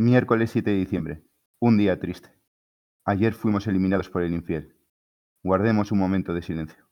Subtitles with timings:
[0.00, 1.24] Miércoles 7 de diciembre.
[1.58, 2.30] Un día triste.
[3.04, 4.76] Ayer fuimos eliminados por el infiel.
[5.42, 6.87] Guardemos un momento de silencio.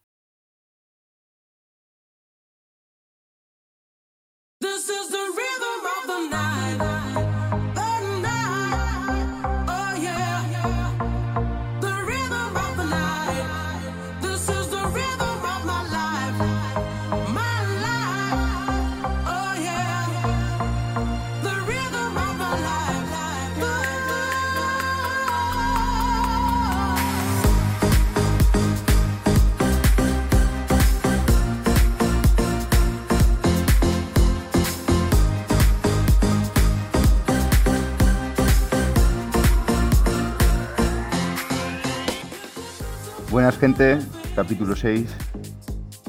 [43.77, 43.99] Gente,
[44.35, 45.07] capítulo 6.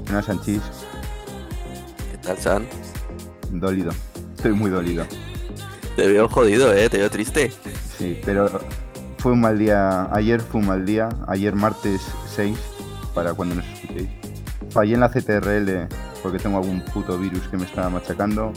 [0.03, 0.62] Buenas Sanchís,
[2.12, 2.66] ¿Qué tal, San?
[3.52, 3.91] dolido.
[4.35, 5.05] Estoy muy dolido.
[5.95, 6.89] Te veo jodido, ¿eh?
[6.89, 7.52] Te veo triste.
[7.98, 8.49] Sí, pero
[9.17, 10.08] fue un mal día.
[10.14, 11.09] Ayer fue un mal día.
[11.28, 12.02] Ayer martes
[12.36, 12.58] 6,
[13.14, 14.09] para cuando nos escuchéis.
[14.69, 15.88] Fallé en la CTRL
[16.23, 18.53] porque tengo algún puto virus que me está machacando.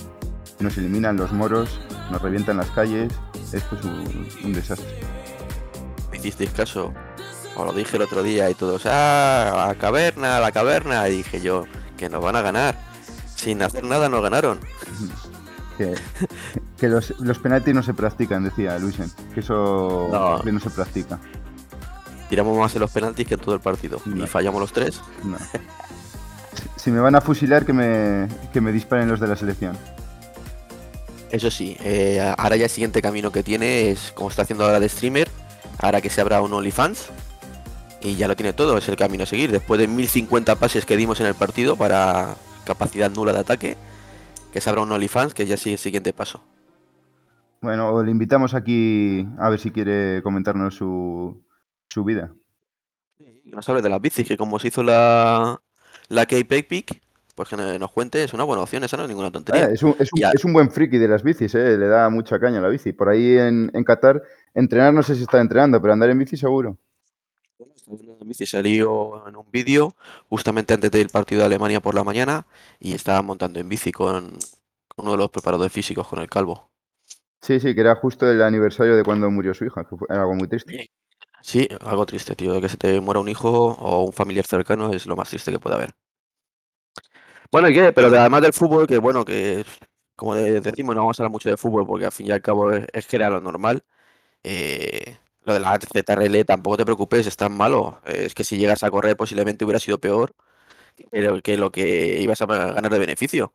[0.60, 1.80] Nos eliminan los moros,
[2.12, 3.12] nos revientan las calles.
[3.52, 5.00] Esto es un, un desastre.
[6.12, 6.92] ¿Me hicisteis caso?
[7.56, 9.64] Os lo dije el otro día y todos, ¡ah!
[9.64, 11.08] A la caverna, a la caverna.
[11.08, 12.76] Y dije yo, que nos van a ganar.
[13.36, 14.60] Sin hacer nada nos ganaron.
[15.78, 15.94] Que,
[16.78, 19.10] que los, los penaltis no se practican, decía Luisen.
[19.32, 20.60] Que eso No.
[20.60, 21.18] se practica.
[22.28, 23.98] Tiramos más en los penaltis que en todo el partido.
[24.04, 24.22] No.
[24.22, 25.00] Y fallamos los tres.
[25.24, 25.38] No.
[26.76, 29.78] Si- me van a fusilar, que me, que me disparen los de la selección.
[31.30, 34.80] Eso sí, eh, ahora ya el siguiente camino que tiene es, como está haciendo ahora
[34.80, 35.30] de streamer,
[35.78, 37.06] ahora que se abra un OnlyFans.
[38.02, 39.50] Y ya lo tiene todo, es el camino a seguir.
[39.52, 42.34] Después de 1050 pases que dimos en el partido para
[42.64, 43.76] capacidad nula de ataque,
[44.52, 46.42] que se abra un OnlyFans, que ya sigue el siguiente paso.
[47.60, 51.42] Bueno, le invitamos aquí a ver si quiere comentarnos su,
[51.90, 52.32] su vida.
[53.44, 55.60] Nos hable de las bicis, que como se hizo la,
[56.08, 57.02] la K-Peg Pick,
[57.34, 59.66] pues que nos cuente, es una buena opción, esa no es ninguna tontería.
[59.66, 60.30] Ah, es, un, es un- Ya.
[60.30, 61.76] es un buen friki de las bicis, ¿eh?
[61.76, 62.92] le da mucha caña a la bici.
[62.94, 64.22] Por ahí en, en Qatar,
[64.54, 66.78] entrenar no sé si está entrenando, pero andar en bici seguro.
[68.24, 69.96] Bici, salió en un vídeo
[70.28, 72.46] justamente antes del partido de Alemania por la mañana
[72.78, 74.30] y estaba montando en bici con,
[74.88, 76.70] con uno de los preparadores físicos, con el calvo.
[77.42, 80.34] Sí, sí, que era justo el aniversario de cuando murió su hija, que fue algo
[80.34, 80.74] muy triste.
[81.42, 85.04] Sí, algo triste, tío, que se te muera un hijo o un familiar cercano es
[85.06, 85.94] lo más triste que puede haber.
[87.50, 87.92] Bueno, ¿y qué?
[87.92, 89.64] Pero además del fútbol, que bueno, que
[90.16, 92.42] como de- decimos, no vamos a hablar mucho de fútbol porque al fin y al
[92.42, 93.82] cabo es, es que era lo normal.
[94.44, 98.00] eh, lo de la ZRL tampoco te preocupes, es tan malo.
[98.04, 100.34] Es que si llegas a correr posiblemente hubiera sido peor
[101.42, 103.52] que, lo que ibas a ganar de beneficio.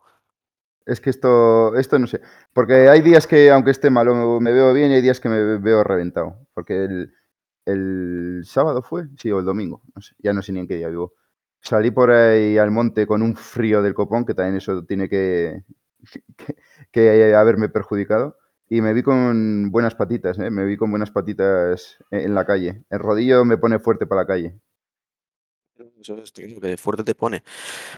[0.85, 2.21] Es que esto, esto no sé.
[2.53, 5.57] Porque hay días que, aunque esté malo, me veo bien y hay días que me
[5.57, 6.37] veo reventado.
[6.53, 7.13] Porque el,
[7.65, 9.81] el sábado fue, sí, o el domingo,
[10.19, 11.13] ya no sé ni en qué día vivo.
[11.59, 15.63] Salí por ahí al monte con un frío del copón, que también eso tiene que,
[16.37, 16.55] que,
[16.91, 18.37] que haberme perjudicado.
[18.69, 20.51] Y me vi con buenas patitas, ¿eh?
[20.51, 22.83] me vi con buenas patitas en en la calle.
[22.89, 24.59] El rodillo me pone fuerte para la calle.
[25.99, 27.43] Eso es lo que fuerte te pone.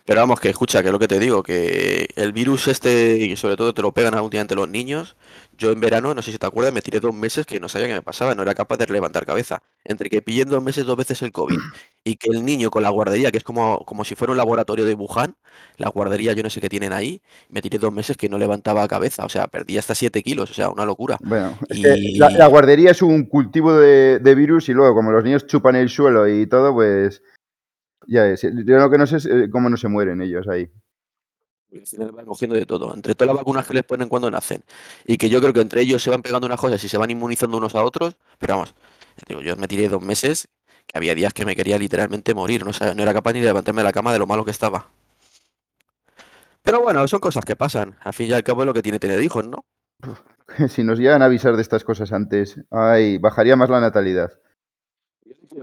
[0.05, 3.35] Pero vamos, que escucha, que es lo que te digo, que el virus este, y
[3.35, 5.15] sobre todo te lo pegan últimamente los niños.
[5.57, 7.87] Yo en verano, no sé si te acuerdas, me tiré dos meses que no sabía
[7.87, 9.61] qué me pasaba, no era capaz de levantar cabeza.
[9.83, 11.57] Entre que pillé en dos meses dos veces el COVID
[12.03, 14.85] y que el niño con la guardería, que es como, como si fuera un laboratorio
[14.85, 15.35] de Wuhan,
[15.77, 18.87] la guardería yo no sé qué tienen ahí, me tiré dos meses que no levantaba
[18.87, 21.17] cabeza, o sea, perdí hasta 7 kilos, o sea, una locura.
[21.21, 25.23] Bueno, Y- la, la guardería es un cultivo de, de virus y luego, como los
[25.23, 27.21] niños chupan el suelo y todo, pues
[28.07, 28.41] ya es.
[28.41, 30.69] Yo lo que no sé es eh, cómo no se mueren ellos ahí.
[31.73, 32.93] Al final van cogiendo de todo.
[32.93, 34.63] Entre todas las vacunas que les ponen cuando nacen.
[35.05, 37.11] Y que yo creo que entre ellos se van pegando unas cosas y se van
[37.11, 38.15] inmunizando unos a otros.
[38.37, 38.73] Pero vamos,
[39.27, 40.47] digo, yo me tiré dos meses
[40.85, 42.63] que había días que me quería literalmente morir.
[42.65, 42.71] No
[43.03, 44.89] era capaz ni de levantarme de la cama de lo malo que estaba.
[46.63, 47.97] Pero bueno, son cosas que pasan.
[48.01, 49.65] Al fin y al cabo es lo que tiene tener hijos, ¿no?
[50.69, 54.31] Si nos llegan a avisar de estas cosas antes, ay, bajaría más la natalidad.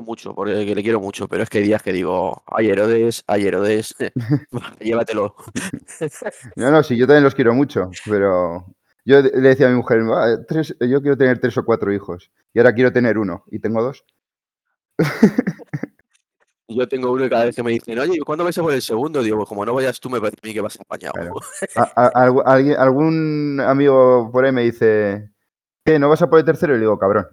[0.01, 3.47] Mucho, porque le quiero mucho, pero es que hay días que digo, ay Herodes, ay
[3.47, 3.95] Herodes,
[4.81, 5.35] llévatelo.
[6.57, 8.67] No, no, sí, yo también los quiero mucho, pero
[9.05, 12.31] yo le decía a mi mujer, "Ah, tres, yo quiero tener tres o cuatro hijos
[12.53, 14.05] y ahora quiero tener uno y tengo dos.
[16.67, 18.73] Yo tengo uno y cada vez que me dicen, oye, ¿y ¿cuándo vais a por
[18.73, 19.23] el segundo?
[19.23, 21.13] Digo, pues como no vayas tú, me parece a mí que vas apañado.
[21.13, 21.35] Claro.
[21.77, 25.31] A- a- algu- alguien- algún amigo por ahí me dice,
[25.85, 25.99] ¿qué?
[25.99, 26.73] ¿No vas a por el tercero?
[26.75, 27.27] Y le digo, cabrón.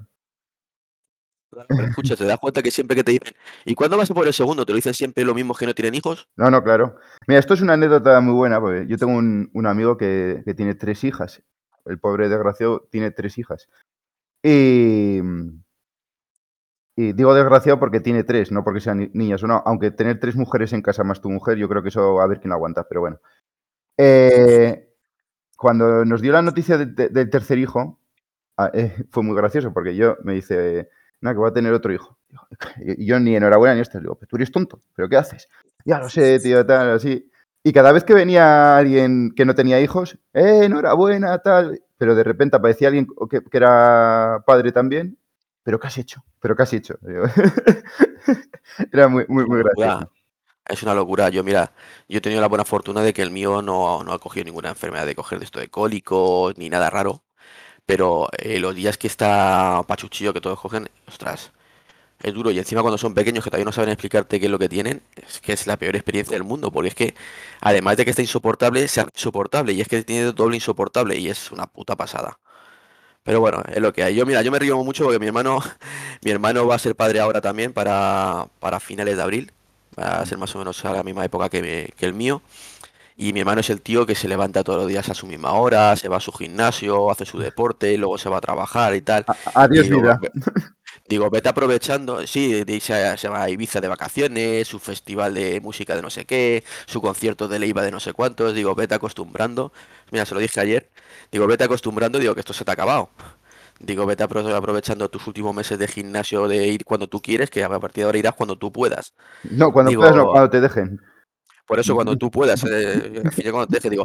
[1.79, 3.33] Escucha, te das cuenta que siempre que te dicen,
[3.65, 4.65] ¿y cuándo vas a por el segundo?
[4.65, 6.27] Te lo dicen siempre los mismos que no tienen hijos.
[6.37, 6.95] No, no, claro.
[7.27, 10.75] Mira, esto es una anécdota muy buena, yo tengo un, un amigo que, que tiene
[10.75, 11.41] tres hijas
[11.85, 13.67] el pobre desgraciado tiene tres hijas.
[14.43, 15.19] Y,
[16.95, 19.61] y digo desgraciado porque tiene tres, no porque sean ni- niñas o no.
[19.65, 22.39] Aunque tener tres mujeres en casa más tu mujer, yo creo que eso a ver
[22.39, 23.19] quién lo aguanta, pero bueno.
[23.97, 24.89] Eh,
[25.55, 27.99] cuando nos dio la noticia de- de- del tercer hijo,
[28.57, 30.89] ah, eh, fue muy gracioso porque yo me dice,
[31.21, 32.17] nada, que voy a tener otro hijo.
[32.85, 33.99] Y yo ni enhorabuena ni esto.
[33.99, 35.47] Digo, "Pero tú eres tonto, ¿pero qué haces?
[35.85, 37.29] Ya lo sé, tío, tal, así.
[37.63, 41.81] Y cada vez que venía alguien que no tenía hijos, eh, enhorabuena, tal.
[41.97, 45.17] Pero de repente aparecía alguien que, que era padre también.
[45.63, 46.23] ¿Pero qué has hecho?
[46.39, 46.97] ¿Pero qué has hecho?
[48.91, 50.11] Era muy, muy, muy gracioso.
[50.67, 51.29] Es una locura.
[51.29, 51.71] Yo, mira,
[52.07, 54.69] yo he tenido la buena fortuna de que el mío no, no ha cogido ninguna
[54.69, 57.23] enfermedad de coger de esto de cólicos ni nada raro.
[57.85, 61.51] Pero eh, los días que está pachuchillo, que todos cogen, ostras,
[62.23, 62.51] es duro.
[62.51, 65.03] Y encima cuando son pequeños que todavía no saben explicarte qué es lo que tienen,
[65.27, 66.71] es que es la peor experiencia del mundo.
[66.71, 67.15] Porque es que,
[67.61, 69.73] además de que está insoportable, se hace insoportable.
[69.73, 72.39] Y es que tiene doble insoportable y es una puta pasada.
[73.23, 74.15] Pero bueno, es lo que hay.
[74.15, 75.59] Yo, mira, yo me río mucho porque mi hermano,
[76.23, 79.51] mi hermano va a ser padre ahora también para, para finales de abril.
[79.99, 82.41] Va a ser más o menos a la misma época que, me- que el mío.
[83.15, 85.53] Y mi hermano es el tío que se levanta todos los días a su misma
[85.53, 89.01] hora, se va a su gimnasio, hace su deporte, luego se va a trabajar y
[89.01, 89.25] tal.
[89.53, 90.17] Adiós, digo, vida.
[90.19, 90.31] "Ve-
[91.07, 95.95] digo, vete aprovechando, sí, se, se va a Ibiza de vacaciones, su festival de música
[95.95, 99.71] de no sé qué, su concierto de Leiva de no sé cuántos, digo, vete acostumbrando.
[100.11, 100.89] Mira, se lo dije ayer,
[101.31, 103.09] digo, vete acostumbrando, digo, que esto se te ha acabado.
[103.79, 107.63] Digo, vete apro- aprovechando tus últimos meses de gimnasio de ir cuando tú quieres, que
[107.63, 109.13] a partir de ahora irás cuando tú puedas.
[109.43, 110.99] No, cuando puedas, no, cuando te dejen.
[111.71, 114.03] Por eso cuando tú puedas, eh, al fin y cuando te deje, digo,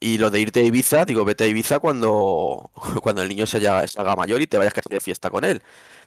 [0.00, 2.70] y lo de irte a Ibiza, digo, vete a Ibiza cuando,
[3.02, 5.44] cuando el niño se, haya- se haga mayor y te vayas a de fiesta con
[5.44, 5.60] él.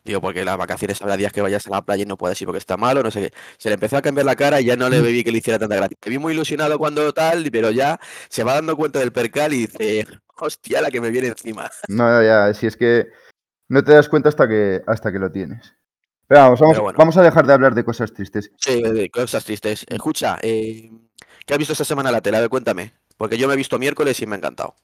[0.04, 2.48] Digo, porque las vacaciones habrá días que vayas a la playa y no puedes ir
[2.48, 3.34] porque está malo, no sé qué.
[3.60, 5.60] Se le empezó a cambiar la cara y ya no le vi que le hiciera
[5.60, 5.96] tanta gracia.
[6.00, 9.68] Te vi muy ilusionado cuando tal, pero ya se va dando cuenta del percal y
[9.68, 10.08] dice,
[10.40, 11.70] hostia, la que me viene encima.
[11.90, 13.06] No, ya, si es que
[13.70, 15.76] no te das cuenta hasta que, hasta que lo tienes.
[16.28, 16.98] Pero vamos, vamos, Pero bueno.
[16.98, 18.52] vamos a dejar de hablar de cosas tristes.
[18.58, 19.86] Sí, de cosas tristes.
[19.88, 20.92] Escucha, eh,
[21.46, 22.38] ¿qué has visto esta semana la tele?
[22.38, 22.94] A ver, cuéntame.
[23.18, 24.76] Porque yo me he visto miércoles y me ha encantado.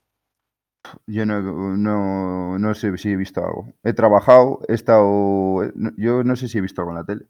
[1.07, 1.42] Yo no,
[1.78, 3.74] no, no sé si he visto algo.
[3.84, 5.62] He trabajado, he estado.
[5.98, 7.25] Yo no sé si he visto algo en la tele.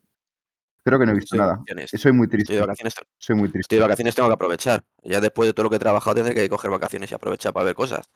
[0.86, 1.64] Creo que no he visto Estoy nada.
[1.88, 2.60] Soy muy Estoy de triste.
[2.60, 3.76] vacaciones, Soy muy estoy triste.
[3.76, 4.84] de vacaciones, tengo que aprovechar.
[5.04, 7.66] Ya después de todo lo que he trabajado tendré que coger vacaciones y aprovechar para
[7.66, 8.10] ver cosas.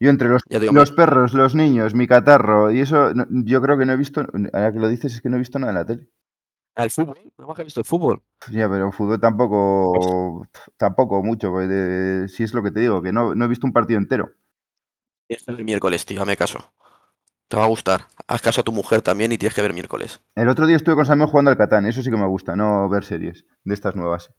[0.00, 0.42] Yo entre los,
[0.92, 4.20] perros, los niños, mi catarro y eso, no- yo creo que no he visto.
[4.52, 6.08] Ahora que lo dices, es que no he visto nada en la tele.
[6.76, 8.22] El fútbol, no has visto el fútbol.
[8.52, 10.46] Ya, pero fútbol tampoco.
[10.76, 11.50] Tampoco mucho.
[11.50, 13.98] pues, de- si es lo que te digo, que no, no he visto un partido
[13.98, 14.30] entero.
[15.26, 16.72] Tienes que ver miércoles, tío, hazme caso.
[17.48, 18.06] Te va a gustar.
[18.28, 20.20] Haz caso a tu mujer también y tienes que ver miércoles.
[20.36, 22.88] El otro día estuve con Samuel jugando al Catán, eso sí que me gusta, no
[22.88, 24.30] ver series de estas nuevas.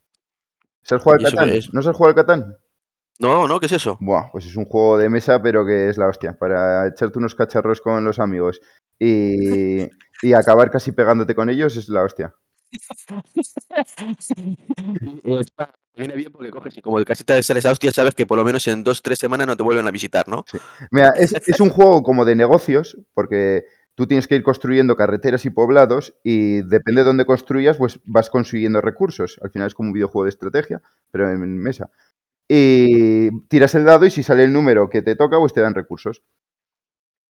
[0.84, 1.50] ¿Sabes jugar ¿Y al Catán?
[1.50, 1.74] es?
[1.74, 2.58] ¿No sabes jugar al Catán?
[3.20, 3.98] No, no, ¿qué es eso?
[4.00, 7.36] Buah, pues es un juego de mesa, pero que es la hostia, para echarte unos
[7.36, 8.62] cacharros con los amigos
[8.98, 9.82] y,
[10.22, 12.34] y acabar casi pegándote con ellos es la hostia.
[15.96, 18.38] Viene bien porque coges y como el casita de sales a hostia, sabes que por
[18.38, 20.46] lo menos en dos, tres semanas no te vuelven a visitar, ¿no?
[20.92, 25.44] Mira, es, es un juego como de negocios, porque tú tienes que ir construyendo carreteras
[25.44, 29.38] y poblados y depende de dónde construyas, pues vas consiguiendo recursos.
[29.44, 30.82] Al final es como un videojuego de estrategia,
[31.12, 31.90] pero en mesa.
[32.52, 35.76] Y tiras el dado y si sale el número que te toca, pues te dan
[35.76, 36.24] recursos.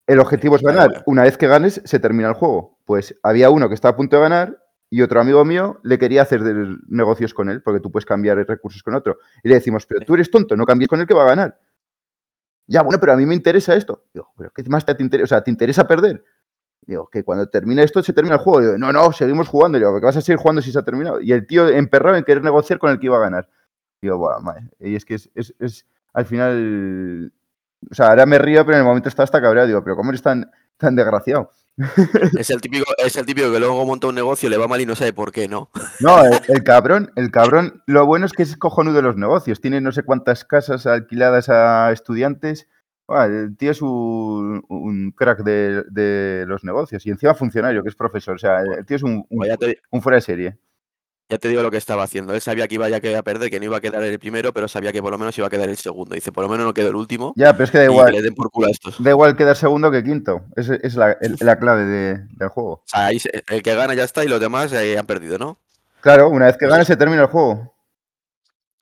[0.07, 1.03] El objetivo es ganar.
[1.05, 2.79] Una vez que ganes, se termina el juego.
[2.85, 6.21] Pues había uno que estaba a punto de ganar y otro amigo mío le quería
[6.21, 6.41] hacer
[6.87, 9.19] negocios con él, porque tú puedes cambiar recursos con otro.
[9.43, 11.59] Y le decimos, pero tú eres tonto, no cambies con el que va a ganar.
[12.65, 14.05] Ya, bueno, pero a mí me interesa esto.
[14.13, 15.23] Digo, pero ¿qué más te interesa?
[15.25, 16.23] O sea, ¿te interesa perder?
[16.81, 18.61] Digo, que cuando termine esto se termina el juego.
[18.61, 19.77] Digo, no, no, seguimos jugando.
[19.77, 21.19] Digo, ¿qué vas a seguir jugando si se ha terminado?
[21.19, 23.49] Y el tío emperrado en querer negociar con el que iba a ganar.
[24.01, 24.63] Digo, bueno, madre.
[24.79, 27.31] Y es que es, es- es- al final.
[27.89, 29.67] O sea, ahora me río, pero en el momento estaba hasta cabreado.
[29.67, 31.51] Digo, pero ¿cómo eres tan, tan desgraciado?
[32.37, 34.85] Es el típico, es el típico que luego monta un negocio, le va mal y
[34.85, 35.69] no sabe por qué, ¿no?
[36.01, 39.61] No, el, el cabrón, el cabrón, lo bueno es que es cojonudo los negocios.
[39.61, 42.67] Tiene no sé cuántas casas alquiladas a estudiantes.
[43.07, 47.05] El tío es un, un crack de, de los negocios.
[47.05, 48.35] Y encima funcionario, que es profesor.
[48.35, 49.47] O sea, el tío es un, un,
[49.91, 50.57] un fuera de serie.
[51.29, 52.33] Ya te digo lo que estaba haciendo.
[52.33, 54.51] Él sabía que iba ya que a perder, que no iba a quedar el primero,
[54.51, 56.15] pero sabía que por lo menos iba a quedar el segundo.
[56.15, 57.33] Dice, por lo menos no quedó el último.
[57.35, 58.11] Ya, pero es que da y que igual.
[58.13, 59.01] le den por culo a estos.
[59.03, 60.41] Da igual quedar segundo que quinto.
[60.55, 62.71] Esa es la, el- la clave de- del juego.
[62.71, 65.37] O sea, ahí se- el que gana ya está y los demás eh, han perdido,
[65.37, 65.59] ¿no?
[66.01, 67.75] Claro, una vez que Pues ganes se termina el juego.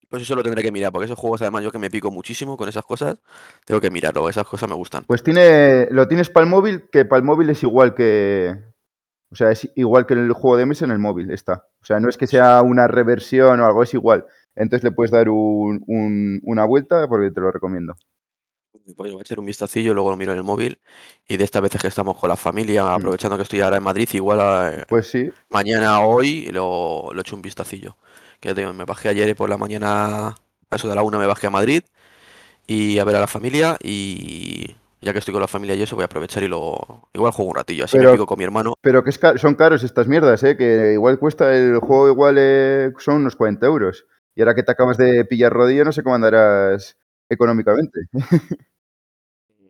[0.10, 2.56] Pues eso lo tendré que mirar, porque esos juegos, además, yo que me pico muchísimo
[2.56, 3.18] con esas cosas,
[3.66, 5.04] tengo que mirarlo, esas cosas me gustan.
[5.04, 8.56] Pues tiene, lo tienes para el móvil, que para el móvil es igual que.
[9.30, 11.66] O sea, es igual que el juego de mesa en el móvil, está.
[11.82, 14.26] O sea, no es que sea una reversión o algo, es igual.
[14.56, 17.96] Entonces le puedes dar un- un- una vuelta porque te lo recomiendo.
[18.96, 20.80] Pues voy a echar un vistacillo, luego lo miro en el móvil.
[21.28, 22.88] Y de estas veces que estamos con la familia, Mm.
[22.88, 24.40] aprovechando que estoy ahora en Madrid, igual
[24.74, 27.98] eh, Pues sí, mañana o hoy lo, lo echo un vistacillo.
[28.40, 30.28] Que te digo, me bajé ayer por la mañana,
[30.70, 31.84] a eso de la una me bajé a Madrid
[32.66, 33.78] y a ver a la familia.
[33.84, 37.10] Y ya que estoy con la familia y eso, voy a aprovechar y lo.
[37.14, 38.74] Igual juego un ratillo, así Pero- me pico con mi hermano.
[38.82, 40.56] pero que es ca- son caros estas mierdas, ¿eh?
[40.58, 44.06] Que igual cuesta el juego, igual eh, son unos 40 euros.
[44.36, 46.98] Y ahora que te acabas de pillar rodillo, no sé cómo andarás
[47.30, 48.02] económicamente.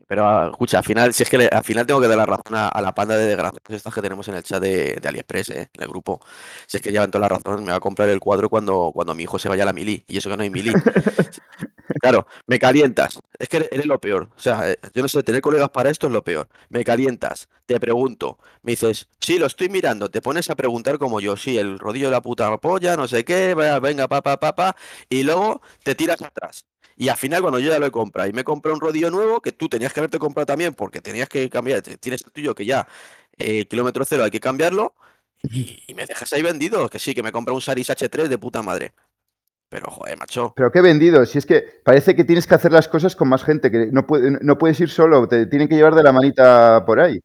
[0.09, 2.25] Pero ah, escucha, al final, si es que le- al final tengo que dar la
[2.25, 5.07] razón a, a la panda de desgraciados estas que tenemos en el chat de, de
[5.09, 6.21] AliExpress, eh, en el grupo.
[6.65, 9.13] Si es que llevan toda la razón, me va a comprar el cuadro cuando, cuando
[9.13, 10.05] mi hijo se vaya a la mili.
[10.07, 10.71] Y eso que no hay mili.
[12.01, 13.19] Claro, me calientas.
[13.39, 14.29] Es que eres, lo peor.
[14.35, 16.47] O sea, eh, yo no sé, tener colegas para esto es lo peor.
[16.69, 21.19] Me calientas, te pregunto, me dices, sí, lo estoy mirando, te pones a preguntar como
[21.19, 24.55] yo, sí, el rodillo de la puta polla, no sé qué, venga, pa, pa, pa,
[24.55, 24.75] pa,
[25.09, 26.65] y luego te tiras atrás.
[26.95, 29.39] Y al final, cuando yo ya lo he comprado y me compré un rodillo nuevo,
[29.41, 32.65] que tú tenías que haberte comprado también, porque tenías que cambiar, tienes el tuyo que
[32.65, 32.87] ya,
[33.37, 34.95] eh, kilómetro cero, hay que cambiarlo,
[35.43, 38.37] y, y me dejas ahí vendido, que sí, que me compré un Saris H3 de
[38.39, 38.93] puta madre.
[39.69, 40.53] Pero, joder, macho.
[40.55, 43.43] Pero qué vendido, si es que parece que tienes que hacer las cosas con más
[43.43, 46.83] gente, que no, puede- no puedes ir solo, te tienen que llevar de la manita
[46.85, 47.19] por ahí.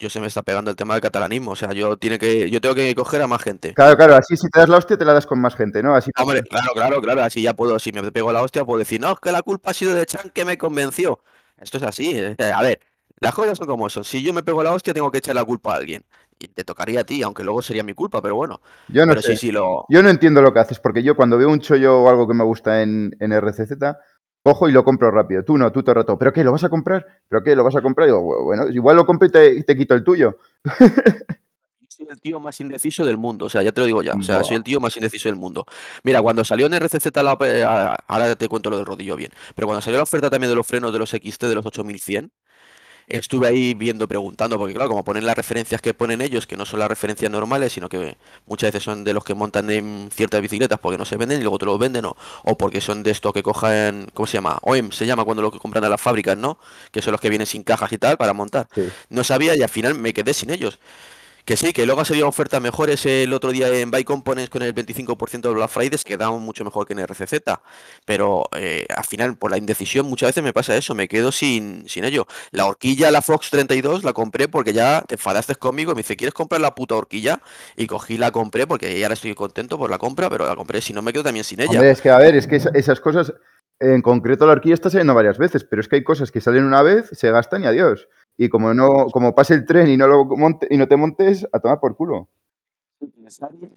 [0.00, 1.52] yo se me está pegando el tema del catalanismo.
[1.52, 3.74] O sea, yo tiene que, yo tengo que coger a más gente.
[3.74, 5.94] Claro, claro, así si te das la hostia, te la das con más gente, ¿no?
[5.94, 7.22] Así Hombre, claro, claro, claro.
[7.22, 9.70] Así ya puedo, si me pego la hostia, puedo decir, no, es que la culpa
[9.70, 11.20] ha sido de Chan que me convenció.
[11.58, 12.12] Esto es así.
[12.18, 12.80] eh, A ver,
[13.20, 14.04] las cosas son como son.
[14.04, 16.04] Si yo me pego la hostia, tengo que echar la culpa a alguien.
[16.38, 18.60] Y te tocaría a ti, aunque luego sería mi culpa, pero bueno.
[18.88, 19.32] yo no pero sé.
[19.32, 19.86] sí, sí, lo.
[19.88, 22.34] Yo no entiendo lo que haces, porque yo cuando veo un chollo o algo que
[22.34, 23.72] me gusta en, en RCZ,
[24.42, 25.44] cojo y lo compro rápido.
[25.44, 26.18] Tú no, tú te rato.
[26.18, 26.44] ¿Pero qué?
[26.44, 27.06] ¿Lo vas a comprar?
[27.28, 27.54] ¿Pero qué?
[27.54, 28.08] ¿Lo vas a comprar?
[28.08, 29.30] Y digo, bueno, igual lo compro y
[29.64, 30.38] te, quito el tuyo.
[31.88, 34.22] Soy el tío más indeciso del mundo, o sea, ya te lo digo ya, o
[34.22, 35.64] sea, soy el tío más indeciso del mundo.
[36.04, 39.66] Mira, cuando salió en RCZ, la, eh, ahora te cuento lo del rodillo bien, pero
[39.66, 42.30] cuando salió la oferta también de los frenos de los XT de los 8100,
[43.08, 46.64] estuve ahí viendo, preguntando, porque claro, como ponen las referencias que ponen ellos, que no
[46.66, 50.40] son las referencias normales, sino que muchas veces son de los que montan en ciertas
[50.40, 53.10] bicicletas porque no se venden y luego te los venden, o, o porque son de
[53.10, 54.58] estos que cojan, ¿cómo se llama?
[54.62, 56.58] OEM se llama cuando lo que compran a las fábricas, ¿no?
[56.90, 58.68] Que son los que vienen sin cajas y tal para montar.
[58.74, 58.88] Sí.
[59.08, 60.78] No sabía y al final me quedé sin ellos.
[61.48, 64.60] Que sí, que luego ha salido ofertas mejores el otro día en Buy Components con
[64.60, 67.40] el 25% de Black Friday, que daban mucho mejor que en RCZ.
[68.04, 71.88] Pero eh, al final, por la indecisión, muchas veces me pasa eso, me quedo sin,
[71.88, 72.26] sin ello.
[72.50, 75.94] La horquilla, la Fox 32, la compré porque ya te enfadaste conmigo.
[75.94, 77.40] Me dice, ¿quieres comprar la puta horquilla?
[77.78, 80.82] Y cogí, la compré porque ya ahora estoy contento por la compra, pero la compré.
[80.82, 81.82] Si no, me quedo también sin ella.
[81.82, 83.32] Es que a ver, es que esa- esas cosas,
[83.80, 86.64] en concreto la horquilla está saliendo varias veces, pero es que hay cosas que salen
[86.64, 88.06] una vez, se gastan y adiós.
[88.38, 91.46] Y como no, como pase el tren y no lo monte, y no te montes,
[91.52, 92.28] a tomar por culo.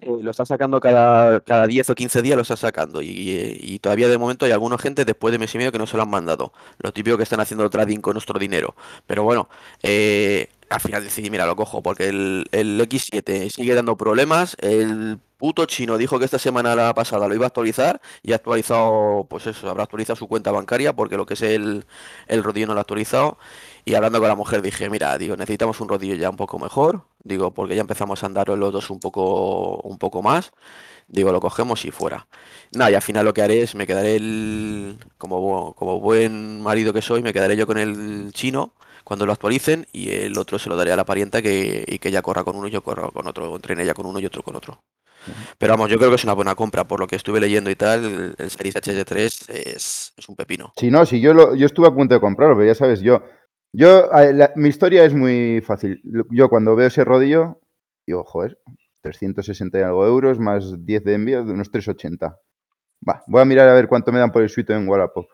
[0.00, 3.02] Eh, lo está sacando cada, cada 10 o 15 días, lo está sacando.
[3.02, 5.86] Y, y todavía de momento hay alguna gente después de mes y medio que no
[5.86, 6.52] se lo han mandado.
[6.78, 8.74] Lo típico que están haciendo trading con nuestro dinero.
[9.06, 9.48] Pero bueno,
[9.82, 14.56] eh, al final decidí, mira, lo cojo, porque el, el X7 sigue dando problemas.
[14.60, 18.36] El puto chino dijo que esta semana la pasada lo iba a actualizar y ha
[18.36, 21.84] actualizado, pues eso, habrá actualizado su cuenta bancaria porque lo que es el,
[22.28, 23.38] el rodillo no lo ha actualizado.
[23.84, 27.02] Y hablando con la mujer dije, mira, digo, necesitamos un rodillo ya un poco mejor,
[27.24, 30.52] digo, porque ya empezamos a andar los dos un poco, un poco más,
[31.08, 32.28] digo, lo cogemos y fuera.
[32.72, 36.92] Nada, y al final lo que haré es, me quedaré el, como, como buen marido
[36.92, 38.72] que soy, me quedaré yo con el chino
[39.02, 42.08] cuando lo actualicen y el otro se lo daré a la parienta que, y que
[42.08, 44.44] ella corra con uno y yo corro con otro, entrene ella con uno y otro
[44.44, 44.80] con otro.
[45.58, 47.76] Pero vamos, yo creo que es una buena compra, por lo que estuve leyendo y
[47.76, 50.72] tal, el, el Series HG3 es, es un pepino.
[50.76, 53.22] Si no, si yo, lo, yo estuve a punto de comprarlo, pero ya sabes, yo,
[53.72, 54.10] yo
[54.56, 56.02] mi historia es muy fácil.
[56.30, 57.60] Yo cuando veo ese rodillo,
[58.06, 58.58] digo, joder,
[59.02, 62.38] 360 y algo euros más 10 de envío, de unos 380.
[63.08, 65.26] Va, voy a mirar a ver cuánto me dan por el suite en Wallapop.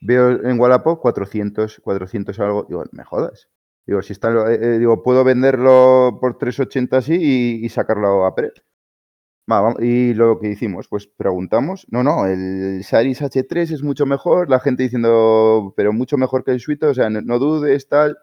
[0.00, 3.48] Veo en Wallapop 400, 400 algo, digo, me jodas.
[3.86, 8.34] Digo, si está, eh, eh, digo, puedo venderlo por 380 así y, y sacarlo a
[8.34, 8.52] pre.
[9.80, 14.60] Y lo que hicimos, pues preguntamos, no, no, el Saris H3 es mucho mejor, la
[14.60, 18.18] gente diciendo, pero mucho mejor que el Suite, o sea, no, no dudes, tal.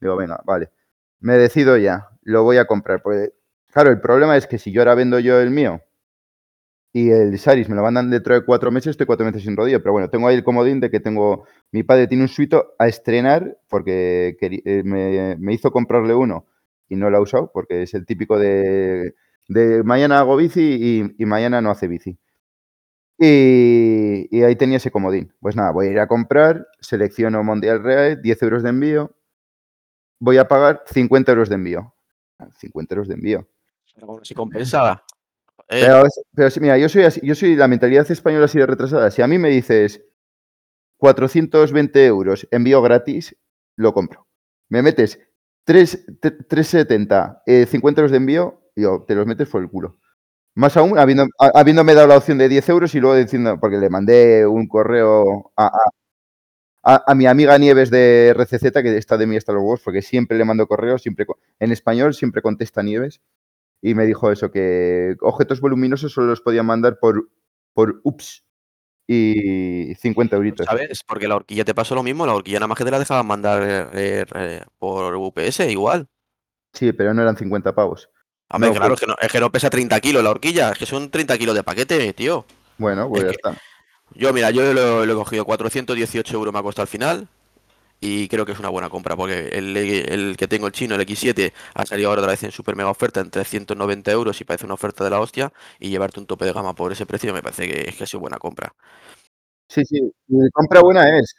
[0.00, 0.70] Digo, venga, vale,
[1.20, 3.02] me decido ya, lo voy a comprar.
[3.02, 3.32] Porque,
[3.72, 5.82] claro, el problema es que si yo ahora vendo yo el mío
[6.92, 9.82] y el Saris me lo mandan dentro de cuatro meses, estoy cuatro meses sin rodillo,
[9.82, 12.88] pero bueno, tengo ahí el comodín de que tengo, mi padre tiene un Suite a
[12.88, 16.46] estrenar porque eh, me, me hizo comprarle uno
[16.88, 19.14] y no lo ha usado porque es el típico de
[19.48, 22.18] de mañana hago bici y, y mañana no hace bici.
[23.18, 25.34] Y, y ahí tenía ese comodín.
[25.40, 29.16] Pues nada, voy a ir a comprar, selecciono Mondial Real, 10 euros de envío,
[30.20, 31.94] voy a pagar 50 euros de envío.
[32.58, 33.48] 50 euros de envío.
[33.94, 35.02] Pero si compensa.
[35.68, 35.88] eh,
[36.34, 39.10] Pero, mira, yo soy así, yo soy la mentalidad española así de retrasada.
[39.10, 40.04] Si a mí me dices
[40.98, 43.36] 420 euros, envío gratis,
[43.76, 44.28] lo compro.
[44.68, 45.18] Me metes
[45.64, 46.06] 3,
[46.48, 49.96] 370, eh, 50 euros de envío, yo, te los metes por el culo.
[50.54, 53.90] Más aún, habiendo, habiéndome dado la opción de 10 euros y luego diciendo, porque le
[53.90, 55.70] mandé un correo a, a-
[56.82, 60.02] a- a mi amiga Nieves de RCZ, que está de mí hasta los huevos, porque
[60.02, 61.26] siempre le mando correos, siempre
[61.60, 63.20] en español, siempre contesta Nieves,
[63.82, 67.28] y me dijo eso, que objetos voluminosos solo los podía mandar por,
[67.74, 68.44] por ups
[69.06, 70.66] y 50 euritos.
[70.66, 71.02] ¿Sabes?
[71.06, 73.26] Porque la horquilla te pasó lo mismo, la horquilla nada más que te la dejaban
[73.26, 76.08] mandar eh, eh, por UPS, igual.
[76.72, 78.10] Sí, pero no eran 50 pavos.
[78.50, 80.70] Hombre, No, claro, pues- es, que no, es que no pesa 30 kilos la horquilla,
[80.70, 82.44] es que son 30 kilos de paquete, tío.
[82.78, 83.62] Bueno, pues Es ya está.
[84.14, 87.28] Yo, mira, yo lo, lo he cogido 418 euros me ha costado al final
[88.00, 91.00] y creo que es una buena compra porque el, el que tengo el chino, el
[91.02, 94.64] X7, ha salido ahora otra vez en super mega oferta en 390 euros y parece
[94.64, 97.42] una oferta de la hostia y llevarte un tope de gama por ese precio me
[97.42, 98.72] parece que es que ha sido buena compra.
[99.68, 100.00] Sí, sí,
[100.52, 101.34] compra buena es.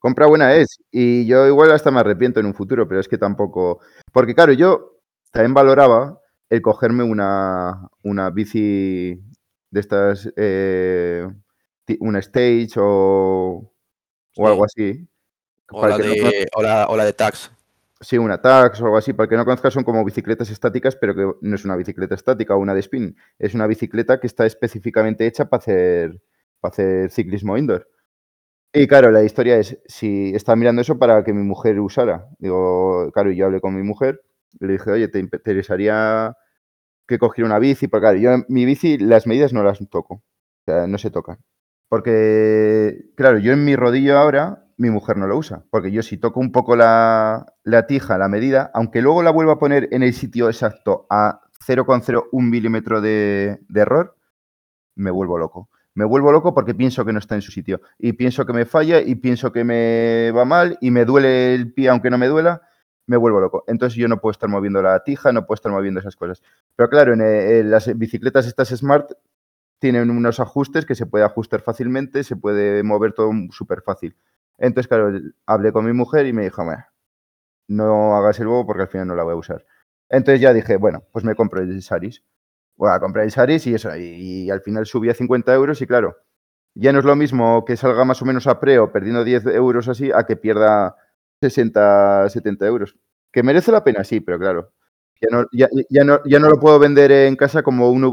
[0.00, 0.78] Compra buena es.
[0.90, 3.80] Y yo igual hasta me arrepiento en un futuro, pero es que tampoco.
[4.12, 4.93] Porque claro, yo
[5.34, 9.20] también valoraba el cogerme una, una bici
[9.68, 11.26] de estas, eh,
[11.98, 13.68] una stage o,
[14.36, 15.08] o algo así.
[15.72, 17.50] O la, que no de, o, la, o la de Tax.
[18.00, 21.14] Sí, una tax o algo así, para que no conozcas, son como bicicletas estáticas, pero
[21.16, 23.16] que no es una bicicleta estática o una de spin.
[23.36, 26.22] Es una bicicleta que está específicamente hecha para hacer,
[26.60, 27.88] para hacer ciclismo indoor.
[28.72, 32.28] Y claro, la historia es, si estaba mirando eso para que mi mujer usara.
[32.38, 34.22] Digo, claro, yo hablé con mi mujer,
[34.60, 36.36] le dije, oye, ¿te interesaría
[37.06, 37.88] que cogiera una bici?
[37.88, 40.14] Porque claro, yo mi bici, las medidas no las toco.
[40.14, 41.38] O sea, no se tocan.
[41.88, 45.64] Porque, claro, yo en mi rodillo ahora, mi mujer no lo usa.
[45.70, 49.54] Porque yo si toco un poco la, la tija, la medida, aunque luego la vuelva
[49.54, 54.16] a poner en el sitio exacto a 0,01 milímetro de, de error,
[54.96, 55.68] me vuelvo loco.
[55.94, 57.80] Me vuelvo loco porque pienso que no está en su sitio.
[57.98, 61.72] Y pienso que me falla y pienso que me va mal y me duele el
[61.72, 62.62] pie aunque no me duela,
[63.06, 63.64] me vuelvo loco.
[63.66, 66.42] Entonces yo no puedo estar moviendo la tija, no puedo estar moviendo esas cosas.
[66.76, 69.12] Pero claro, en, eh, en las bicicletas estas Smart
[69.80, 74.16] tienen unos ajustes que se puede ajustar fácilmente, se puede mover todo súper fácil.
[74.58, 75.12] Entonces, claro,
[75.46, 76.84] hablé con mi mujer y me dijo, "Bueno,
[77.68, 79.64] no hagas el bobo porque al final no la voy a usar.
[80.08, 82.22] Entonces ya dije, bueno, pues me compro el Saris.
[82.76, 84.02] Voy a comprar el Saris y eso, y,
[84.46, 86.16] y al final subí a 50 euros y claro,
[86.74, 89.88] ya no es lo mismo que salga más o menos a preo perdiendo 10 euros
[89.88, 90.96] así a que pierda
[91.50, 92.96] 60, 70 euros.
[93.32, 94.72] Que merece la pena, sí, pero claro,
[95.20, 98.04] ya no, ya, ya no, ya no lo puedo vender en casa como un,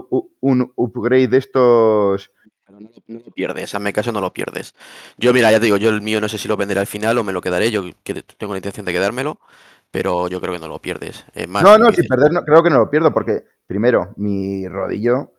[0.76, 2.32] upgrade de estos.
[2.70, 4.74] No, lo- no lo pierdes, hazme caso, no lo pierdes.
[5.17, 7.17] Yo, mira, ya te digo, yo el mío no sé si lo venderé al final
[7.17, 7.70] o me lo quedaré.
[7.70, 9.39] Yo que tengo la intención de quedármelo,
[9.91, 11.26] pero yo creo que no lo pierdes.
[11.50, 14.13] Más, No, no, que si dices, perder, no, creo que no lo pierdo, porque primero,
[14.15, 15.34] mi rodillo,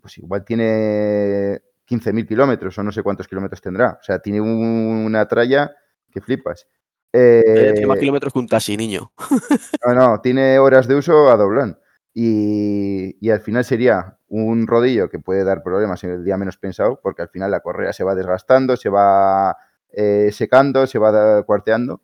[0.00, 3.98] pues igual tiene 15.000 kilómetros o no sé cuántos kilómetros tendrá.
[4.00, 5.72] O sea, tiene un- una tralla
[6.12, 6.66] que flipas.
[7.12, 9.12] Eh, tiene más Eh, kilómetros que un taxi, niño.
[9.86, 11.78] no, no, tiene horas de uso a doblón.
[12.14, 16.58] Y, y al final sería un rodillo que puede dar problemas en el día menos
[16.58, 19.56] pensado, porque al final la correa se va desgastando, se va
[19.90, 22.02] eh, secando, se va cuarteando.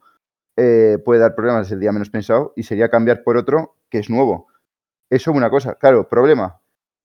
[0.57, 4.11] eh, puede dar problemas el día menos pensado y sería cambiar por otro que es
[4.11, 4.49] nuevo.
[5.11, 5.77] Eso una cosa.
[5.77, 6.61] Claro, problema.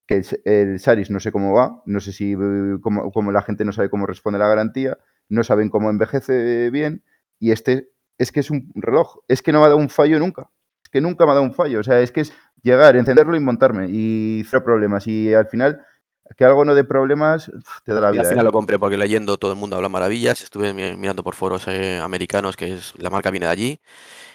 [0.06, 2.34] Que el, el Saris no sé cómo va, no sé si
[2.82, 4.98] cómo, cómo la gente no sabe cómo responde la garantía,
[5.30, 7.02] no saben cómo envejece bien
[7.38, 10.18] y este es que es un reloj, es que no me ha dado un fallo
[10.18, 10.48] nunca,
[10.82, 13.36] es que nunca me ha dado un fallo, o sea, es que es llegar, encenderlo
[13.36, 15.82] y montarme y cero problemas y al final
[16.38, 17.50] que algo no dé problemas
[17.84, 18.20] te da la Y vida.
[18.22, 18.30] al ¿eh?
[18.30, 20.40] final lo compré porque leyendo todo el mundo habla maravillas.
[20.40, 23.80] Estuve mi- mirando por foros eh, americanos que es, la marca viene de allí.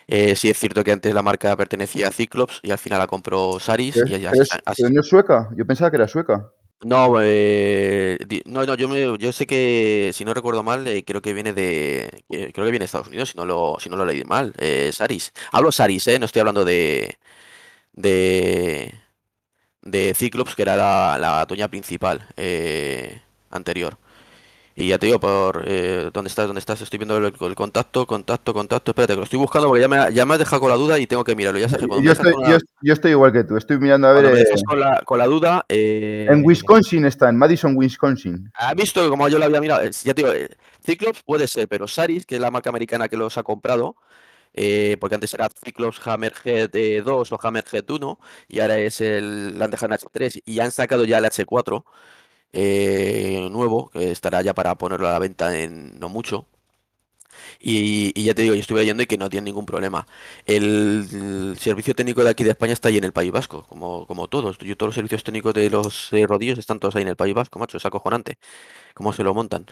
[0.08, 3.08] Eh, sí es cierto que antes la marca pertenecía a Cyclops y al final la
[3.08, 6.08] compró Saris ¿Pero y así- es- así- pero no es sueca, yo pensaba que era
[6.08, 6.52] sueca.
[6.82, 11.22] No, eh, no, no, yo, me, yo sé que, si no recuerdo mal, eh, creo
[11.22, 14.06] que viene de, creo que viene de Estados Unidos, si no lo, si no lo
[14.06, 15.34] leí mal, eh, Saris.
[15.52, 17.18] Hablo Saris, eh, no estoy hablando de,
[17.94, 18.96] de,
[19.84, 23.98] de Cyclops, que era la, la principal eh, anterior.
[24.82, 26.48] Y ya te digo, por eh, ¿dónde estás?
[26.48, 26.80] ¿Dónde estás?
[26.80, 28.92] Estoy viendo el, el contacto, contacto, contacto.
[28.92, 30.78] Espérate, que lo estoy buscando porque ya me, ha- ya me has dejado con la
[30.78, 31.60] duda y tengo que mirarlo.
[31.60, 34.08] Ya sabes que Yo estoy, con yo, la, yo estoy igual que tú, estoy mirando
[34.08, 34.38] a ver...
[34.38, 38.50] eh, con la, con la duda, eh, en Wisconsin está, en Madison, Wisconsin.
[38.54, 39.84] ¿Has visto que como yo lo había mirado?
[39.84, 40.34] Ya te digo,
[40.86, 43.98] Cyclops puede ser, pero Saris, que es la marca americana que los ha comprado,
[44.54, 49.60] eh, porque antes era Cyclops Hammerhead eh, 2 o Hammerhead 1, y ahora es el,
[49.60, 51.84] la han dejado en H3, y han sacado ya el H4
[52.54, 56.48] eh, nuevo, que estará ya para ponerlo a la venta en no mucho.
[57.60, 60.08] Y, ya te digo, yo estuve leyendo y que no tiene ningún problema.
[60.46, 64.06] El, el servicio técnico de aquí de España está ahí en el País Vasco, como,
[64.08, 64.58] como todos.
[64.60, 67.34] Yo, todos los servicios técnicos de los eh, rodillos están todos ahí en el País
[67.36, 68.38] Vasco, macho, es acojonante
[68.94, 69.66] cómo se lo montan.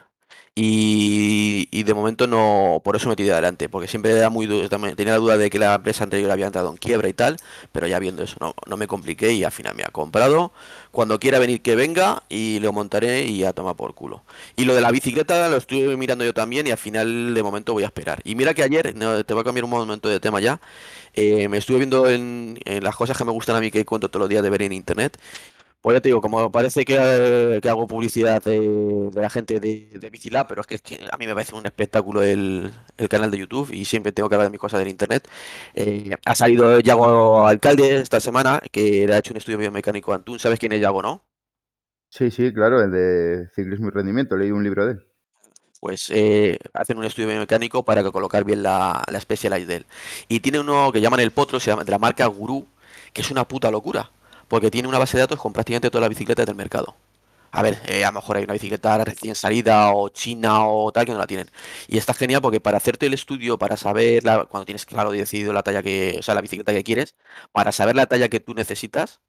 [0.59, 4.95] Y, de momento no, por eso me tiré adelante, porque siempre era muy, du- también
[4.95, 7.37] tenía la duda de que la empresa anterior había entrado en quiebra y tal,
[7.71, 10.51] pero ya viendo eso no, no me compliqué y al final me ha comprado.
[10.91, 14.23] Cuando quiera venir que venga y lo montaré y a tomar por culo.
[14.55, 17.73] Y lo de la bicicleta lo estuve mirando yo también y al final de momento
[17.73, 18.19] voy a esperar.
[18.23, 20.59] Y mira que ayer, no, te voy a cambiar un momento de tema ya,
[21.13, 24.09] eh, me estuve viendo en, en las cosas que me gustan a mí que cuento
[24.09, 25.17] todos los días de ver en internet.
[25.81, 28.59] Pues ya te digo, como parece que, eh, que hago publicidad de,
[29.11, 31.55] de la gente de, de Bicilab, pero es que, es que a mí me parece
[31.55, 34.79] un espectáculo el, el canal de YouTube y siempre tengo que hablar de mis cosas
[34.79, 35.29] del internet.
[35.75, 40.15] Eh, ha salido Yago Alcalde esta semana, que le ha hecho un estudio biomecánico a
[40.15, 40.39] Antún.
[40.39, 41.23] ¿Sabes quién es Yago, no?
[42.09, 45.05] Sí, sí, claro, el de ciclismo y rendimiento, leí un libro de él.
[45.79, 49.85] Pues eh, hacen un estudio biomecánico para colocar bien la, la Specialized de él.
[50.27, 52.67] Y tiene uno que llaman el Potro, se llama, de la marca Gurú,
[53.13, 54.11] que es una puta locura,
[54.47, 56.95] porque tiene una base de datos con prácticamente todas las bicicletas del mercado.
[57.51, 61.05] A ver, eh, a lo mejor hay una bicicleta recién salida o china o tal
[61.05, 61.49] que no la tienen.
[61.87, 65.53] Y está genial porque para hacerte el estudio, para saber, la- cuando tienes claro decidido
[65.53, 67.15] la talla que, o sea, la bicicleta que quieres,
[67.51, 69.21] para saber la talla que tú necesitas,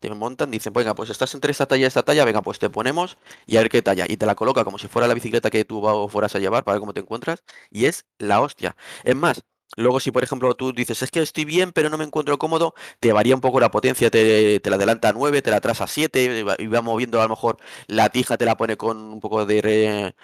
[0.00, 2.70] te montan, dicen, venga, pues estás entre esta talla y esta talla, venga, pues te
[2.70, 4.06] ponemos y a ver qué talla.
[4.08, 6.74] Y te la coloca como si fuera la bicicleta que tú fueras a llevar para
[6.76, 7.42] ver cómo te encuentras.
[7.70, 8.76] Y es la hostia.
[9.04, 9.42] Es más,
[9.76, 12.74] luego si por ejemplo tú dices, es que estoy bien, pero no me encuentro cómodo,
[13.00, 15.84] te varía un poco la potencia, te, te la adelanta a 9, te la atrasa
[15.84, 19.20] a 7, y va moviendo a lo mejor la tija, te la pone con un
[19.20, 20.14] poco de, re-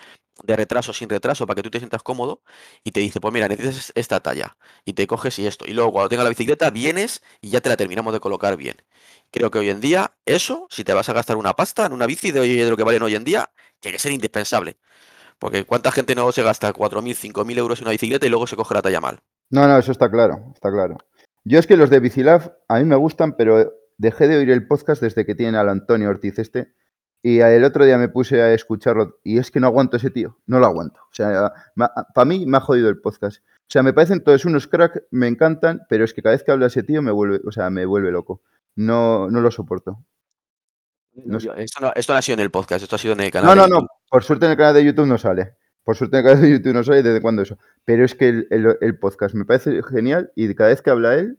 [0.43, 2.43] de retraso sin retraso para que tú te sientas cómodo
[2.85, 5.65] y te dice, pues mira, necesitas esta talla y te coges y esto.
[5.67, 8.77] Y luego cuando tenga la bicicleta vienes y ya te la terminamos de colocar bien.
[9.31, 12.07] Creo que hoy en día eso, si te vas a gastar una pasta en una
[12.07, 14.79] bici de, hoy- de lo que valen hoy en día, tiene que ser indispensable.
[15.39, 18.57] Porque cuánta gente no se gasta 4.000, 5.000 euros en una bicicleta y luego se
[18.57, 19.21] coge la talla mal.
[19.51, 20.97] No, no, eso está claro, está claro.
[21.45, 24.67] Yo es que los de Bicilab a mí me gustan, pero dejé de oír el
[24.67, 26.73] podcast desde que tienen al Antonio Ortiz este.
[27.23, 30.39] Y el otro día me puse a escucharlo y es que no aguanto ese tío,
[30.47, 31.01] no lo aguanto.
[31.11, 31.53] O sea,
[32.15, 33.39] para mí me ha jodido el podcast.
[33.39, 36.53] O sea, me parecen todos unos crack, me encantan, pero es que cada vez que
[36.53, 38.43] habla ese tío me vuelve, o sea, me vuelve loco.
[38.77, 40.05] No, no lo soporto.
[41.25, 43.27] No esto, no, esto no ha sido en el podcast, esto ha sido en el
[43.27, 43.75] No, canal de no, no.
[43.77, 43.89] YouTube.
[44.11, 45.57] Por suerte en el canal de YouTube no sale.
[45.87, 47.59] Por suerte el canal de YouTube no sale desde cuándo eso.
[47.85, 51.39] Pero es que el, podcast me parece genial y cada vez que habla él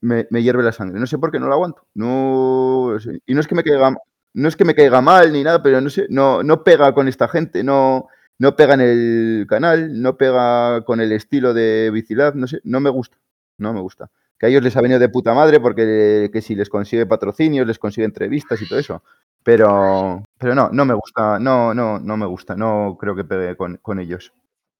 [0.00, 0.98] me, hierve la sangre.
[0.98, 1.86] No sé por qué no lo aguanto.
[1.94, 2.96] No.
[3.26, 3.94] Y no es que me caiga,
[4.34, 7.06] no es que me caiga mal ni nada, pero no sé, no, no pega con
[7.06, 12.34] esta gente, no, no pega en el canal, no pega con el estilo de Bicilab,
[12.34, 13.18] no sé, no me gusta.
[13.56, 14.10] No me gusta.
[14.40, 17.66] Que a ellos les ha venido de puta madre porque que si les consigue patrocinios,
[17.66, 19.02] les consigue entrevistas y todo eso.
[19.42, 23.54] Pero, pero no, no me gusta, no, no, no me gusta, no creo que pegue
[23.54, 24.32] con, con ellos.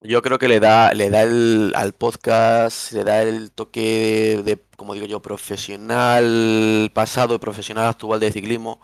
[0.02, 4.58] Yo creo que le da, le da el, al podcast, le da el toque de,
[4.76, 8.80] como digo yo, profesional pasado y profesional actual de ciclismo,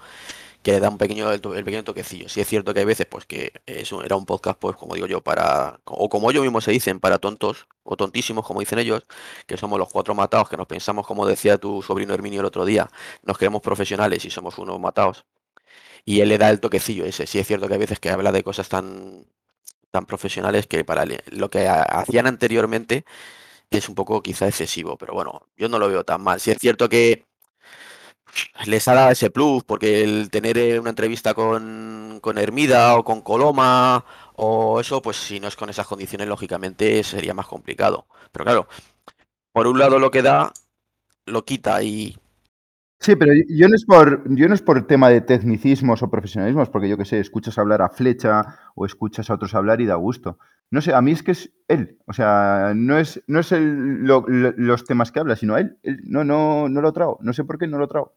[0.67, 2.29] que le da un pequeño, el, pequeño toquecillo.
[2.29, 5.21] Sí es cierto que hay veces, pues, que era un podcast, pues, como digo yo,
[5.23, 9.07] para, o como ellos mismos se dicen, para tontos, o tontísimos, como dicen ellos,
[9.47, 12.65] que somos los cuatro matados, que nos pensamos, como decía tu sobrino Herminio el otro
[12.65, 12.91] día,
[13.23, 15.25] nos creemos profesionales y somos unos matados.
[16.05, 17.27] Y él le da el toquecillo ese.
[17.27, 19.27] Sí es cierto que hay veces que habla de cosas tan,
[19.93, 23.05] tan profesionales que para lo que ha- hacían anteriormente
[23.71, 26.41] es un poco quizá excesivo, pero bueno, yo no lo veo tan mal.
[26.41, 27.27] Sí es cierto que
[28.67, 33.05] les ha dado ese plus, porque el tener eh, una entrevista con, con Hermida o
[33.05, 38.07] con Coloma o eso, pues si no es con esas condiciones, lógicamente sería más complicado.
[38.33, 38.69] Pero claro,
[39.53, 40.53] por un lado lo que da,
[41.27, 42.17] lo quita y
[42.99, 46.71] Sí, pero yo- no es por, yo no es por tema de tecnicismos o profesionalismos,
[46.71, 49.97] porque yo que sé, escuchas hablar a Flecha o escuchas a otros hablar y da
[49.97, 50.39] gusto.
[50.71, 54.03] No sé, a mí es que es él, o sea, no es, no es el-
[54.05, 55.79] lo- lo- los temas que habla, sino él.
[55.83, 58.15] Él- no, no, no lo trago, no sé por qué no lo trago.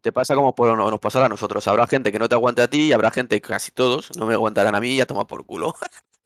[0.00, 1.66] Te pasa como por, nos pasará a nosotros.
[1.68, 4.34] Habrá gente que no te aguante a ti y habrá gente, casi todos, no me
[4.34, 5.74] aguantarán a mí y a tomar por culo.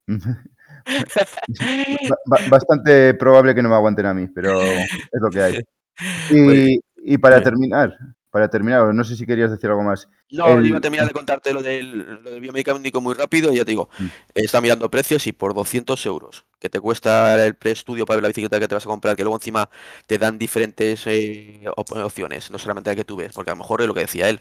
[2.09, 5.65] Ba- ba- bastante probable que no me aguanten a mí, pero es lo que hay.
[6.31, 7.97] Y, y para terminar,
[8.37, 10.09] para terminar, no sé si querías decir algo más.
[10.29, 13.57] No, El- iba a terminar de contarte lo del, lo del biomecánico muy rápido y
[13.59, 14.09] ya te digo, Mm.
[14.35, 18.29] está mirando precios y por 200 euros, que te cuesta el preestudio para ver la
[18.29, 19.70] bicicleta que te vas a comprar, que luego encima
[20.07, 23.59] te dan diferentes eh, op- opciones, no solamente la que tú ves, porque a lo
[23.59, 24.40] mejor es lo que decía él.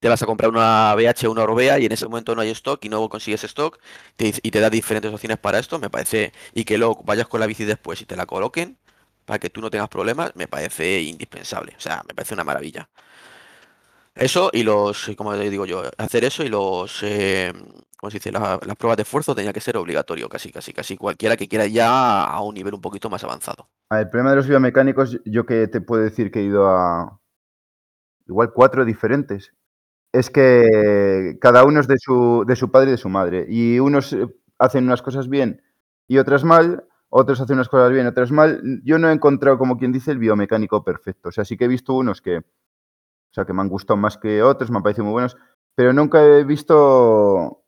[0.00, 2.84] Te vas a comprar una BH una Orbea y en ese momento no hay stock
[2.84, 3.78] y no consigues stock
[4.16, 7.40] te y te da diferentes opciones para esto, me parece, y que luego vayas con
[7.40, 8.78] la bici después y te la coloquen
[9.26, 12.88] para que tú no tengas problemas, me parece indispensable, o sea, me parece una maravilla.
[14.14, 17.52] Eso y los, como digo yo, hacer eso y los, eh,
[17.98, 18.32] ¿cómo se dice?
[18.32, 21.66] La- las pruebas de esfuerzo tenía que ser obligatorio, casi, casi, casi cualquiera que quiera
[21.66, 23.68] ya a un nivel un poquito más avanzado.
[23.90, 27.20] el problema de los biomecánicos, yo que te puedo decir que he ido a
[28.26, 29.52] igual cuatro diferentes
[30.12, 33.46] es que cada uno es de su, de su padre y de su madre.
[33.48, 35.62] Y unos eh, hacen unas cosas bien
[36.08, 36.84] y otras mal,
[37.16, 38.60] otros hacen unas cosas bien, otras mal.
[38.84, 41.28] Yo no he encontrado, como quien dice, el biomecánico perfecto.
[41.30, 42.44] O sea, sí que he visto unos que, o
[43.32, 45.36] sea, que me han gustado más que otros, me han parecido muy buenos,
[45.76, 47.62] pero nunca he visto...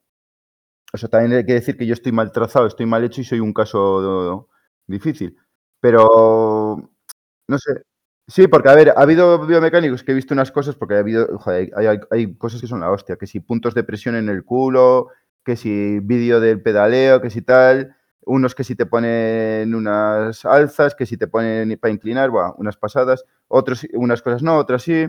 [0.93, 3.23] O sea, también hay que decir que yo estoy mal trazado, estoy mal hecho y
[3.23, 4.49] soy un caso
[4.87, 5.37] difícil.
[5.79, 6.89] Pero,
[7.47, 7.83] no sé.
[8.27, 11.37] Sí, porque, a ver, ha habido biomecánicos que he visto unas cosas, porque ha habido,
[11.39, 14.29] joder, hay, hay- hay cosas que son la hostia, que si puntos de presión en
[14.29, 15.09] el culo,
[15.45, 17.95] que si vídeo del pedaleo, que si tal,
[18.29, 23.25] unos que si te ponen unas alzas, que si te ponen para inclinar, unas pasadas,
[23.47, 25.07] otros unas cosas no, otras sí,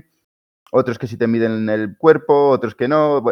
[0.73, 3.23] otros que si te miden el cuerpo, otros que no,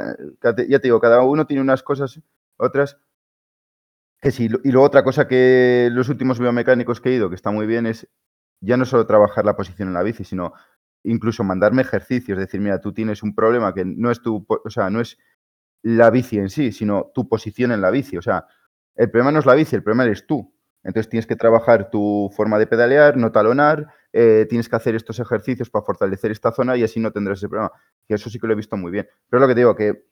[0.43, 2.21] ya te digo, cada uno tiene unas cosas,
[2.59, 2.99] otras
[4.21, 4.49] que sí.
[4.65, 7.87] Y luego otra cosa que los últimos biomecánicos que he ido, que está muy bien,
[7.87, 8.09] es
[8.61, 10.53] ya no solo trabajar la posición en la bici, sino
[11.05, 14.91] incluso mandarme ejercicios, decir, mira, tú tienes un problema que no es tu, o sea,
[14.91, 15.17] no es
[15.83, 18.17] la bici en sí, sino tu posición en la bici.
[18.17, 18.47] O sea,
[18.99, 20.55] el problema no es la bici, el problema eres tú.
[20.85, 25.19] Entonces tienes que trabajar tu forma de pedalear, no talonar, eh, tienes que hacer estos
[25.19, 27.73] ejercicios para fortalecer esta zona y así no tendrás ese problema.
[28.07, 29.09] Que eso sí que lo he visto muy bien.
[29.31, 30.05] Pero lo que te digo, que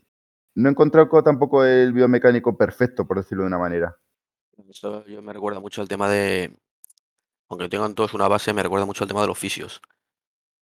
[0.57, 3.97] no he encontrado co- tampoco el biomecánico perfecto, por decirlo de una manera.
[4.69, 6.57] Eso yo me recuerda mucho al tema de,
[7.49, 9.81] aunque tengan todos una base, me recuerda mucho al tema de los fisios,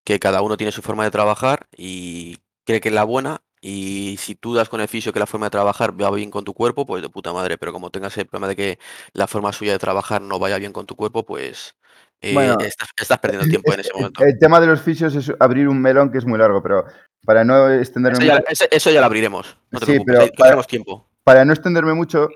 [0.04, 4.16] que cada uno tiene su forma de trabajar y cree que es la buena, y
[4.18, 6.52] si tú das con el fisio que la forma de trabajar va bien con tu
[6.52, 8.78] cuerpo, pues de puta madre, pero como tengas el problema de que
[9.14, 11.74] la forma suya de trabajar no vaya bien con tu cuerpo, pues
[12.20, 14.22] eh, Bueno, estás, estás perdiendo el tiempo en ese el, momento.
[14.22, 16.84] el tema de los fisios es abrir un melón que es muy largo, pero
[17.24, 20.26] para no extenderme Eso ya, mucho, ese- eso ya lo abriremos, no te sí, pero
[20.36, 21.08] para, tiempo.
[21.24, 22.28] para no extenderme mucho,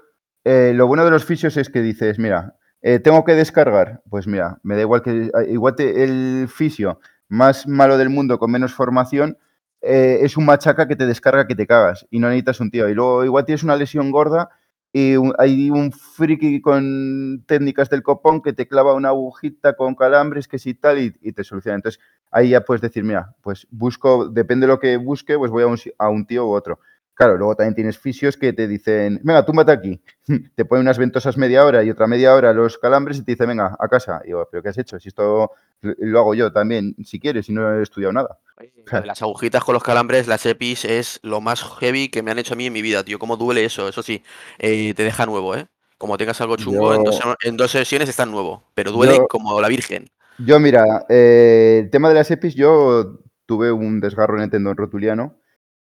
[0.45, 4.27] eh, lo bueno de los fisios es que dices, mira, eh, tengo que descargar, pues
[4.27, 8.73] mira, me da igual que igual te- el fisio más malo del mundo con menos
[8.73, 9.37] formación
[9.81, 12.89] eh, es un machaca que te descarga que te cagas y no necesitas un tío.
[12.89, 14.51] Y luego igual tienes una lesión gorda
[14.93, 20.49] y hay un friki con técnicas del copón que te clava una agujita con calambres,
[20.49, 21.77] que si tal, y, te soluciona.
[21.77, 25.65] Entonces ahí ya puedes decir, mira, pues busco, depende de lo que busque, pues voy
[25.99, 26.81] a un tío u otro.
[27.19, 30.01] Claro, luego también tienes fisios que te dicen, venga, túmbate aquí.
[30.55, 33.45] Te ponen unas ventosas media hora y otra media hora los calambres y te dice,
[33.45, 34.21] venga, a casa.
[34.23, 35.01] Y digo, ¿pero qué has hecho?
[35.01, 35.51] Si esto
[35.81, 38.39] lo- hago yo también, si quieres, si no he estudiado nada.
[39.05, 42.55] Las agujitas con los calambres, las EPIs, es lo más heavy que me han hecho
[42.55, 43.19] a mí en mi vida, tío.
[43.19, 44.23] Cómo duele eso, eso sí,
[44.61, 45.67] eh, te deja nuevo, ¿eh?
[45.99, 49.27] Como tengas algo chungo, en dos, Yo, en dos sesiones estás nuevo, pero duele yo,
[49.29, 50.09] como la virgen.
[50.39, 54.77] yo mira, eh, el tema de las EPIs, yo tuve un desgarro en el tendón
[54.77, 55.35] rotuliano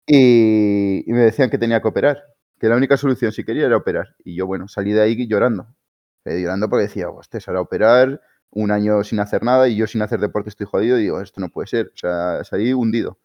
[0.06, 2.22] y, me decían que tenía que operar,
[2.58, 4.16] que la única solución si quería era operar.
[4.24, 5.66] Y yo, bueno, salí de ahí llorando.
[6.24, 9.86] Eh, llorando porque decía, hostia, se hará operar un año sin hacer nada y yo
[9.86, 11.88] sin hacer deporte estoy jodido y digo, esto no puede ser.
[11.94, 13.18] O sea, salí hundido.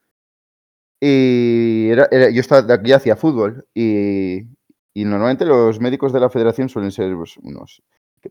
[0.99, 4.47] Y yo estaba de aquí hacia fútbol y,
[4.93, 7.83] y normalmente los médicos de la federación suelen ser pues, unos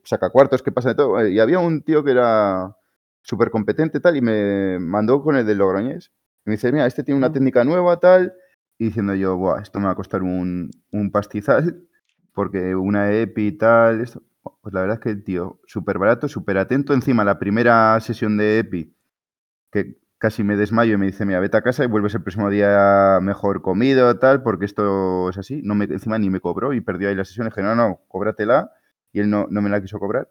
[0.04, 1.28] sacacuartos que pasan de todo.
[1.28, 2.76] Y había un tío que era
[3.22, 6.10] súper competente tal y me mandó con el del Logroñés.
[6.46, 8.34] Y me dice, mira, este tiene una técnica nueva tal.
[8.78, 11.82] Y diciendo yo, Buah, esto me va a costar un, un pastizal
[12.32, 14.00] porque una EPI y tal.
[14.00, 14.22] Esto.
[14.60, 16.94] Pues la verdad es que el tío, súper barato, súper atento.
[16.94, 18.94] Encima, la primera sesión de EPI
[19.72, 22.48] que casi me desmayo y me dice, mira, vete a casa y vuelves el próximo
[22.50, 25.62] día mejor comido, tal, porque esto es así.
[25.64, 27.46] No me, encima ni me cobró y perdió ahí la sesión.
[27.46, 28.72] Y dije, no, no, cóbratela.
[29.12, 30.28] Y él no, no me la quiso cobrar.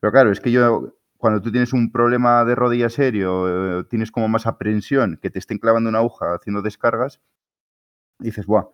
[0.00, 4.12] Pero claro, es que yo, cuando tú tienes un problema de rodilla serio, eh, tienes
[4.12, 7.20] como más aprensión, que te estén clavando una aguja haciendo descargas,
[8.18, 8.66] dices, buah.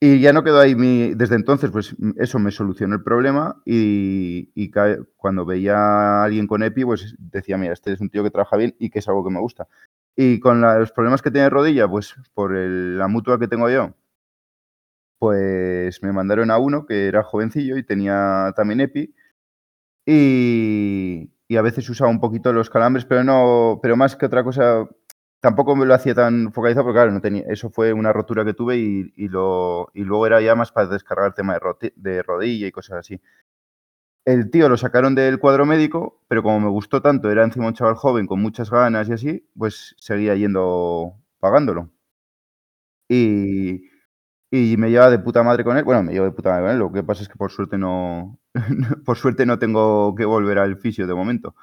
[0.00, 1.14] Y ya no quedó ahí mi.
[1.14, 3.62] Desde entonces, pues m- eso me solucionó el problema.
[3.66, 4.70] Y, y
[5.16, 8.56] cuando veía a alguien con EPI, pues decía, mira, este es un tío que trabaja
[8.58, 9.68] bien y que es algo que me gusta.
[10.16, 13.70] Y con la- los problemas que de rodilla, pues por el- la mutua que tengo
[13.70, 13.94] yo,
[15.18, 19.14] pues me mandaron a uno que era jovencillo y tenía también EPI.
[20.06, 24.44] Y, y a veces usaba un poquito los calambres, pero no, pero más que otra
[24.44, 24.88] cosa,
[25.40, 28.54] tampoco me lo hacía tan focalizado, porque claro, no tenía, eso fue una rotura que
[28.54, 32.22] tuve y, y lo, y luego era ya más para descargar tema de, roti- de
[32.22, 33.20] rodilla y cosas así.
[34.26, 37.72] El tío lo sacaron del cuadro médico, pero como me gustó tanto, era encima un
[37.72, 41.90] chaval joven con muchas ganas y así, pues seguía yendo pagándolo.
[43.08, 43.82] Y,
[44.50, 45.84] y me lleva de puta madre con él.
[45.84, 46.78] Bueno, me llevo de puta madre con él.
[46.78, 48.38] Lo que pasa es que por suerte no,
[49.04, 51.54] por suerte no tengo que volver al fisio de momento.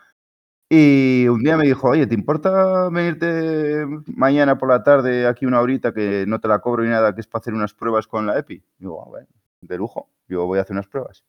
[0.70, 5.62] Y un día me dijo, oye, ¿te importa venirte mañana por la tarde aquí una
[5.62, 8.26] horita que no te la cobro ni nada, que es para hacer unas pruebas con
[8.28, 8.64] la EPI?
[8.80, 9.28] Digo, "Ah, bueno,
[9.62, 11.24] de lujo, yo voy a hacer unas pruebas.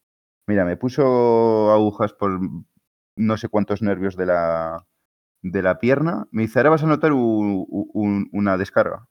[0.48, 2.40] Mira, me puso agujas por
[3.16, 4.87] no sé cuántos nervios de la,
[5.42, 6.27] de la pierna.
[6.33, 9.07] Me dice, ahora vas a notar una descarga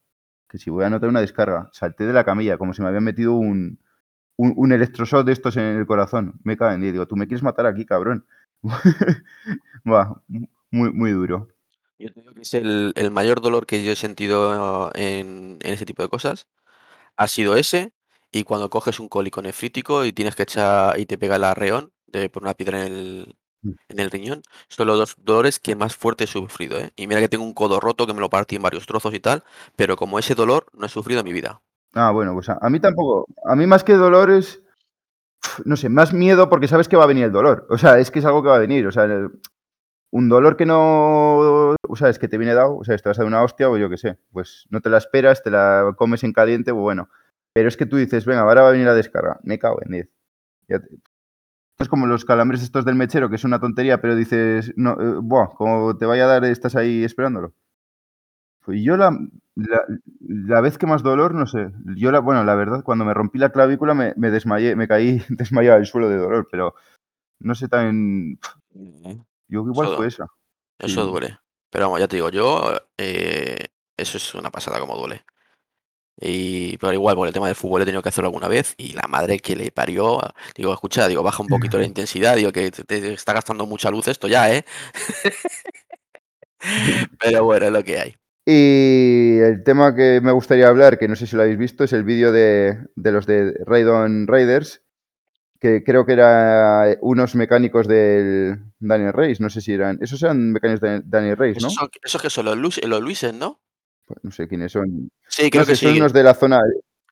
[0.49, 3.03] que si voy a anotar una descarga, salté de la camilla como si me habían
[3.03, 3.79] metido un,
[4.37, 6.33] un, un electroshock de estos en el corazón.
[6.43, 6.93] Me cago en diez.
[6.93, 8.25] Digo, tú me quieres matar aquí, cabrón.
[9.83, 10.13] Buah,
[10.71, 11.47] muy, muy duro.
[11.99, 15.73] Yo te digo que es el, el mayor dolor que yo he sentido en, en
[15.73, 16.47] ese tipo de cosas.
[17.17, 17.93] Ha sido ese,
[18.31, 21.93] y cuando coges un cólico nefrítico y tienes que echar y te pega el arreón
[22.07, 23.71] de por una piedra en el, Mm.
[23.89, 26.91] en el riñón, son los dos dolores que más fuerte he sufrido, ¿eh?
[26.97, 29.21] Y mira que tengo un codo roto que me lo partí en varios trozos y
[29.21, 29.43] tal,
[29.77, 31.61] pero como ese dolor no he sufrido en mi vida.
[31.93, 33.27] Ah, bueno, pues a, a mí tampoco.
[33.45, 34.61] A mí más que dolor es,
[35.65, 37.65] no sé, más miedo porque sabes que va a venir el dolor.
[37.69, 38.85] O sea, es que es algo que va a venir.
[38.87, 39.07] O sea,
[40.11, 43.17] un dolor que no, o sea, es que te viene dado, o sea, te vas
[43.19, 45.93] a dar una hostia o yo qué sé, pues no te la esperas, te la
[45.97, 47.09] comes en caliente, pues bueno.
[47.53, 49.91] Pero es que tú dices, venga, ahora va a venir la descarga, me cago en
[49.91, 50.09] 10.
[50.69, 50.87] Ya te-
[51.79, 55.19] Es como los calambres estos del mechero, que es una tontería, pero dices, no, eh,
[55.21, 57.53] buah, como te vaya a dar, estás ahí esperándolo.
[58.67, 59.17] Yo la,
[59.55, 59.83] la,
[60.21, 63.37] la vez que más dolor, no sé, yo la, bueno, la verdad, cuando me rompí
[63.39, 66.75] la clavícula me, me desmayé, me caí desmayado al suelo de dolor, pero
[67.39, 68.39] no sé también,
[69.47, 70.27] yo igual Eso, fue esa.
[70.79, 71.11] eso Sí.
[71.11, 71.37] duele.
[71.71, 75.23] Pero vamos, ya te digo, yo, eh, eso es una pasada como duele.
[76.21, 78.93] Y, pero igual, por el tema del fútbol he tenido que hacerlo alguna vez y
[78.93, 80.19] la madre que le parió,
[80.55, 83.89] digo, escucha, digo, baja un poquito la intensidad, digo, que te, te está gastando mucha
[83.91, 84.65] luz esto ya, ¿eh?
[87.19, 88.15] Pero bueno, es lo que hay.
[88.45, 91.93] Y el tema que me gustaría hablar, que no sé si lo habéis visto, es
[91.93, 94.81] el vídeo de, de los de Raidon Raiders,
[95.61, 100.51] que creo que eran unos mecánicos del Daniel Reyes, no sé si eran, esos eran
[100.51, 101.67] mecánicos de Daniel Reyes, ¿no?
[101.67, 103.61] Esos, son, esos que son los, Luis, los Luises, ¿no?
[104.05, 105.09] Pues no sé quiénes son.
[105.29, 105.99] Sí, No creo que sé, son sí.
[105.99, 106.59] unos de la zona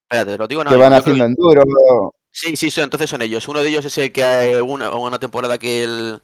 [0.03, 1.29] Espérate, te lo digo, no, que van haciendo que...
[1.29, 2.13] enduro.
[2.29, 3.47] Sí, sí, son, entonces son ellos.
[3.47, 6.21] Uno de ellos es el que eh, una, una temporada que el,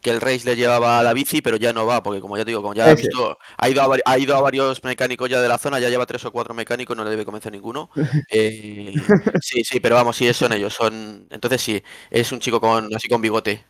[0.00, 2.50] que el Reis le llevaba la bici, pero ya no va, porque como ya te
[2.50, 3.02] digo, como ya ha Ese.
[3.02, 6.06] visto, ha ido a, ha ido a varios mecánicos ya de la zona, ya lleva
[6.06, 7.90] tres o cuatro mecánicos, no le debe convencer ninguno.
[8.30, 8.92] Eh,
[9.40, 13.08] sí, sí, pero vamos, sí, son ellos, son, entonces sí, es un chico con, así
[13.08, 13.64] con bigote.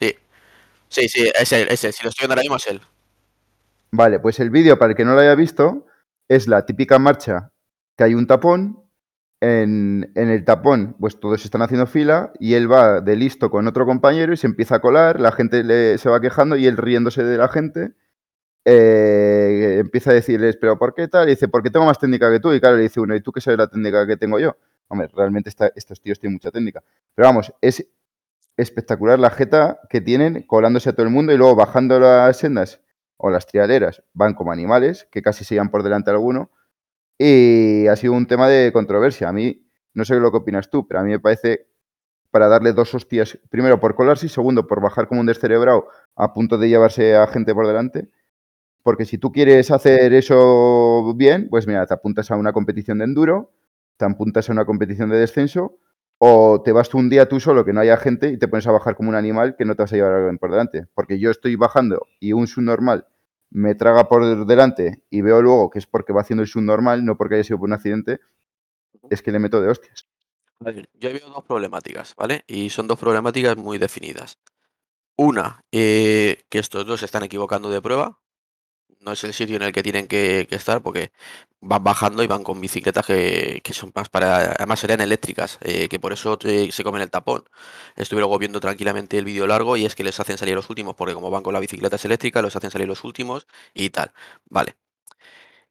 [0.00, 0.14] Sí,
[0.88, 2.80] sí, sí, es él, es él, si lo estoy viendo ahora mismo es él.
[3.90, 5.86] Vale, pues el vídeo, para el que no lo haya visto,
[6.28, 7.50] es la típica marcha
[7.96, 8.85] que hay un tapón.
[9.40, 13.84] En, el tapón, pues todos están haciendo fila y él va de listo con otro
[13.84, 17.22] compañero y se empieza a colar, la gente le, se va quejando y él riéndose
[17.22, 17.92] de la gente
[18.68, 21.28] eh, empieza a decirles, pero ¿por qué tal?
[21.28, 22.52] Y dice, porque tengo más técnica que tú.
[22.52, 24.56] Y claro, le dice uno, ¿y tú qué sabes la técnica que tengo yo?
[24.88, 26.82] Hombre, realmente estos tíos tienen mucha técnica.
[27.14, 27.86] Pero vamos, es
[28.56, 32.80] espectacular la jeta que tienen colándose a todo el mundo y luego bajando las sendas
[33.18, 36.50] o las trialeras van como animales, que casi se llevan por delante alguno.
[37.18, 39.28] Y ha sido un tema de controversia.
[39.28, 41.66] A mí, no sé lo que opinas tú, pero a mí me parece
[42.30, 46.34] para darle dos hostias, primero por colarse y segundo por bajar como un descerebrado a
[46.34, 48.10] punto de llevarse a gente por delante.
[48.82, 53.04] Porque si tú quieres hacer eso bien, pues mira, te apuntas a una competición de
[53.04, 53.52] enduro,
[53.96, 55.78] te apuntas a una competición de descenso,
[56.18, 58.66] o te vas tú un día tú solo que no haya gente y te pones
[58.66, 60.86] a bajar como un animal que no te vas a llevar por delante.
[60.94, 63.06] Porque yo estoy bajando y un subnormal
[63.50, 67.16] me traga por delante y veo luego que es porque va haciendo el subnormal, no
[67.16, 68.20] porque haya sido por un accidente,
[69.10, 70.06] es que le meto de hostias.
[70.60, 72.44] A ver, yo veo dos problemáticas, ¿vale?
[72.46, 74.38] Y son dos problemáticas muy definidas.
[75.16, 78.20] Una, eh, que estos dos se están equivocando de prueba.
[79.06, 81.12] No es el sitio en el que tienen que, estar porque
[81.60, 84.52] van bajando y van con bicicletas que, son más para...
[84.54, 87.44] Además serían eléctricas, eh, que por eso se comen el tapón.
[87.94, 90.96] Estuve luego viendo tranquilamente el vídeo largo y es que les hacen salir los últimos
[90.96, 94.12] porque como van con las bicicletas eléctricas, los hacen salir los últimos y tal.
[94.46, 94.76] Vale.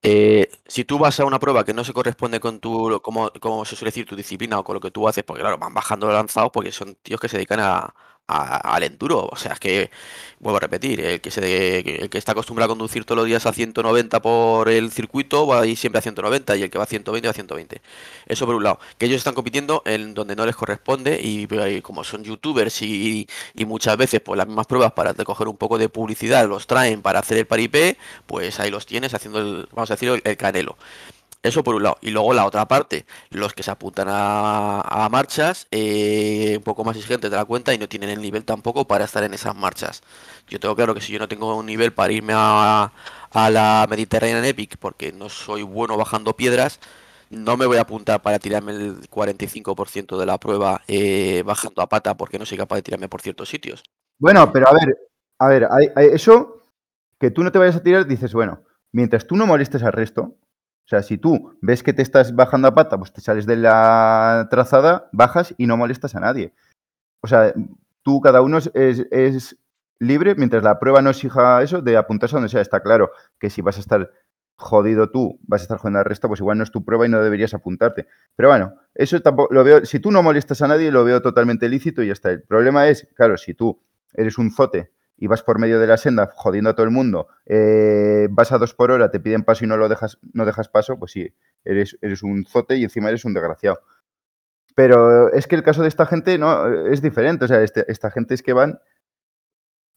[0.01, 3.65] Eh, si tú vas a una prueba que no se corresponde con tu, como, como
[3.65, 6.11] se suele decir, tu disciplina o con lo que tú haces, porque claro, van bajando
[6.11, 7.93] lanzados porque son tíos que se dedican a,
[8.27, 9.27] al enduro.
[9.31, 9.91] O sea, es que,
[10.39, 13.45] vuelvo a repetir, el que, se el que está acostumbrado a conducir todos los días
[13.45, 16.83] a 190 por el circuito va a ir siempre a 190 y el que va
[16.83, 17.81] a 120 va a 120.
[18.27, 21.81] Eso por un lado, que ellos están compitiendo en donde no les corresponde y, y
[21.81, 25.77] como son youtubers y, y muchas veces pues las mismas pruebas para coger un poco
[25.77, 29.91] de publicidad los traen para hacer el paripé, pues ahí los tienes haciendo el, vamos
[29.91, 30.77] a decir, el canelo.
[31.45, 31.97] Eso por un lado.
[32.01, 36.95] Y luego la otra parte, los que se apuntan a, marchas eh, un poco más
[36.95, 40.01] exigentes de la cuenta y no tienen el nivel tampoco para estar en esas marchas.
[40.47, 42.91] Yo tengo claro que si yo no tengo un nivel para irme a,
[43.31, 46.79] la Mediterranean Epic porque no soy bueno bajando piedras,
[47.29, 51.89] no me voy a apuntar para tirarme el 45% de la prueba eh, bajando a
[51.89, 53.83] pata porque no soy capaz de tirarme por ciertos sitios.
[54.17, 54.97] Bueno, pero a ver,
[55.37, 56.63] a ver, hay- hay- eso
[57.19, 60.37] que tú no te vayas a tirar, dices, bueno, mientras tú no molestes al resto,
[60.86, 63.55] o sea, si tú ves que te estás bajando a pata, pues te sales de
[63.55, 66.53] la trazada, bajas y no molestas a nadie.
[67.21, 67.53] O sea,
[68.03, 69.57] tú, cada uno es,
[69.97, 72.61] libre, mientras la prueba no exija eso, de apuntarse a donde sea.
[72.61, 73.09] Está claro
[73.39, 74.11] que si vas a estar
[74.57, 77.09] jodido tú, vas a estar jodiendo al resto, pues igual no es tu prueba y
[77.09, 78.05] no deberías apuntarte.
[78.36, 81.67] Pero bueno, eso tampoco lo veo, si tú no molestas a nadie, lo veo totalmente
[81.67, 82.29] lícito y ya está.
[82.29, 83.81] El problema es, claro, si tú
[84.13, 87.28] eres un zote y vas por medio de la senda jodiendo a todo el mundo,
[87.45, 90.70] eh, vas a dos por hora, te piden paso y no lo dejas, no dejas
[90.70, 93.80] paso, pues sí, eres, eres un zote y encima eres un desgraciado.
[94.76, 97.45] Pero es que el caso de esta gente no es diferente.
[97.45, 98.80] O sea, este- esta gente es que van.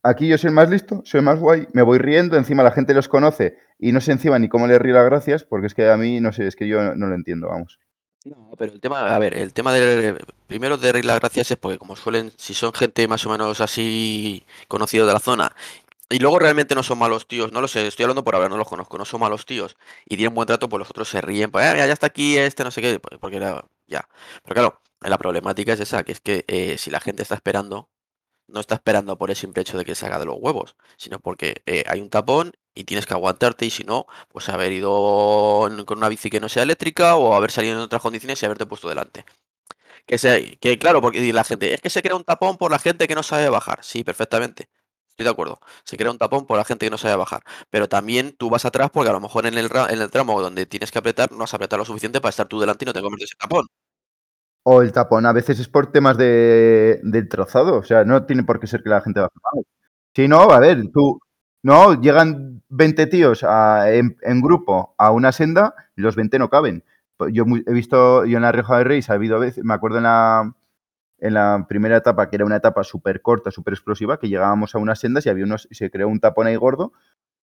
[0.05, 2.95] Aquí yo soy el más listo, soy más guay, me voy riendo, encima la gente
[2.95, 5.91] los conoce y no sé encima ni cómo le río las gracias, porque es que
[5.91, 7.79] a mí, no sé, es que yo no, no lo entiendo, vamos.
[8.29, 11.57] No, pero el tema, a ver, el tema de primero de reír las gracias es
[11.57, 15.55] porque como suelen, si son gente más o menos así conocido de la zona,
[16.11, 18.57] y luego realmente no son malos tíos, no lo sé, estoy hablando por ahora, no
[18.59, 19.77] los conozco, no son malos tíos,
[20.07, 22.39] y tienen buen trato, pues los otros se ríen, pues "Ah, mira, ya está aquí
[22.39, 23.39] este, no sé qué, pues, porque
[23.87, 24.09] ya.
[24.45, 27.89] Pero claro, la problemática es esa, que es que eh, si la gente está esperando,
[28.49, 31.63] no está esperando por el simple hecho de que salga de los huevos, sino porque
[31.67, 35.99] eh, hay un tapón y tienes que aguantarte y si no, pues haber ido con
[35.99, 38.89] una bici que no sea eléctrica o haber salido en otras condiciones y haberte puesto
[38.89, 39.25] delante.
[40.07, 42.79] Que, se, que claro, porque la gente, es que se crea un tapón por la
[42.79, 43.81] gente que no sabe bajar.
[43.83, 44.69] Sí, perfectamente.
[45.11, 45.61] Estoy de acuerdo.
[45.85, 47.43] Se crea un tapón por la gente que no sabe bajar.
[47.71, 50.67] Pero también tú vas atrás porque a lo mejor en el, en el tramo donde
[50.67, 53.03] tienes que apretar, no has apretado lo suficiente para estar tú delante y no te
[53.03, 53.67] conviertes en tapón.
[54.71, 58.45] O el tapón a veces es por temas de, del trazado, o sea, no tiene
[58.45, 59.65] por qué ser que la gente baje mal.
[60.15, 61.21] Si no, a ver, tú,
[61.63, 66.85] no, llegan 20 tíos a- en, grupo a una senda y los 20 no caben.
[67.17, 69.99] Pues Yo he visto, yo en la Rioja de Reyes ha habido veces, me acuerdo
[69.99, 70.55] en la,
[71.19, 74.79] en la primera etapa, que era una etapa súper corta, súper explosiva, que llegábamos a
[74.79, 76.93] unas sendas y había unos, se creó un tapón ahí gordo.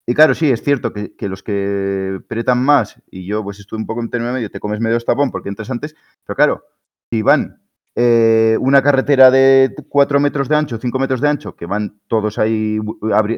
[0.07, 3.79] Y claro, sí, es cierto que, que los que pretan más, y yo pues estuve
[3.79, 5.95] un poco en término medio, te comes medio tapón porque entras antes,
[6.25, 6.65] pero claro,
[7.09, 7.61] si van
[7.95, 12.37] eh, una carretera de 4 metros de ancho, 5 metros de ancho, que van todos
[12.37, 12.79] ahí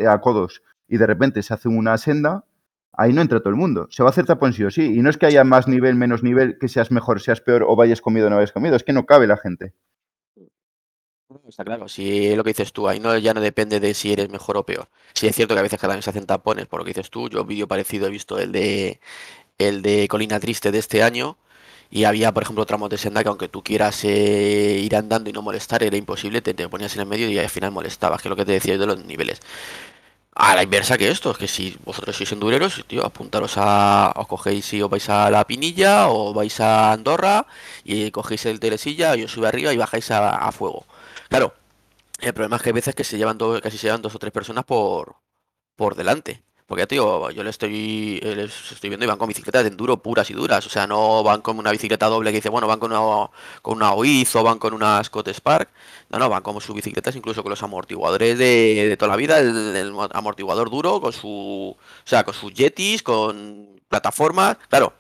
[0.07, 2.45] a codos, y de repente se hace una senda,
[2.93, 3.87] ahí no entra todo el mundo.
[3.91, 4.97] Se va a hacer tapón sí o sí.
[4.97, 7.75] Y no es que haya más nivel, menos nivel, que seas mejor, seas peor, o
[7.75, 9.73] vayas comido o no vayas comido, es que no cabe la gente.
[11.47, 14.29] Está claro, si lo que dices tú, ahí no, ya no depende de si eres
[14.29, 14.89] mejor o peor.
[15.13, 17.09] Sí es cierto que a veces cada vez se hacen tapones, por lo que dices
[17.09, 18.99] tú, yo vídeo parecido he visto el de
[19.57, 21.37] el de Colina Triste de este año,
[21.89, 25.33] y había, por ejemplo, tramos de senda que aunque tú quieras eh, ir andando y
[25.33, 28.27] no molestar, era imposible, te, te ponías en el medio y al final molestabas, que
[28.27, 29.41] es lo que te decía de los niveles.
[30.35, 34.27] A la inversa que esto, es que si vosotros sois endureros, tío, apuntaros a, os
[34.27, 37.47] cogéis y os vais a la Pinilla o vais a Andorra
[37.83, 40.85] y cogéis el telesilla y os sube arriba y bajáis a, a fuego.
[41.29, 41.55] Claro,
[42.19, 44.19] el problema es que hay veces que se llevan dos, casi se llevan dos o
[44.19, 45.15] tres personas por,
[45.75, 46.43] por delante.
[46.67, 49.97] Porque digo, yo le estoy, eh, les estoy viendo y van con bicicletas de enduro
[50.01, 50.65] puras y duras.
[50.65, 53.29] O sea, no van con una bicicleta doble que dice, bueno, van con una,
[53.61, 55.69] con una OIZ o van con una Scott Spark.
[56.09, 59.75] No, no, van como sus bicicletas, incluso con los amortiguadores de, toda la vida, el,
[59.75, 64.57] el amortiguador duro, con su, o sea, con sus yetis, con plataformas.
[64.69, 64.93] Claro,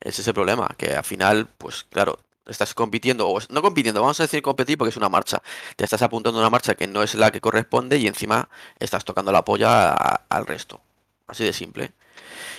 [0.00, 4.20] ese es el problema, que al final, pues claro, estás compitiendo, o no compitiendo, vamos
[4.20, 5.42] a decir competir porque es una marcha.
[5.76, 9.04] Te estás apuntando a una marcha que no es la que corresponde y encima estás
[9.04, 10.80] tocando la polla al resto.
[11.26, 11.92] Así de simple.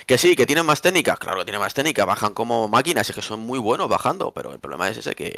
[0.06, 3.14] Que sí, que tienen más técnica, claro que tienen más técnica, bajan como máquinas, es
[3.14, 5.34] que son muy buenos bajando, pero el problema es ese que,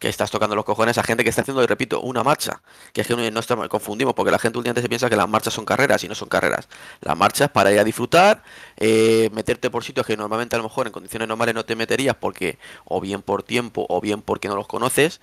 [0.00, 2.62] que estás tocando los cojones a gente que está haciendo, y repito, una marcha.
[2.94, 5.52] Que es que no estamos, confundimos, porque la gente últimamente se piensa que las marchas
[5.52, 6.68] son carreras y no son carreras.
[7.02, 8.42] Las marchas para ir a disfrutar,
[8.78, 12.16] eh, meterte por sitios que normalmente a lo mejor en condiciones normales no te meterías
[12.16, 15.20] porque o bien por tiempo o bien porque no los conoces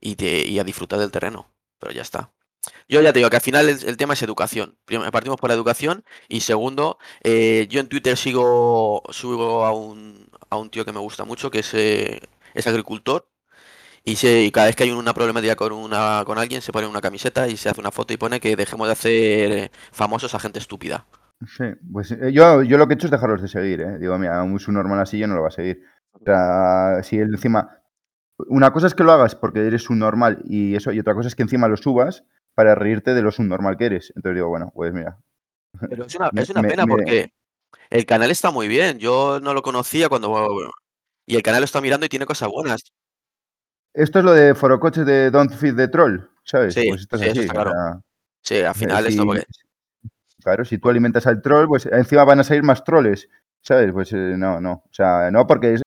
[0.00, 1.50] y, te, y a disfrutar del terreno.
[1.80, 2.30] Pero ya está.
[2.88, 4.76] Yo ya te digo que al final el, tema es educación.
[4.84, 10.28] Primero, partimos por la educación y segundo, eh, yo en Twitter sigo, sigo a un,
[10.50, 12.20] a un tío que me gusta mucho, que es, eh,
[12.54, 13.26] es agricultor.
[14.06, 16.86] Y, se, y cada vez que hay una problemática con, una, con alguien, se pone
[16.86, 20.34] una camiseta y se hace una foto y pone que dejemos de hacer eh, famosos
[20.34, 21.06] a gente estúpida.
[21.46, 23.98] Sí, pues eh, yo, yo lo que he hecho es dejarlos de seguir, ¿eh?
[23.98, 25.82] Digo, mira, un subnormal así yo no lo va a seguir.
[26.12, 27.78] O sea, si él encima...
[28.48, 31.28] Una cosa es que lo hagas porque eres un normal y eso, y otra cosa
[31.28, 32.24] es que encima lo subas
[32.54, 34.12] para reírte de lo subnormal que eres.
[34.16, 35.18] Entonces digo, bueno, pues mira.
[35.88, 37.32] Pero es una, Me- es una me- pena me- porque
[37.90, 38.98] el canal está muy bien.
[38.98, 40.70] Yo no lo conocía cuando...
[41.26, 42.92] Y el canal lo está mirando y tiene cosas buenas.
[43.94, 46.74] Esto es lo de forocoches de Don't Feed the Troll, ¿sabes?
[46.74, 47.46] Sí, pues esto es sí, eso así.
[47.48, 48.02] está claro.
[48.42, 49.44] Sí, al final esto si- porque...
[50.42, 53.30] Claro, si tú alimentas al troll, pues encima van a salir más troles,
[53.62, 53.90] ¿sabes?
[53.92, 54.72] Pues eh, no, no.
[54.84, 55.82] O sea, no, porque es,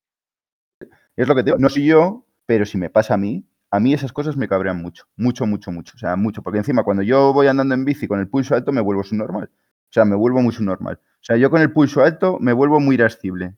[1.15, 1.59] es lo que te digo.
[1.59, 4.81] No soy yo, pero si me pasa a mí, a mí esas cosas me cabrean
[4.81, 5.05] mucho.
[5.15, 5.93] Mucho, mucho, mucho.
[5.95, 6.41] O sea, mucho.
[6.41, 9.51] Porque encima cuando yo voy andando en bici con el pulso alto, me vuelvo subnormal.
[9.53, 10.95] O sea, me vuelvo muy subnormal.
[11.03, 13.53] O sea, yo con el pulso alto me vuelvo muy irascible.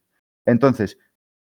[0.45, 0.97] Entonces,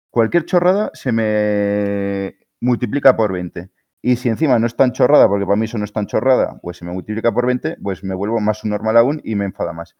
[0.09, 3.69] cualquier chorrada se me multiplica por 20.
[4.01, 6.59] Y si encima no es tan chorrada, porque para mí eso no es tan chorrada,
[6.61, 9.73] pues se me multiplica por 20, pues me vuelvo más subnormal aún y me enfada
[9.73, 9.95] más.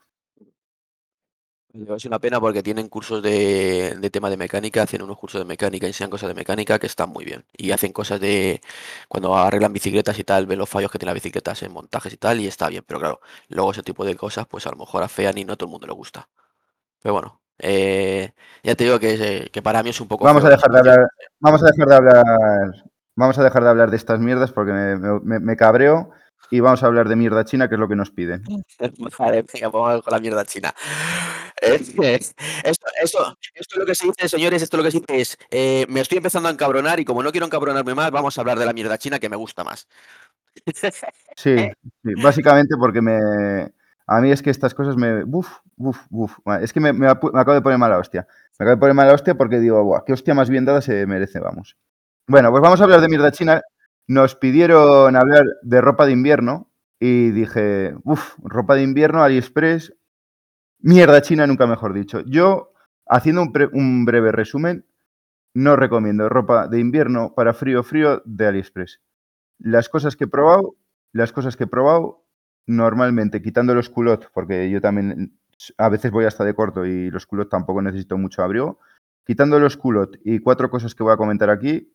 [1.74, 5.88] Es una pena porque tienen cursos de, tema de mecánica, hacen unos cursos de mecánica,
[5.88, 7.46] enseñan cosas de mecánica que están muy bien.
[7.58, 8.62] Y hacen cosas de
[9.08, 12.18] cuando arreglan bicicletas y tal, ven los fallos que tienen las bicicletas en montajes y
[12.18, 12.84] tal, y está bien.
[12.86, 15.56] Pero claro, luego ese tipo de cosas, pues a lo mejor afean y no a
[15.56, 16.30] todo el mundo le gusta.
[17.02, 19.14] Pero bueno, eh, ya te digo que,
[19.46, 21.08] es, que para mí es un poco Vamos a feo dejar de hablar,
[21.40, 22.26] vamos a dejar de hablar,
[23.16, 26.12] vamos a dejar de hablar de estas mierdas porque me, me- me cabreo
[26.52, 28.44] y vamos a hablar de mierda china, que es lo que nos piden.
[29.20, 30.74] Vale, venga, vamos con la mierda china.
[31.62, 31.76] Eh,
[32.64, 35.86] esto, esto, esto lo que se dice, señores, esto lo que se dice es, eh,
[35.90, 38.66] me estoy empezando a encabronar y como no quiero encabronarme más, vamos a hablar de
[38.66, 39.88] la mierda china que me gusta más.
[41.36, 41.56] Sí,
[42.04, 43.72] sí, básicamente porque me.
[44.08, 45.24] A mí es que estas cosas me.
[45.24, 46.38] Uf, uf, uf.
[46.62, 48.28] Es que me, me acabo de poner mala hostia.
[48.60, 51.06] Me acabo de poner mala hostia porque digo, Buah, qué hostia más bien dada se
[51.08, 51.78] merece, vamos.
[52.28, 53.62] Bueno, pues vamos a hablar de mierda china.
[54.08, 59.94] Nos pidieron hablar de ropa de invierno y dije, uff, ropa de invierno, AliExpress,
[60.80, 62.22] mierda china, nunca mejor dicho.
[62.26, 62.74] Yo,
[63.08, 64.86] haciendo un, un breve resumen,
[65.54, 69.02] no recomiendo ropa de invierno para frío frío de AliExpress.
[69.60, 70.76] Las cosas que he probado,
[71.12, 72.23] las cosas que he probado,
[72.66, 75.38] normalmente quitando los culottes, porque yo también
[75.78, 78.80] a veces voy hasta de corto y los culottes tampoco necesito mucho abrigo,
[79.26, 81.94] quitando los culottes y cuatro cosas que voy a comentar aquí,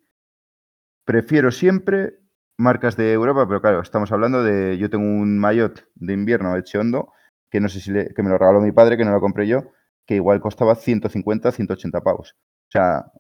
[1.04, 2.20] prefiero siempre
[2.58, 7.12] marcas de Europa, pero claro, estamos hablando de, yo tengo un maillot de invierno Echeondo,
[7.50, 9.46] que no sé si le, que me lo regaló mi padre, que no lo compré
[9.46, 9.72] yo,
[10.06, 12.36] que igual costaba 150, 180 pavos.
[12.68, 13.12] O sea,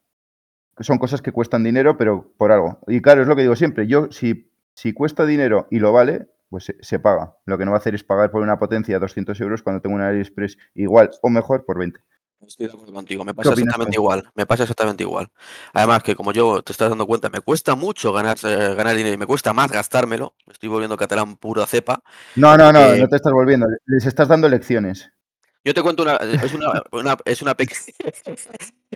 [0.80, 2.80] son cosas que cuestan dinero, pero por algo.
[2.88, 6.28] Y claro, es lo que digo siempre, yo si, si cuesta dinero y lo vale,
[6.48, 7.34] pues se, se paga.
[7.46, 9.96] Lo que no va a hacer es pagar por una potencia 200 euros cuando tengo
[9.96, 12.00] una AliExpress igual o mejor por 20.
[12.46, 14.00] Estoy de acuerdo contigo, me ¿Qué pasa exactamente tú?
[14.00, 15.28] igual, me pasa exactamente igual.
[15.72, 19.14] Además que como yo te estás dando cuenta, me cuesta mucho ganar, eh, ganar dinero
[19.14, 22.00] y me cuesta más gastármelo, me estoy volviendo catalán pura cepa,
[22.36, 25.10] No, no, no, porque no te estás volviendo, les estás dando lecciones.
[25.68, 26.82] Yo te cuento una, es una,
[27.24, 27.54] es una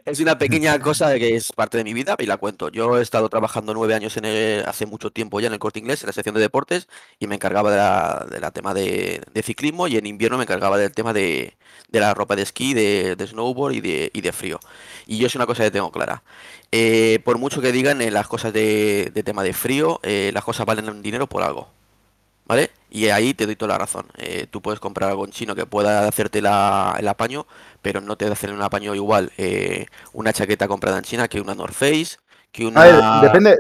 [0.05, 2.71] es una pequeña cosa que es parte de mi vida y la cuento.
[2.71, 5.79] Yo he estado trabajando nueve años en el- hace mucho tiempo ya en el Corte
[5.79, 9.23] Inglés, en la sección de deportes, y me encargaba de la, de la tema de,
[9.33, 11.57] de ciclismo y en invierno me encargaba del tema de,
[11.89, 14.61] de la ropa de esquí, de, de snowboard y de, y de frío.
[15.07, 16.23] Y yo es una cosa que tengo clara.
[16.73, 20.45] Eh, por mucho que digan eh, las cosas de, de tema de frío, eh, las
[20.45, 21.69] cosas valen dinero por algo.
[22.47, 22.71] ¿Vale?
[22.95, 24.07] Y ahí te doy toda la razón.
[24.19, 27.47] Eh, tú puedes comprar algo en chino que pueda hacerte la- el apaño,
[27.81, 31.55] pero no te hacen un apaño igual eh, una chaqueta comprada en China que una
[31.55, 32.19] North Face,
[32.53, 33.23] que A ver, una...
[33.23, 33.59] depende,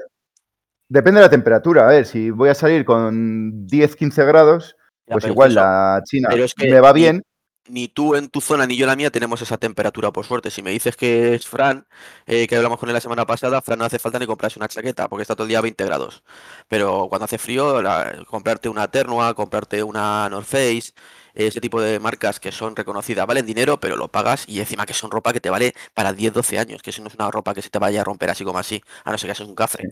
[0.89, 1.85] depende de la temperatura.
[1.85, 4.77] A ver, si voy a salir con 10, 15 grados,
[5.07, 5.61] Ya, pues igual eso.
[5.61, 7.23] la China Pero es que me va bien.
[7.69, 10.51] Ni tú en tu zona ni yo en la mía tenemos esa temperatura, por suerte.
[10.51, 11.87] Si me dices que es Fran,
[12.27, 14.69] eh, que hablamos con él la semana pasada, Fran no hace falta ni comprarse una
[14.69, 16.25] chaqueta porque está todo el día a 20 grados.
[16.69, 17.81] Pero cuando hace frío,
[18.27, 20.93] comprarte una Ternua, comprarte una North Face,
[21.35, 24.95] ese tipo de marcas que son reconocidas, valen dinero, pero lo pagas y encima que
[24.95, 27.55] son ropa que te vale para 10, 12 años, que eso no es una ropa
[27.55, 29.55] que se te vaya a romper así como así, a no ser que seas un
[29.55, 29.85] cafre.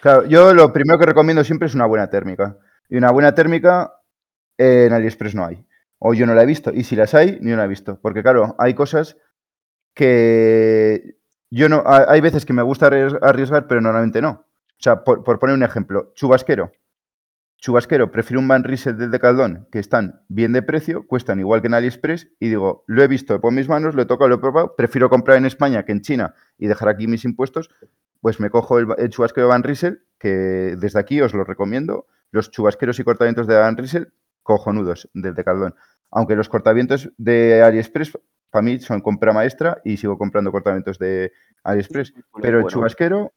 [0.00, 2.56] Claro, yo lo primero que recomiendo siempre es una buena térmica.
[2.88, 3.92] Y una buena térmica
[4.56, 5.64] eh, en AliExpress no hay.
[5.98, 6.70] O yo no la he visto.
[6.72, 7.98] Y si las hay, ni una he visto.
[8.00, 9.16] Porque claro, hay cosas
[9.94, 11.16] que
[11.50, 11.82] yo no.
[11.86, 14.30] ha- Hay veces que me gusta arries- arriesgar, pero normalmente no.
[14.30, 16.70] O sea, por, por poner un ejemplo, chubasquero.
[17.60, 21.66] Chubasquero, prefiero un Van Riesel del Decathlon, que están bien de precio, cuestan igual que
[21.66, 24.38] en AliExpress, y digo, lo he visto por mis manos, lo he tocado, lo he
[24.38, 27.68] probado, prefiero comprar en España que en China y dejar aquí mis impuestos,
[28.20, 32.52] pues me cojo el, el chubasquero Van Riesel, que desde aquí os lo recomiendo, los
[32.52, 34.12] chubasqueros y cortavientos de Van Riesel,
[34.48, 35.74] cojonudos del Decathlon.
[36.10, 38.18] Aunque los cortavientos de AliExpress,
[38.48, 41.32] para mí, son compra maestra y sigo comprando cortavientos de
[41.64, 42.14] AliExpress.
[42.40, 43.34] Pero el chubasquero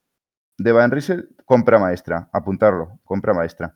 [0.57, 2.29] de Van Riesel, compra maestra.
[2.31, 3.75] Apuntarlo, compra maestra.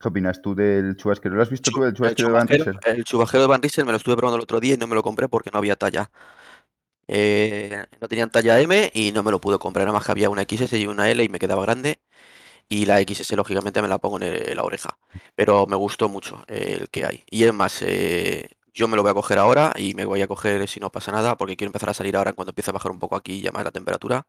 [0.00, 1.36] ¿Qué opinas tú del chubasquero?
[1.36, 2.78] ¿Lo has visto tú, el el chubasquero de Van Riesel?
[2.84, 4.96] el chubasquero de Van Riesel me lo estuve probando el otro día y no me
[4.96, 6.10] lo compré porque no había talla.
[7.06, 10.28] Eh, no tenían talla M y no me lo pude comprar, nada más que había
[10.28, 12.00] una XS y una L y me quedaba grande.
[12.68, 14.98] Y la XS, lógicamente, me la pongo en, el- en la oreja.
[15.34, 17.24] Pero me gustó mucho el que hay.
[17.30, 20.26] Y es más, eh, yo me lo voy a coger ahora y me voy a
[20.28, 22.90] coger si no pasa nada, porque quiero empezar a salir ahora cuando empiece a bajar
[22.92, 24.26] un poco aquí ya más la temperatura.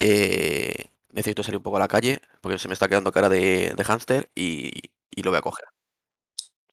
[0.00, 3.74] Eh, necesito salir un poco a la calle, porque se me está quedando cara de,
[3.76, 4.72] de hámster y,
[5.10, 5.64] y lo voy a coger.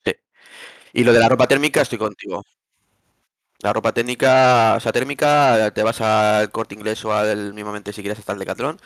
[0.06, 0.14] Sí.
[0.94, 2.44] Y lo de la ropa térmica, estoy contigo.
[3.62, 8.02] La ropa técnica, o sea, térmica, te vas al Corte Inglés o al mismamente si
[8.02, 8.78] quieres hasta el Decathlon,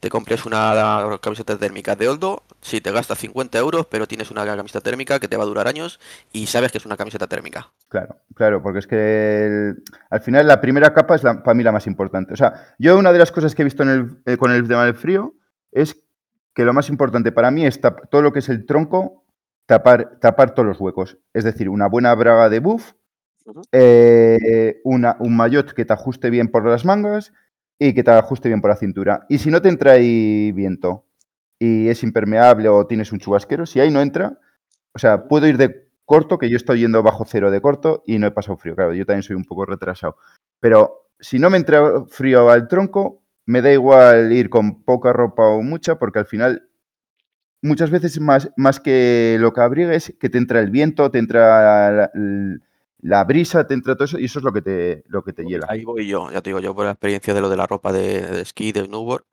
[0.00, 4.44] te compres una camiseta térmica de Oldo, si te gastas 50 euros, pero tienes una
[4.44, 6.00] camiseta térmica que te va a durar años
[6.32, 7.70] y sabes que es una camiseta térmica.
[7.88, 9.72] Claro, claro, porque es que
[10.10, 12.34] al final la primera capa es la- para mí la más importante.
[12.34, 14.66] O sea, yo una de las cosas que he visto en el- eh, con el
[14.68, 15.34] tema del frío
[15.72, 15.96] es
[16.52, 19.24] que lo más importante para mí es todo lo que es el tronco,
[19.66, 21.16] tapar, tapar todos los huecos.
[21.32, 22.92] Es decir, una buena braga de buff
[23.72, 27.32] Eh, una- un maillot que te ajuste bien por las mangas
[27.78, 29.26] y que te ajuste bien por la cintura.
[29.28, 31.04] Y si no te entra ahí viento
[31.58, 34.38] y es impermeable o tienes un chubasquero, si ahí no entra,
[34.94, 38.18] o sea, puedo ir de corto, que yo estoy yendo bajo cero de corto y
[38.18, 38.76] no he pasado frío.
[38.76, 40.16] Claro, yo también soy un poco retrasado.
[40.60, 45.44] Pero si no me entra frío al tronco, me da igual ir con poca ropa
[45.48, 46.68] o mucha, porque al final,
[47.62, 51.18] muchas veces más, más que lo que abriga es que te entra el viento, te
[51.18, 52.10] entra la
[53.24, 55.66] brisa, te entra todo eso y eso es lo que te, lo que te hiela.
[55.68, 57.92] Ahí voy yo, ya te digo, yo por la experiencia de lo de la ropa
[57.92, 59.24] de, de esquí, de snowboard,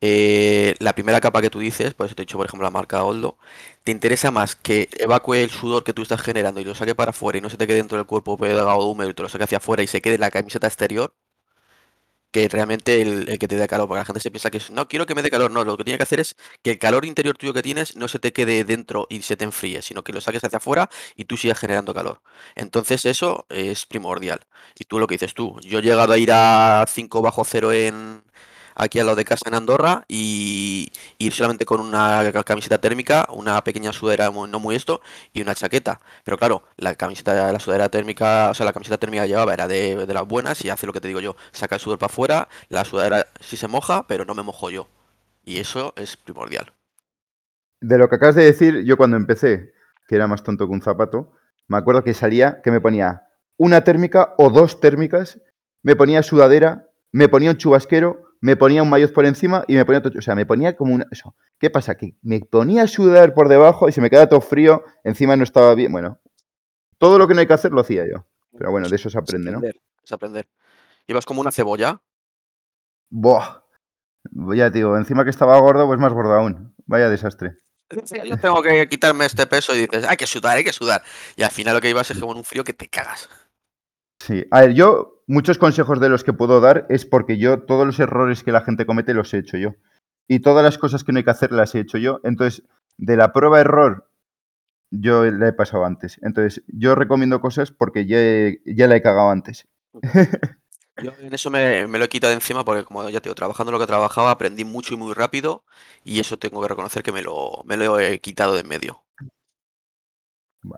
[0.00, 2.70] eh, la primera capa que tú dices, por eso te he dicho, por ejemplo, la
[2.70, 3.38] marca Oldo,
[3.84, 7.10] te interesa más que evacúe el sudor que tú estás generando y lo saque para
[7.10, 9.44] afuera y no se te quede dentro del cuerpo pegado húmedo y te lo saque
[9.44, 11.14] hacia afuera y se quede en la camiseta exterior,
[12.30, 14.70] que realmente el, el que te dé calor, porque la gente se piensa que es,
[14.70, 16.78] no quiero que me dé calor, no, lo que tiene que hacer es que el
[16.78, 20.02] calor interior tuyo que tienes no se te quede dentro y se te enfríe, sino
[20.04, 22.20] que lo saques hacia afuera y tú sigas generando calor.
[22.54, 24.40] Entonces eso es primordial.
[24.78, 27.72] Y tú lo que dices tú, yo he llegado a ir a 5 bajo cero
[27.72, 28.22] en
[28.78, 33.26] aquí al lado de casa en Andorra y ir solamente con una ca- camiseta térmica,
[33.30, 35.00] una pequeña sudadera no muy esto
[35.32, 36.00] y una chaqueta.
[36.24, 39.68] Pero claro, la camiseta, la sudadera térmica, o sea, la camiseta térmica que llevaba era
[39.68, 42.12] de, de las buenas y hace lo que te digo yo, saca el sudor para
[42.12, 44.88] afuera, la sudadera sí se moja, pero no me mojo yo.
[45.44, 46.72] Y eso es primordial.
[47.80, 49.72] De lo que acabas de decir, yo cuando empecé,
[50.06, 51.32] que era más tonto que un zapato,
[51.68, 53.22] me acuerdo que salía, que me ponía
[53.56, 55.40] una térmica o dos térmicas,
[55.82, 59.84] me ponía sudadera, me ponía un chubasquero, me ponía un maillot por encima y me
[59.84, 61.34] ponía otro, o sea, me ponía como una, eso.
[61.58, 61.96] ¿Qué pasa?
[61.96, 65.44] Que me ponía a sudar por debajo y se me quedaba todo frío, encima no
[65.44, 66.20] estaba bien, bueno,
[66.98, 68.26] todo lo que no hay que hacer lo hacía yo.
[68.56, 69.58] Pero bueno, de eso se aprende, ¿no?
[69.58, 70.48] aprender, es aprender.
[71.06, 72.00] Ibas como una cebolla.
[73.10, 73.62] Buah.
[74.54, 76.74] Ya digo, encima que estaba gordo, pues más gordo aún.
[76.86, 77.58] Vaya desastre.
[78.24, 81.02] Yo tengo que quitarme este peso y dices, hay que sudar, hay que sudar.
[81.36, 83.30] Y al final lo que ibas es como en un frío que te cagas.
[84.20, 87.86] Sí, a ver, yo muchos consejos de los que puedo dar es porque yo todos
[87.86, 89.76] los errores que la gente comete los he hecho yo.
[90.26, 92.20] Y todas las cosas que no hay que hacer las he hecho yo.
[92.24, 92.64] Entonces,
[92.96, 94.10] de la prueba error,
[94.90, 96.18] yo la he pasado antes.
[96.22, 98.18] Entonces, yo recomiendo cosas porque ya,
[98.64, 99.68] ya la he cagado antes.
[101.00, 103.36] Yo en eso me, me lo he quitado de encima porque, como ya te digo,
[103.36, 105.64] trabajando lo que trabajaba, aprendí mucho y muy rápido
[106.02, 109.04] y eso tengo que reconocer que me lo, me lo he quitado de en medio.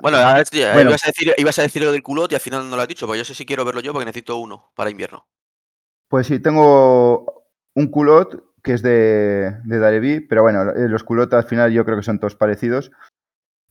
[0.01, 0.91] Bueno, ahora sí, eh, Bueno.
[0.91, 2.89] ibas, a decir, ibas a decir lo del culot y al final no lo has
[2.89, 5.27] dicho, porque yo sé si quiero verlo yo porque necesito uno para invierno.
[6.09, 11.33] Pues sí, tengo un culot que es de, de Darevi, pero bueno, eh, los culot
[11.35, 12.91] al final yo creo que son todos parecidos.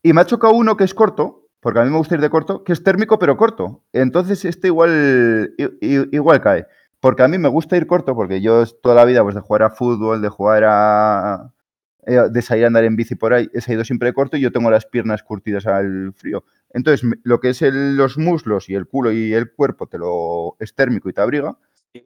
[0.01, 2.29] Y me ha chocado uno que es corto, porque a mí me gusta ir de
[2.29, 3.83] corto, que es térmico pero corto.
[3.93, 6.65] Entonces este igual, igual cae.
[6.99, 9.63] Porque a mí me gusta ir corto, porque yo toda la vida pues de jugar
[9.63, 11.53] a fútbol, de jugar a...
[12.09, 14.69] de salir a andar en bici por ahí, he salido siempre corto y yo tengo
[14.71, 16.43] las piernas curtidas al frío.
[16.71, 20.55] Entonces, lo que es el- los muslos y el culo y el cuerpo te lo
[20.59, 21.57] es térmico y te abriga,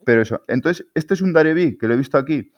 [0.05, 0.43] pero eso.
[0.47, 2.51] Entonces, este es un Darevi que lo he visto aquí,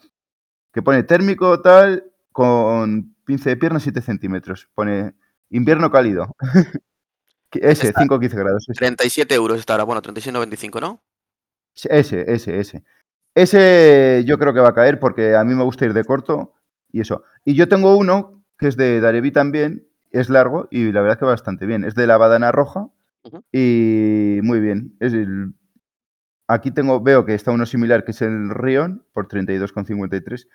[0.74, 4.68] que pone térmico tal con pince de pierna 7 centímetros.
[4.76, 5.14] Pone
[5.50, 6.36] invierno cálido.
[7.52, 8.02] Ese, está.
[8.02, 8.66] 5 15 grados.
[8.68, 8.78] ese.
[8.78, 11.02] 37 euros está ahora, bueno, 36,95, ¿no?
[11.86, 12.84] Ese, ese, ese.
[13.34, 16.54] Ese yo creo que va a caer porque a mí me gusta ir de corto
[16.96, 17.24] y eso.
[17.44, 21.26] Y yo tengo uno que es de Darevi también, es largo y la verdad que
[21.26, 21.84] va bastante bien.
[21.84, 22.88] Es de la badana roja
[23.52, 24.96] y muy bien.
[25.02, 25.54] Es el-
[26.48, 30.48] Aquí tengo, veo que está uno similar que es el Rion por 32,53.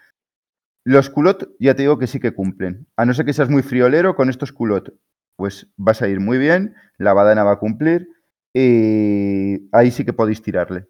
[0.85, 2.87] Los culot ya te digo que sí que cumplen.
[2.97, 4.95] A no ser que seas muy friolero con estos culot,
[5.37, 8.09] pues vas a ir muy bien, la badana va a cumplir
[8.55, 10.87] y ahí sí que podéis tirarle.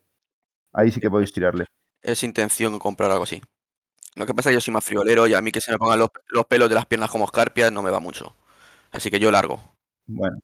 [0.72, 1.64] Ahí sí que podéis tirarle.
[2.02, 3.40] Es intención comprar algo así.
[4.16, 5.78] Lo que pasa es que yo soy más friolero y a mí que se me
[5.78, 8.36] pongan los, los pelos de las piernas como escarpias no me va mucho.
[8.90, 9.60] Así que yo largo.
[10.06, 10.38] Bueno.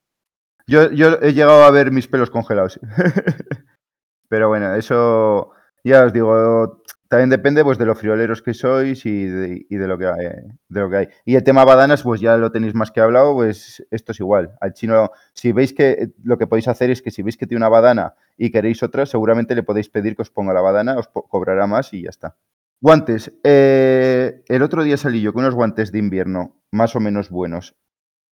[0.67, 2.79] Yo, yo he llegado a ver mis pelos congelados.
[4.29, 5.51] Pero bueno, eso
[5.83, 9.87] ya os digo, también depende pues de lo frioleros que sois y de, y de
[9.87, 10.25] lo que hay,
[10.67, 11.07] de lo que hay.
[11.23, 14.57] Y el tema badanas, pues ya lo tenéis más que hablado, pues esto es igual.
[14.59, 17.59] Al chino, si veis que lo que podéis hacer es que si veis que tiene
[17.59, 21.07] una badana y queréis otra, seguramente le podéis pedir que os ponga la badana, os
[21.07, 22.35] cobrará más y ya está.
[22.79, 23.33] Guantes.
[23.43, 27.75] eh, el otro día salí yo con unos guantes de invierno más o menos buenos,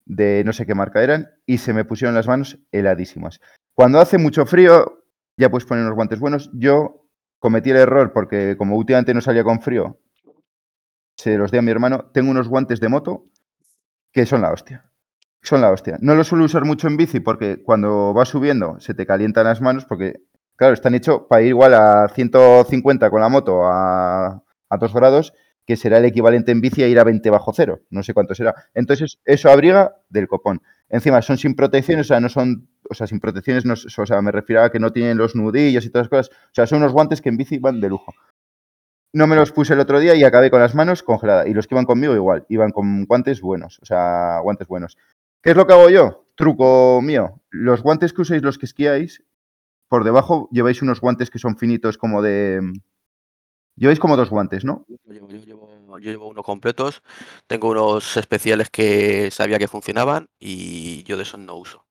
[0.06, 3.40] de no sé qué marca eran, y se me pusieron las manos heladísimas.
[3.74, 5.04] Cuando hace mucho frío,
[5.38, 6.52] ya puedes poner unos guantes buenos.
[6.54, 7.08] Yo
[7.40, 10.00] cometí el error porque como últimamente no salía con frío,
[11.18, 12.12] se los di a mi hermano.
[12.14, 13.26] Tengo unos guantes de moto
[14.14, 14.92] que son la hostia.
[15.42, 15.98] Son la hostia.
[16.02, 19.62] No los suelo usar mucho en bici porque cuando vas subiendo se te calientan las
[19.62, 20.22] manos porque,
[20.56, 25.34] claro, están hechos para ir igual a 150 con la moto a, a 2 grados,
[25.66, 27.82] que será el equivalente en bici a ir a 20 bajo cero.
[27.90, 28.54] No sé cuánto será.
[28.74, 30.62] Entonces, eso abriga del copón.
[30.90, 34.22] Encima, son sin protección, o sea, no son o sea, sin protecciones, no, o sea,
[34.22, 36.30] me refiero a que no tienen los nudillos y todas las cosas.
[36.30, 38.14] O sea, son unos guantes que en bici van de lujo.
[39.14, 41.48] No me los puse el otro día y acabé con las manos congeladas.
[41.48, 44.98] Y los que iban conmigo igual, iban con guantes buenos, o sea, guantes buenos.
[45.42, 46.26] ¿Qué es lo que hago yo?
[46.36, 47.42] Truco mío.
[47.50, 49.24] Los guantes que usáis los que esquiáis,
[49.88, 52.62] por debajo lleváis unos guantes que son finitos como de...
[53.78, 54.86] Lleváis como dos guantes, ¿no?
[54.88, 57.02] Yo llevo, yo llevo- yo llevo unos completos,
[57.48, 61.86] tengo unos especiales que sabía que funcionaban y yo de esos no uso.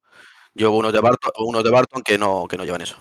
[0.54, 2.96] Llevo unos de Barton, unos de Barton que no, que no llevan eso.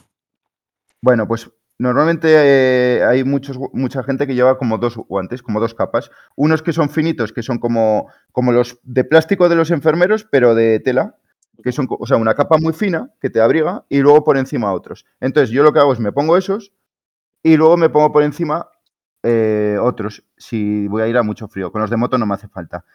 [1.01, 5.73] Bueno, pues normalmente eh, hay muchos, mucha gente que lleva como dos guantes, como dos
[5.75, 6.09] capas.
[6.35, 10.55] Unos que son finitos, que son como, como los de plástico de los enfermeros, pero
[10.55, 11.17] de tela,
[11.61, 14.73] que son, o sea, una capa muy fina que te abriga y luego por encima
[14.73, 15.05] otros.
[15.19, 16.73] Entonces yo lo que hago es me pongo esos
[17.43, 18.69] y luego me pongo por encima
[19.23, 21.71] eh, otros, si voy a ir a mucho frío.
[21.71, 22.85] Con los de moto no me hace falta.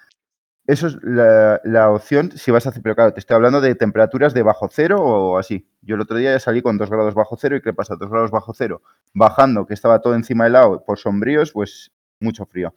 [0.66, 3.74] Eso es la, la opción si vas a hacer, pero claro, te estoy hablando de
[3.74, 5.66] temperaturas de bajo cero o así.
[5.80, 7.96] Yo el otro día ya salí con 2 grados bajo cero y ¿qué pasa?
[7.96, 8.82] 2 grados bajo cero,
[9.14, 11.90] bajando, que estaba todo encima helado por sombríos, pues
[12.20, 12.74] mucho frío.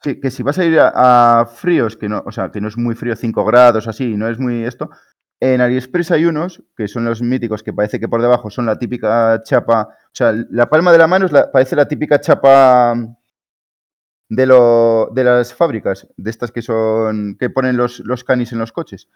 [0.00, 2.76] Que si vas a ir a, a fríos, que no, o sea, que no es
[2.76, 4.90] muy frío, 5 grados así, no es muy esto,
[5.40, 8.78] en AliExpress hay unos, que son los míticos, que parece que por debajo son la
[8.78, 12.94] típica chapa, o sea, la palma de la mano es la- parece la típica chapa
[14.28, 18.58] de, lo, de las fábricas, de estas que son, que ponen los, los canis en
[18.58, 19.08] los coches.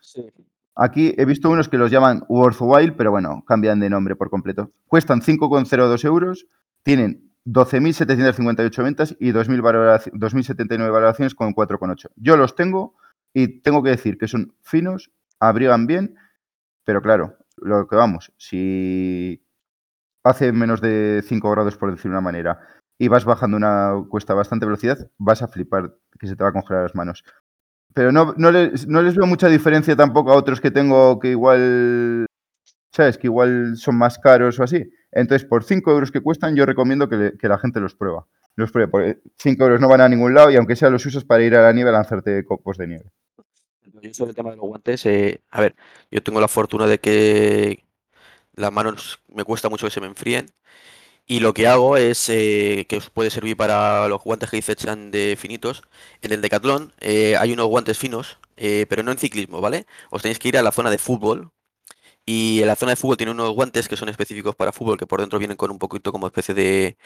[0.81, 4.71] Aquí he visto unos que los llaman Worthwhile, pero bueno, cambian de nombre por completo.
[4.87, 6.47] Cuestan 5,02 euros,
[6.85, 12.11] tienen 12.758 ventas y 2.000 valoraci- 2.079 valoraciones con 4,8.
[12.17, 12.95] Yo los tengo
[13.35, 15.11] y tengo que decir que son finos,
[15.41, 16.17] abrigan bien,
[16.85, 19.43] pero claro, lo que vamos, si
[20.25, 22.61] hace menos de 5 grados, por decir una manera,
[22.99, 26.53] y vas bajando una cuesta bastante velocidad, vas a flipar que se te va a
[26.53, 27.25] congelar las manos.
[27.95, 31.31] Pero no, no, les, no les veo mucha diferencia tampoco a otros que tengo que
[31.31, 32.27] igual,
[32.93, 33.19] ¿sabes?
[33.19, 34.91] Que igual son más caros o así.
[35.13, 38.27] Entonces, por 5 euros que cuestan, yo recomiendo que, le- que la gente los prueba.
[38.57, 41.25] Los pruebe, porque 5 euros no van a ningún lado y aunque sea los usas
[41.25, 43.13] para ir a la nieve a lanzarte copos de nieve.
[44.03, 45.77] Yo sobre el tema de los guantes, eh, a ver,
[46.11, 47.85] yo tengo la fortuna de que
[48.55, 50.53] las manos me cuesta mucho que se me enfríen
[51.27, 54.77] y lo que hago es eh, que os puede servir para los guantes que dice
[54.77, 55.83] Chan de finitos.
[56.23, 59.87] En el Decathlon eh, hay unos guantes finos, eh, pero no en ciclismo, ¿vale?
[60.11, 61.53] Os tenéis que ir a la zona de fútbol
[62.29, 65.07] y en la zona de fútbol tiene unos guantes que son específicos para fútbol, que
[65.07, 66.97] por dentro vienen con un poquito como especie de...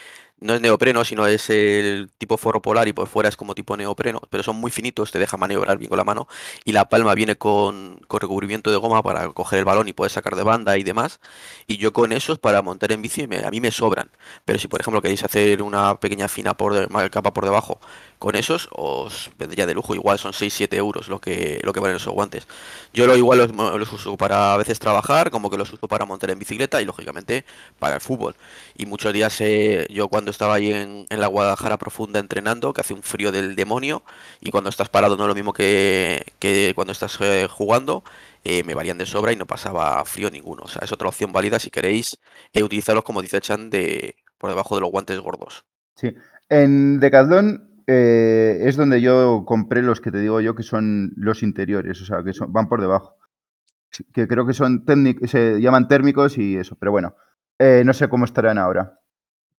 [0.40, 3.76] No es neopreno, sino es el tipo forro polar y por fuera es como tipo
[3.76, 6.26] neopreno, pero son muy finitos, te deja maniobrar bien con la mano
[6.64, 10.10] y la palma viene con, con recubrimiento de goma para coger el balón y poder
[10.10, 11.20] sacar de banda y demás.
[11.66, 14.10] Y yo con esos para montar en bici me- a mí me sobran.
[14.44, 17.80] Pero si por ejemplo queréis hacer una pequeña fina por de- capa por debajo,
[18.22, 19.96] con esos os vendría de lujo.
[19.96, 22.46] Igual son 6-7 euros lo que, lo que valen esos guantes.
[22.94, 26.06] Yo lo igual los, los uso para a veces trabajar, como que los uso para
[26.06, 27.44] montar en bicicleta y lógicamente
[27.80, 28.36] para el fútbol.
[28.76, 32.94] Y muchos días eh, yo cuando estaba ahí en, la Guadalajara profunda entrenando, que hace
[32.94, 34.04] un frío del demonio,
[34.40, 38.04] y cuando estás parado no es lo mismo que, que cuando estás eh, jugando,
[38.44, 40.62] eh, me valían de sobra y no pasaba frío ninguno.
[40.62, 42.16] O sea, es otra opción válida si queréis
[42.54, 45.64] utilizarlos como dice Chan de por debajo de los guantes gordos.
[45.96, 46.14] Sí.
[46.48, 51.42] En Decathlon eh, es donde yo compré los que te digo yo que son los
[51.42, 53.16] interiores, o sea, que son, van por debajo.
[54.12, 57.14] Que creo que son técnicos, se llaman térmicos y eso, pero bueno,
[57.58, 58.98] eh, no sé cómo estarán ahora.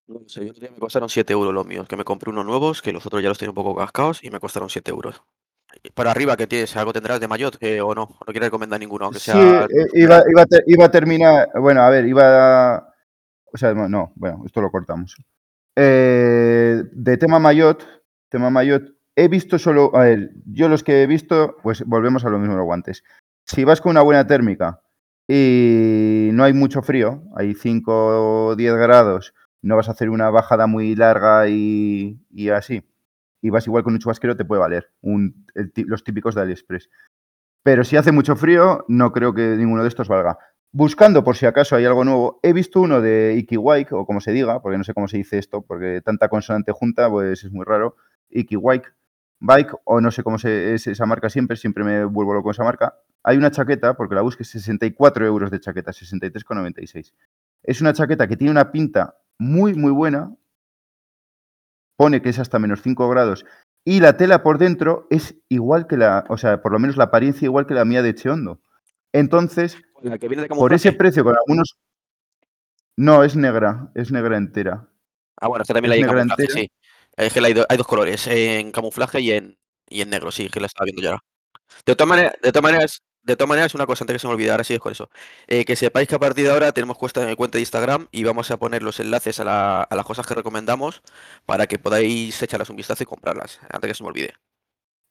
[0.08, 2.92] No sé, yo me costaron 7 euros los míos, que me compré unos nuevos, que
[2.92, 5.22] los otros ya los tenía un poco cascados y me costaron 7 euros.
[5.94, 6.76] Para arriba, ¿qué tienes?
[6.78, 8.10] ¿Algo tendrás de maillot eh, o no?
[8.26, 9.36] No quiero recomendar ninguno, aunque sea...
[9.94, 12.94] iba, iba a ter- iba a terminar, bueno, a ver, iba a,
[13.52, 15.16] o sea, no, no, bueno, esto lo cortamos.
[15.76, 17.86] De tema Mayotte,
[18.34, 22.30] tema Mayotte, he visto solo, a ver, yo los que he visto, pues volvemos a
[22.30, 23.04] lo mismo los guantes.
[23.46, 24.82] Si vas con una buena térmica
[25.28, 30.32] y no hay mucho frío, hay 5 o 10 grados, no vas a hacer una
[30.32, 32.20] bajada muy larga y,
[32.50, 32.84] así,
[33.40, 36.90] y vas igual con un chubasquero, te puede valer, los típicos de AliExpress.
[37.62, 40.40] Pero si hace mucho frío, no creo que ninguno de estos valga.
[40.76, 44.32] Buscando por si acaso hay algo nuevo, he visto uno de Ikiwike, o como se
[44.32, 47.64] diga, porque no sé cómo se dice esto, porque tanta consonante junta, pues es muy
[47.64, 47.96] raro.
[48.32, 48.92] Ikiwike
[49.40, 52.52] Bike, o no sé cómo se, es esa marca siempre, siempre me vuelvo loco con
[52.54, 52.98] esa marca.
[53.24, 57.14] Hay una chaqueta, porque la busqué 64 euros de chaqueta, 63,96.
[57.62, 60.34] Es una chaqueta que tiene una pinta muy, muy buena.
[61.98, 63.46] Pone que es hasta menos 5 grados.
[63.86, 67.04] Y la tela por dentro es igual que la, o sea, por lo menos la
[67.04, 68.62] apariencia igual que la mía de Cheondo.
[69.12, 71.76] Entonces, La que viene de por ese precio, con algunos.
[72.96, 74.88] No, es negra, es negra entera.
[75.38, 76.62] Ah, bueno, es que también la hay en negra camuflaje, entera.
[76.62, 76.72] sí.
[77.18, 79.58] Es que hay, do- hay dos colores, en camuflaje y en,
[79.90, 81.20] y en negro, sí, que la estaba viendo ya.
[81.86, 84.34] De todas maneras, de todas maneras, De todas maneras, una cosa antes que se me
[84.34, 85.10] olvide, ahora sí es con eso.
[85.48, 88.52] Eh, que sepáis que a partir de ahora tenemos cuesta- cuenta de Instagram y vamos
[88.52, 91.02] a poner los enlaces a, la- a las cosas que recomendamos
[91.46, 94.34] para que podáis echarlas un vistazo y comprarlas, antes que se me olvide.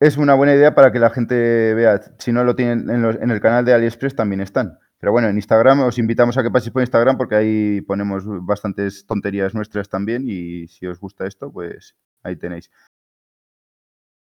[0.02, 2.00] Es una buena idea para que la gente vea.
[2.18, 4.78] Si no lo tienen en, los- en el canal de AliExpress, también están.
[4.98, 9.06] Pero bueno, en Instagram os invitamos a que paséis por Instagram porque ahí ponemos bastantes
[9.06, 11.94] tonterías nuestras también y si os gusta esto, pues
[12.24, 12.70] ahí tenéis.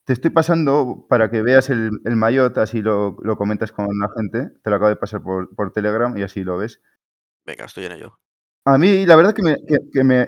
[0.05, 4.09] Te estoy pasando para que veas el, el maillot, así lo, lo comentas con la
[4.15, 4.51] gente.
[4.63, 6.81] Te lo acabo de pasar por, por Telegram y así lo ves.
[7.45, 8.19] Venga, estoy en ello.
[8.65, 10.27] A mí, la verdad que me, que- que me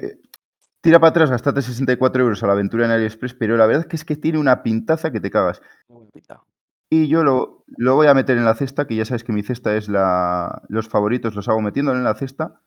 [0.84, 3.96] tira para atrás gastarte 64 euros a la aventura en AliExpress, pero la verdad que
[3.96, 5.62] es que tiene una pintaza que te cagas.
[5.88, 6.10] Muy.
[6.90, 9.42] Y yo lo, lo voy a meter en la cesta, que ya sabes que mi
[9.42, 10.62] cesta es la.
[10.68, 12.62] Los favoritos los hago metiéndolo en la cesta.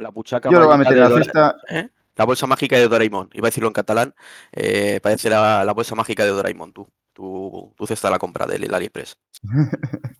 [0.00, 1.56] La, buchaca Yo lo voy a meter en la Dora- cesta.
[1.68, 1.90] ¿eh?
[2.14, 3.28] La bolsa mágica de Doraemon.
[3.34, 4.14] Iba a decirlo en catalán.
[4.52, 6.88] eh, parece la, la bolsa mágica de Doraemon, tú.
[7.12, 9.18] Tu, tu cesta la compra del AliExpress.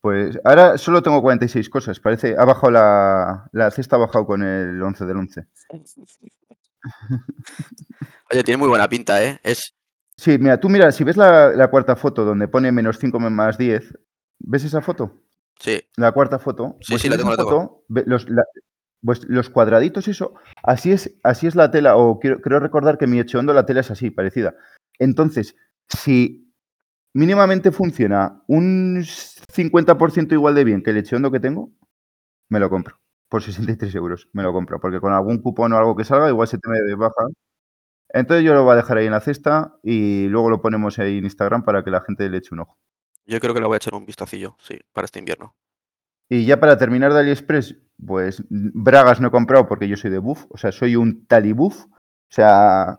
[0.00, 1.98] Pues ahora solo tengo 46 cosas.
[1.98, 2.36] Parece.
[2.38, 3.48] Ha bajado la.
[3.52, 5.46] La cesta ha bajado con el 11 del 11.
[8.30, 9.38] Oye, tiene muy buena pinta, ¿eh?
[9.42, 9.74] Es,
[10.16, 13.58] Sí, mira, tú mira, si ves la, la cuarta foto donde pone menos 5 más
[13.58, 13.92] 10,
[14.38, 15.22] ¿ves esa foto?
[15.58, 16.76] sí, La cuarta foto.
[16.80, 18.44] Sí, pues sí, la tengo, la foto, ve- los, la-
[19.02, 23.06] pues los cuadraditos, eso, así es, así es la tela, o quiero, creo recordar que
[23.08, 24.54] mi Echeondo la tela es así, parecida.
[25.00, 25.56] Entonces,
[25.88, 26.54] si
[27.12, 29.04] mínimamente funciona un
[29.52, 31.72] 50% igual de bien que el Echeondo que tengo,
[32.48, 32.98] me lo compro.
[33.34, 36.46] Por 63 euros, me lo compro, porque con algún cupón o algo que salga, igual
[36.46, 37.26] se te me baja.
[38.10, 41.18] Entonces yo lo voy a dejar ahí en la cesta y luego lo ponemos ahí
[41.18, 42.78] en Instagram para que la gente le eche un ojo.
[43.26, 45.56] yo creo que le voy a echar un vistacillo, sí, para este invierno.
[46.28, 47.76] Y ya para terminar de AliExpress,
[48.06, 51.86] pues bragas no he comprado porque yo soy de Buff, o sea, soy un talibuf.
[51.86, 51.88] O
[52.28, 52.98] sea,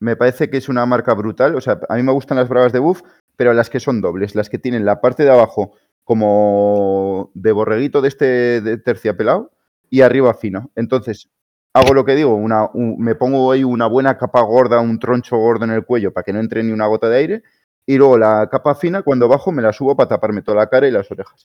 [0.00, 1.54] me parece que es una marca brutal.
[1.54, 3.00] O sea, a mí me gustan las bragas de Buff,
[3.36, 5.72] pero las que son dobles, las que tienen la parte de abajo
[6.06, 9.52] como de borreguito de este de terciapelado
[9.90, 10.72] y arriba fino.
[10.76, 11.30] Entonces,
[11.74, 15.36] hago lo que digo, una, un- me pongo ahí una buena capa gorda, un troncho
[15.38, 17.44] gordo en el cuello para que no entre ni una gota de aire.
[17.86, 20.88] Y luego la capa fina, cuando bajo, me la subo para taparme toda la cara
[20.88, 21.48] y las orejas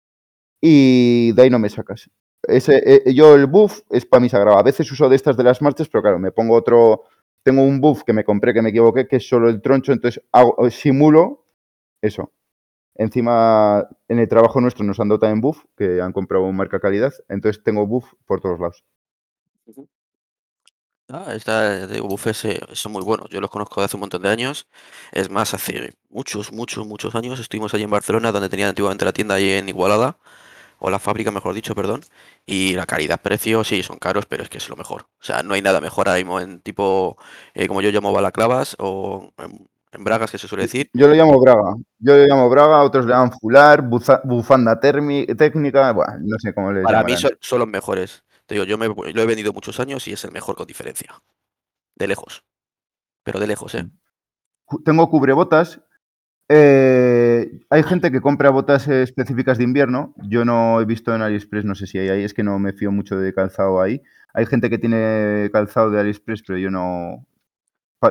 [0.60, 2.10] y de ahí no me sacas.
[2.42, 4.58] Ese, eh, yo el buff es para mi sagrado.
[4.58, 7.04] A veces uso de estas de las marchas, pero claro, me pongo otro.
[7.42, 10.22] Tengo un buff que me compré, que me equivoqué, que es solo el troncho, entonces
[10.70, 11.44] simulo
[12.02, 12.32] eso.
[12.98, 17.12] Encima, en el trabajo nuestro nos han dado también buff, que han comprado marca calidad,
[17.28, 18.84] entonces tengo buff por todos lados.
[21.08, 23.28] Ah, esta de bufes eh, son muy buenos.
[23.30, 24.66] Yo los conozco de hace un montón de años.
[25.12, 29.12] Es más, hace muchos, muchos, muchos años estuvimos allí en Barcelona, donde tenía antiguamente la
[29.12, 30.18] tienda ahí en Igualada,
[30.78, 32.02] o la fábrica, mejor dicho, perdón.
[32.46, 35.02] Y la calidad-precio, sí, son caros, pero es que es lo mejor.
[35.20, 37.18] O sea, no hay nada mejor ahora mismo en tipo,
[37.54, 40.88] eh, como yo llamo balaclavas, o en, en bragas, que se suele decir.
[40.92, 41.74] Yo lo llamo Braga.
[41.98, 46.54] Yo lo llamo Braga, otros le llaman fular, buza- bufanda termi- técnica, bueno, no sé
[46.54, 48.22] cómo le Para mí son, son los mejores.
[48.46, 51.10] Te digo, yo me, lo he vendido muchos años y es el mejor con diferencia.
[51.96, 52.44] De lejos.
[53.24, 53.88] Pero de lejos, ¿eh?
[54.64, 55.80] cu- tengo cubrebotas.
[56.48, 60.14] Eh, hay gente que compra botas específicas de invierno.
[60.28, 62.72] Yo no he visto en AliExpress, no sé si hay ahí, es que no me
[62.72, 64.00] fío mucho de calzado ahí.
[64.32, 67.26] Hay gente que tiene calzado de AliExpress, pero yo no.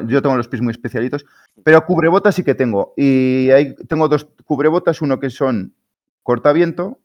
[0.07, 1.25] Yo tengo los pies muy especialitos.
[1.63, 2.93] Pero cubrebotas sí que tengo.
[2.97, 5.73] Y hay, tengo dos cubrebotas, uno que son
[6.23, 6.99] cortaviento,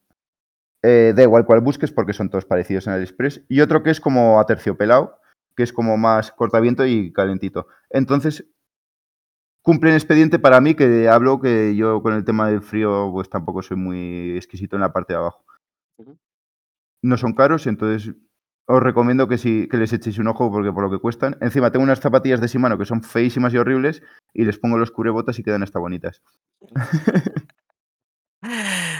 [0.82, 4.00] eh, da igual cuál busques porque son todos parecidos en AliExpress, y otro que es
[4.00, 5.18] como aterciopelado,
[5.54, 7.66] que es como más cortaviento y calentito.
[7.90, 8.46] Entonces,
[9.62, 13.62] cumplen expediente para mí que hablo que yo con el tema del frío pues tampoco
[13.62, 15.44] soy muy exquisito en la parte de abajo.
[17.02, 18.14] No son caros, entonces
[18.70, 21.36] os recomiendo que, sí, que les echéis un ojo porque por lo que cuestan.
[21.40, 24.02] Encima tengo unas zapatillas de Shimano que son feísimas y horribles
[24.32, 26.22] y les pongo los cubrebotas y quedan hasta bonitas.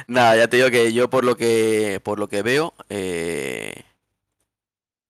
[0.08, 3.84] Nada, ya te digo que yo por lo que por lo que veo, eh,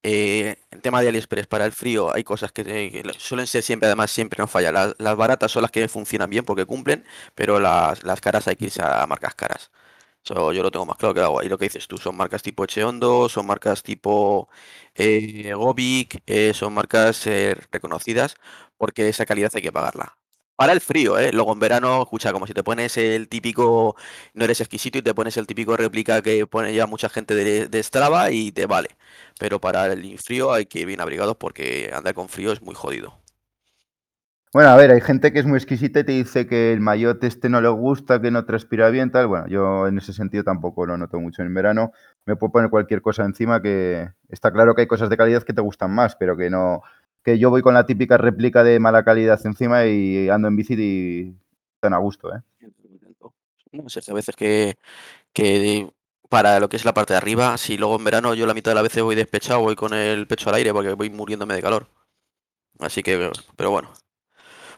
[0.03, 4.11] eh, tema de AliExpress para el frío hay cosas que, que suelen ser siempre, además
[4.11, 4.73] siempre no falla.
[4.73, 7.05] Las, las baratas son las que funcionan bien porque cumplen,
[7.35, 9.71] pero las, las caras hay que irse a marcas caras.
[10.25, 11.43] Eso yo lo tengo más claro que hago.
[11.43, 14.49] Y lo que dices tú, son marcas tipo Echeondo, son marcas tipo
[14.95, 18.37] eh, Gobic, eh, son marcas eh, reconocidas
[18.77, 20.17] porque esa calidad hay que pagarla.
[20.57, 21.33] Para el frío, ¿eh?
[21.33, 23.97] Luego en verano, escucha, como si te pones el típico,
[24.35, 27.67] no eres exquisito y te pones el típico réplica que pone ya mucha gente de,
[27.69, 28.91] de Strava y te vale.
[29.39, 32.75] Pero para el frío hay que ir bien abrigados porque andar con frío es muy
[32.75, 33.20] jodido.
[34.53, 37.23] Bueno, a ver, hay gente que es muy exquisita y te dice que el maillot
[37.23, 39.29] este no le gusta, que no transpira bien, tal.
[39.29, 41.93] Bueno, yo en ese sentido tampoco lo noto mucho en verano.
[42.27, 45.53] Me puedo poner cualquier cosa encima que está claro que hay cosas de calidad que
[45.53, 46.83] te gustan más, pero que no.
[47.23, 50.75] Que yo voy con la típica réplica de mala calidad encima y ando en bici
[50.77, 51.37] y
[51.79, 52.41] tan a gusto, ¿eh?
[53.73, 54.75] No a veces que,
[55.35, 55.91] que
[56.29, 58.73] para lo que es la parte de arriba, si luego en verano yo la mitad
[58.73, 61.63] de las veces voy despechado, voy con el pecho al aire porque voy muriéndome de
[61.63, 61.89] calor.
[62.81, 63.91] Así que, pero bueno.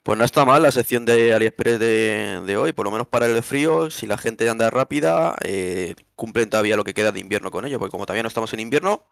[0.02, 3.26] Pues no está mal la sección de AliExpress de, de hoy, por lo menos para
[3.26, 7.52] el frío, si la gente anda rápida, eh, cumplen todavía lo que queda de invierno
[7.52, 9.04] con ello, porque como todavía no estamos en invierno,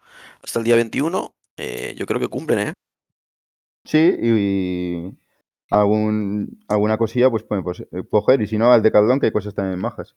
[0.43, 2.72] hasta el día 21, eh, yo creo que cumplen, ¿eh?
[3.84, 5.16] Sí, y,
[5.70, 8.43] algún, alguna cosilla pues pueden pues, eh, coger.
[8.43, 10.16] Y si no, al Decathlon que hay cosas también majas.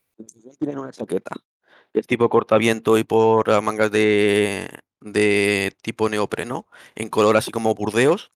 [0.57, 1.35] Tienen una chaqueta,
[1.93, 4.67] que es tipo cortaviento y por mangas de,
[5.01, 6.65] de tipo neopreno,
[6.95, 8.31] en color así como burdeos,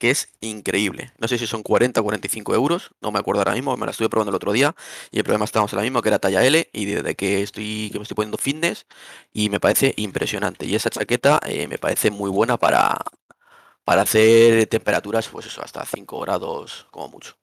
[0.00, 1.12] que es increíble.
[1.18, 3.92] No sé si son 40 o 45 euros, no me acuerdo ahora mismo, me la
[3.92, 4.74] estuve probando el otro día
[5.10, 7.90] y el problema estábamos en la misma, que era talla L y desde que estoy,
[7.92, 8.86] que me estoy poniendo fitness
[9.32, 10.66] y me parece impresionante.
[10.66, 12.96] Y esa chaqueta eh, me parece muy buena para,
[13.84, 17.36] para hacer temperaturas, pues eso, hasta 5 grados como mucho.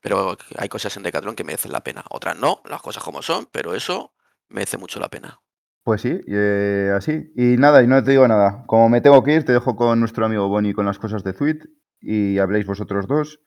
[0.00, 3.46] Pero hay cosas en Decathlon que merecen la pena, otras no, las cosas como son,
[3.52, 4.12] pero eso
[4.48, 5.40] merece mucho la pena.
[5.84, 7.32] Pues sí, eh, así.
[7.36, 8.64] Y nada, y no te digo nada.
[8.66, 11.32] Como me tengo que ir, te dejo con nuestro amigo Bonnie con las cosas de
[11.32, 11.60] Tweet
[12.02, 13.40] y habléis vosotros dos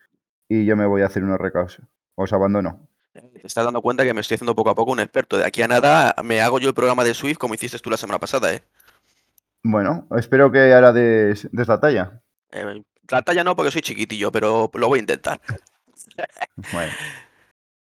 [0.47, 1.80] y yo me voy a hacer unos recaos.
[2.16, 2.88] Os abandono.
[3.14, 5.38] Te estás dando cuenta que me estoy haciendo poco a poco un experto.
[5.38, 7.97] De aquí a nada me hago yo el programa de Swift como hiciste tú la
[7.97, 8.64] semana pasada, ¿eh?
[9.64, 12.22] Bueno, espero que ahora des, des la talla.
[12.51, 15.41] Eh, La talla no porque soy chiquitillo, pero lo voy a intentar.
[16.72, 16.93] Bueno.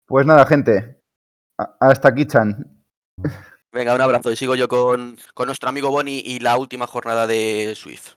[0.05, 1.01] Pues nada, gente.
[1.79, 2.65] Hasta aquí, Chan.
[3.71, 7.27] Venga, un abrazo y sigo yo con, con nuestro amigo Bonnie y la última jornada
[7.27, 8.13] de Swift,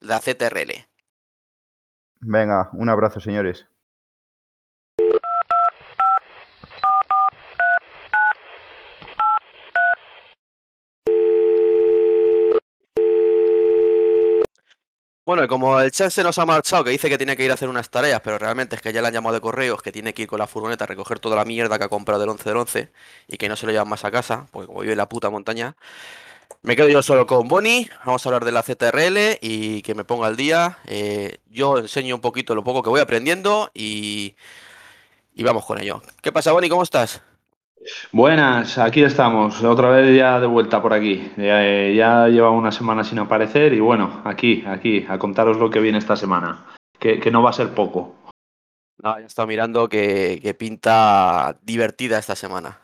[0.00, 0.86] la CTRL.
[2.24, 3.66] Venga, un abrazo, señores.
[15.24, 17.50] Bueno, y como el chat se nos ha marchado, que dice que tiene que ir
[17.50, 19.92] a hacer unas tareas, pero realmente es que ya le han llamado de correos, que
[19.92, 22.28] tiene que ir con la furgoneta a recoger toda la mierda que ha comprado del
[22.30, 22.92] 11 del 11
[23.28, 25.30] y que no se lo llevan más a casa, porque como vive en la puta
[25.30, 25.76] montaña,
[26.62, 30.04] me quedo yo solo con Bonnie, vamos a hablar de la ZRL y que me
[30.04, 30.78] ponga al día.
[30.86, 34.34] eh, yo enseño un poquito lo poco que voy aprendiendo y,
[35.34, 36.02] y vamos con ello.
[36.20, 36.70] ¿Qué pasa, Bonnie?
[36.70, 37.22] ¿Cómo estás?
[38.12, 41.32] Buenas, aquí estamos, otra vez ya de vuelta por aquí.
[41.36, 45.68] Ya, eh, ya lleva una semana sin aparecer y bueno, aquí, aquí, a contaros lo
[45.68, 46.66] que viene esta semana,
[46.98, 48.14] que, que no va a ser poco.
[48.98, 52.78] No, ya he estado mirando que, que pinta divertida esta semana.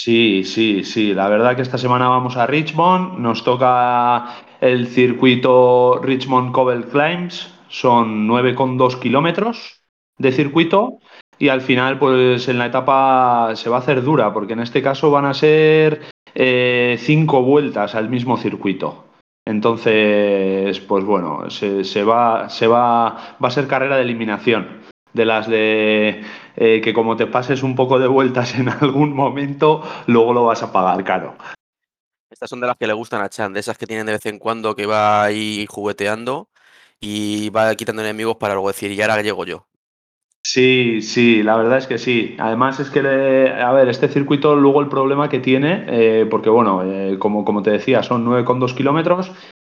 [0.00, 4.26] Sí, sí, sí, la verdad que esta semana vamos a Richmond, nos toca
[4.60, 9.82] el circuito Richmond Cobble Climbs, son 9,2 kilómetros
[10.16, 10.98] de circuito
[11.36, 14.82] y al final pues en la etapa se va a hacer dura porque en este
[14.82, 19.04] caso van a ser eh, cinco vueltas al mismo circuito.
[19.44, 24.78] Entonces, pues bueno, se, se va, se va, va a ser carrera de eliminación.
[25.12, 26.22] De las de
[26.60, 30.62] eh, que como te pases un poco de vueltas en algún momento, luego lo vas
[30.62, 31.36] a pagar caro.
[32.30, 34.26] Estas son de las que le gustan a Chan, de esas que tienen de vez
[34.26, 36.48] en cuando que va ahí jugueteando
[37.00, 39.66] y va quitando enemigos para luego decir, y ahora llego yo.
[40.42, 42.36] Sí, sí, la verdad es que sí.
[42.38, 46.48] Además es que, le- a ver, este circuito luego el problema que tiene, eh, porque
[46.48, 49.30] bueno, eh, como, como te decía, son 9,2 kilómetros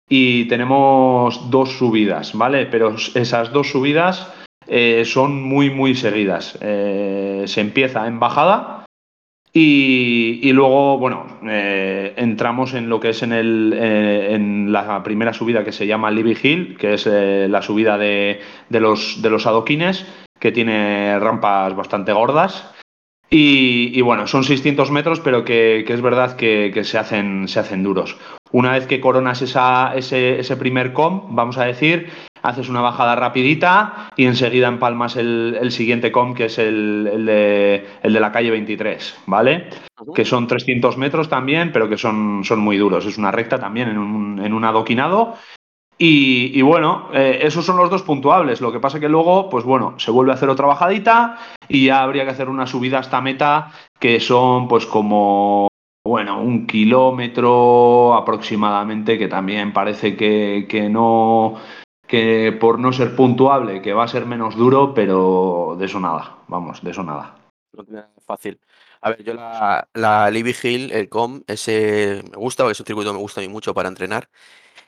[0.10, 2.66] y tenemos dos subidas, ¿vale?
[2.66, 4.32] Pero esas dos subidas
[4.68, 6.58] eh, son muy, muy seguidas.
[6.62, 8.86] Eh, se empieza en bajada
[9.54, 15.64] y, luego, bueno, eh, entramos en lo que es en, el, en la primera subida
[15.64, 20.06] que se llama Libby Hill, que es la subida de, de los, de los adoquines,
[20.40, 22.74] que tiene rampas bastante gordas.
[23.30, 27.48] Y, y bueno, son 600 metros, pero que, que es verdad que, que se, hacen,
[27.48, 28.18] se hacen duros.
[28.52, 32.10] Una vez que coronas esa, ese, ese primer com, vamos a decir,
[32.46, 37.26] haces una bajada rapidita y enseguida empalmas el, el siguiente com, que es el, el
[37.26, 39.70] de, el de la calle 23, ¿vale?
[40.14, 43.06] Que son 300 metros también, pero que son, son muy duros.
[43.06, 45.36] Es una recta también en un, en un adoquinado.
[45.98, 48.62] Y, y bueno, eh, esos son los dos puntuables.
[48.62, 51.38] Lo que pasa que luego, pues bueno, se vuelve a hacer otra bajadita
[51.68, 55.70] y ya habría que hacer una subida hasta meta que son pues como,
[56.06, 61.56] bueno, un kilómetro aproximadamente, que también parece que, que no,
[62.08, 66.38] que por no ser puntuable, que va a ser menos duro, pero de eso nada,
[66.48, 67.36] vamos, de eso nada.
[68.26, 68.60] Fácil.
[69.02, 73.12] A ver, yo la, la Libby Hill, el COM, ese me gusta, es un circuito
[73.12, 74.30] que me gusta a mí mucho para entrenar.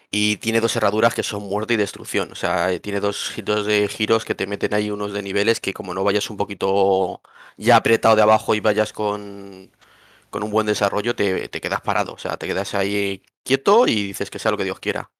[0.09, 2.31] Y tiene dos herraduras que son muerte y destrucción.
[2.31, 5.73] O sea, tiene dos giros de giros que te meten ahí unos de niveles que
[5.73, 7.21] como no vayas un poquito
[7.57, 9.71] ya apretado de abajo y vayas con,
[10.29, 12.13] con un buen desarrollo, te, te quedas parado.
[12.13, 15.11] O sea, te quedas ahí quieto y dices que sea lo que Dios quiera.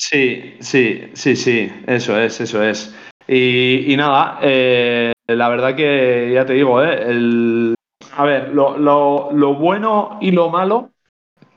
[0.00, 2.94] Sí, sí, sí, sí, eso es, eso es.
[3.26, 7.74] Y, y nada, eh, la verdad que ya te digo, eh,
[8.16, 10.90] A ver, lo, lo- lo bueno y lo malo,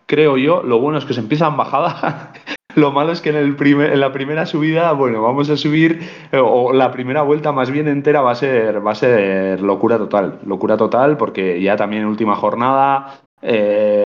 [0.08, 2.34] creo yo, lo bueno es que se empiezan bajada.
[2.76, 6.02] Lo malo es que en, el primer- en la primera subida, bueno, vamos a subir,
[6.32, 9.98] eh, o la primera vuelta más bien entera va a ser, va a ser locura
[9.98, 10.40] total.
[10.46, 14.04] Locura total, porque ya también última jornada, eh,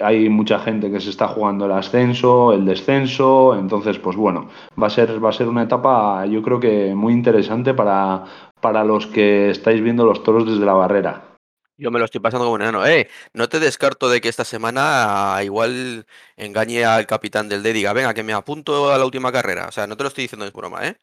[0.00, 4.48] hay mucha gente que se está jugando el ascenso, el descenso, entonces, pues bueno,
[4.80, 8.24] va a ser, va a ser una etapa, yo creo que muy interesante para,
[8.60, 11.32] para los que estáis viendo los toros desde la barrera.
[11.78, 12.86] Yo me lo estoy pasando como un enano.
[12.86, 16.06] Eh, no te descarto de que esta semana ah, igual
[16.36, 19.66] engañe al capitán del D y diga, venga, que me apunto a la última carrera.
[19.68, 20.96] O sea, no te lo estoy diciendo de broma, ¿eh?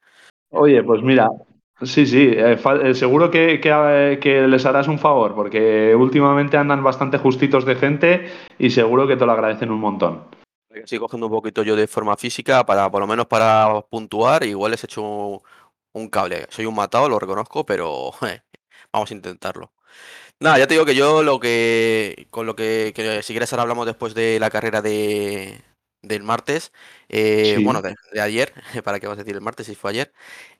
[0.51, 1.30] Oye, pues mira,
[1.82, 6.84] sí, sí, eh, eh, seguro que, eh, que les harás un favor, porque últimamente andan
[6.84, 10.23] bastante justitos de gente y seguro que te lo agradecen un montón.
[10.69, 14.43] Estoy cogiendo un poquito yo de forma física para, por lo menos para puntuar.
[14.43, 15.41] Igual les he hecho
[15.93, 16.45] un cable.
[16.49, 18.11] Soy un matado, lo reconozco, pero
[18.93, 19.71] vamos a intentarlo.
[20.39, 23.63] Nada, ya te digo que yo lo que, con lo que, que si quieres ahora
[23.63, 25.61] hablamos después de la carrera de,
[26.02, 26.72] del martes,
[27.10, 27.64] eh, Sí.
[27.64, 30.14] bueno, de, de ayer, para qué vas a decir el martes si fue ayer.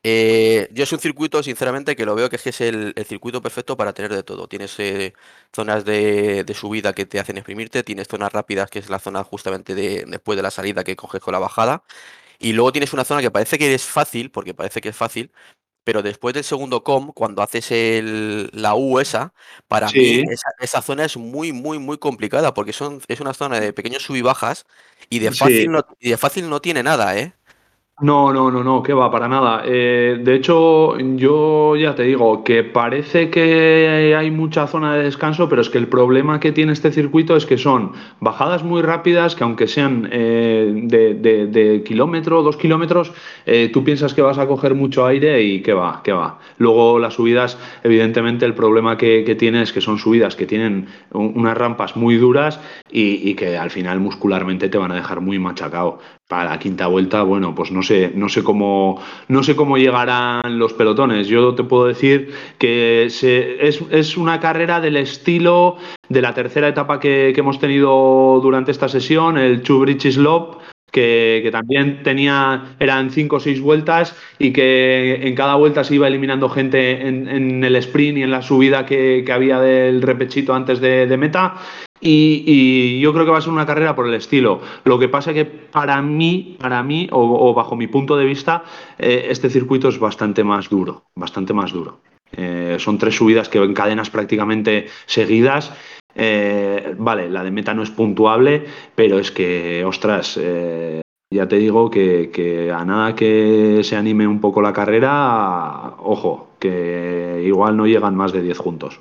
[0.04, 3.06] Eh, yo es un circuito, sinceramente, que lo veo que es que es el, el
[3.06, 4.48] circuito perfecto para tener de todo.
[4.48, 5.14] Tienes eh,
[5.56, 9.24] zonas de, de subida que te hacen exprimirte, tienes zonas rápidas, que es la zona
[9.24, 11.84] justamente de, después de la salida que coges con la bajada,
[12.40, 15.32] y luego tienes una zona que parece que es fácil, porque parece que es fácil,
[15.84, 19.34] pero después del segundo com, cuando haces el, la U esa,
[19.68, 20.24] para mí Sí.
[20.32, 24.04] esa, esa zona es muy, muy, muy complicada, porque son, es una zona de pequeños
[24.04, 24.66] sub y bajas,
[25.10, 25.38] y de Sí.
[25.40, 27.34] fácil no, y de fácil no tiene nada, ¿eh?
[28.02, 29.64] No, no, no, no, que va, para nada.
[29.66, 35.50] Eh, de hecho, yo ya te digo que parece que hay mucha zona de descanso,
[35.50, 37.92] pero es que el problema que tiene este circuito es que son
[38.22, 41.14] bajadas muy rápidas, que aunque sean eh, de,
[41.48, 43.12] de- kilómetro, dos kilómetros,
[43.46, 46.40] eh, tú piensas que vas a coger mucho aire y que va, que va.
[46.58, 50.88] Luego las subidas, evidentemente, el problema que, que tiene es que son subidas que tienen
[51.12, 55.38] un- unas rampas muy duras y que al final muscularmente te van a dejar muy
[55.38, 56.00] machacado
[56.30, 60.60] para la quinta vuelta, bueno, pues no sé, no sé cómo, no sé cómo llegarán
[60.60, 61.28] los pelotones.
[61.28, 65.78] Yo te puedo decir que es, es una carrera del estilo
[66.08, 70.60] de la tercera etapa que, que hemos tenido durante esta sesión, el Bridges Lob,
[70.92, 75.96] que, que también tenía, eran cinco o seis vueltas y que en cada vuelta se
[75.96, 80.04] iba eliminando gente en, en el sprint y en la subida que, que había del
[80.04, 81.56] repechito antes de meta.
[82.02, 84.62] Y, y yo creo que va a ser una carrera por el estilo.
[84.86, 88.64] Lo que pasa que para mí, para mí, o, bajo mi punto de vista,
[88.98, 92.00] eh, este circuito es bastante más duro, bastante más duro.
[92.32, 95.74] Eh, son tres subidas que encadenas prácticamente seguidas.
[96.16, 101.58] Eh, vale, la de meta no es puntuable, pero es que, ostras, eh, ya te
[101.58, 107.78] digo que, que a nada que se anime un poco la carrera, ojo, que igual
[107.78, 109.00] no llegan más de 10 juntos.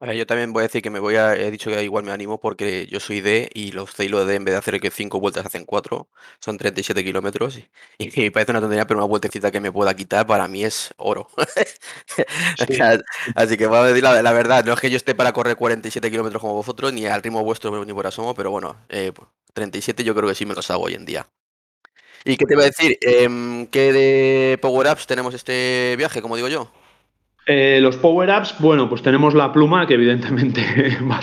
[0.00, 2.04] A ver, yo también voy a decir que me voy a, he dicho que igual
[2.04, 4.58] me animo porque yo soy D y los C y los D en vez de
[4.58, 7.66] hacer que cinco vueltas hacen cuatro, son 37 kilómetros y,
[7.98, 11.28] y parece una tontería, pero una vueltecita que me pueda quitar para mí es oro.
[13.34, 15.56] Así que voy a decir la, la verdad, no es que yo esté para correr
[15.56, 19.12] 47 kilómetros como vosotros, ni al ritmo vuestro ni por asomo, pero bueno, eh,
[19.54, 21.26] 37 yo creo que sí me los hago hoy en día.
[22.24, 22.98] ¿Y qué te iba a decir?
[23.02, 26.72] Em, ¿qué de power-ups tenemos este viaje, como digo yo?
[27.48, 31.22] Eh, los power-ups, bueno, pues tenemos la pluma que evidentemente va a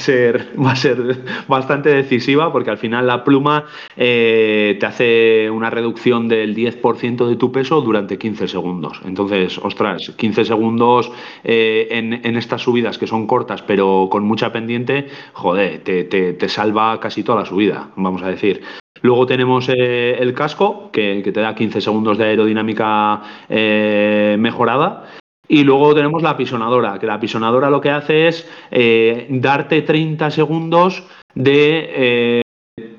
[0.75, 1.17] ser,
[1.49, 3.65] bastante decisiva porque al final la pluma
[3.97, 9.01] eh, te hace una reducción del 10% de tu peso durante 15 segundos.
[9.03, 11.11] Entonces, ostras, 15 segundos
[11.43, 17.23] eh, en, estas subidas que son cortas pero con mucha pendiente, joder, te, salva casi
[17.23, 18.61] toda la subida, vamos a decir.
[19.01, 25.22] Luego tenemos el casco, que, te da 15 segundos de aerodinámica mejorada.
[25.47, 30.31] Y luego tenemos la apisonadora, que la apisonadora lo que hace es eh, darte 30
[30.31, 31.03] segundos
[31.35, 32.41] de eh,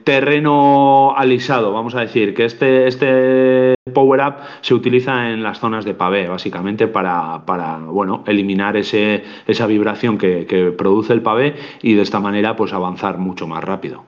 [0.04, 5.84] terreno alisado, vamos a decir, que este, este power up se utiliza en las zonas
[5.84, 11.56] de pavé, básicamente para, para bueno, eliminar ese, esa vibración que, que produce el pavé
[11.82, 14.04] y de esta manera pues avanzar mucho más rápido.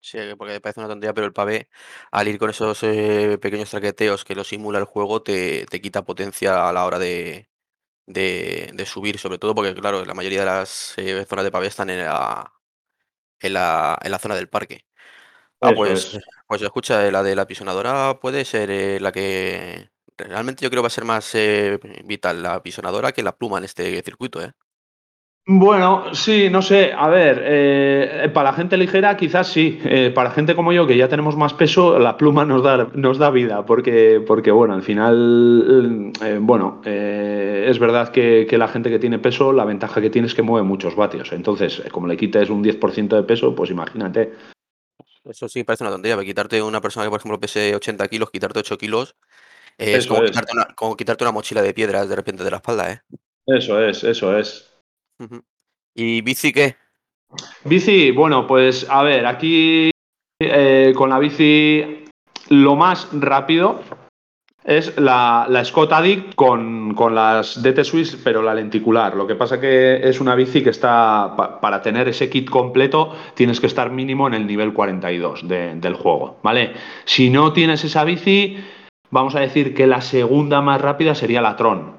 [0.00, 1.68] Sí, porque parece una tontería, pero el pavé,
[2.10, 6.04] al ir con esos eh, pequeños traqueteos que lo simula el juego, te, te quita
[6.04, 7.48] potencia a la hora de,
[8.08, 11.68] de, de subir, sobre todo porque, claro, la mayoría de las eh, zonas de pavé
[11.68, 12.52] están en la,
[13.40, 14.84] en la, en la zona del parque.
[15.60, 16.20] Ah, Eso pues, es.
[16.46, 20.82] pues escucha, eh, la de la pisonadora puede ser eh, la que realmente yo creo
[20.82, 24.52] va a ser más eh, vital la pisonadora que la pluma en este circuito, ¿eh?
[25.50, 26.92] Bueno, sí, no sé.
[26.94, 29.80] A ver, eh, para la gente ligera quizás sí.
[29.82, 33.16] Eh, para gente como yo, que ya tenemos más peso, la pluma nos da, nos
[33.16, 38.68] da vida, porque, porque bueno, al final, eh, bueno, eh, es verdad que, que la
[38.68, 41.32] gente que tiene peso, la ventaja que tiene es que mueve muchos vatios.
[41.32, 44.34] Entonces, eh, como le quites un 10% de peso, pues imagínate.
[45.24, 48.58] Eso sí parece una tontería, quitarte una persona que, por ejemplo, pese 80 kilos, quitarte
[48.58, 49.16] 8 kilos,
[49.78, 50.30] eh, es como es.
[50.30, 53.00] quitarte una, como quitarte una mochila de piedras de repente de la espalda, ¿eh?
[53.46, 54.67] Eso es, eso es.
[55.94, 56.76] ¿Y bici qué?
[57.64, 59.90] Bici, bueno, pues a ver, aquí
[60.40, 62.04] eh, con la bici
[62.48, 63.82] lo más rápido
[64.64, 69.14] es la, la Scott Addict con, con las DT Swiss, pero la lenticular.
[69.16, 73.14] Lo que pasa que es una bici que está, pa- para tener ese kit completo,
[73.34, 76.72] tienes que estar mínimo en el nivel 42 de- del juego, ¿vale?
[77.04, 78.58] Si no tienes esa bici,
[79.10, 81.97] vamos a decir que la segunda más rápida sería la Tron,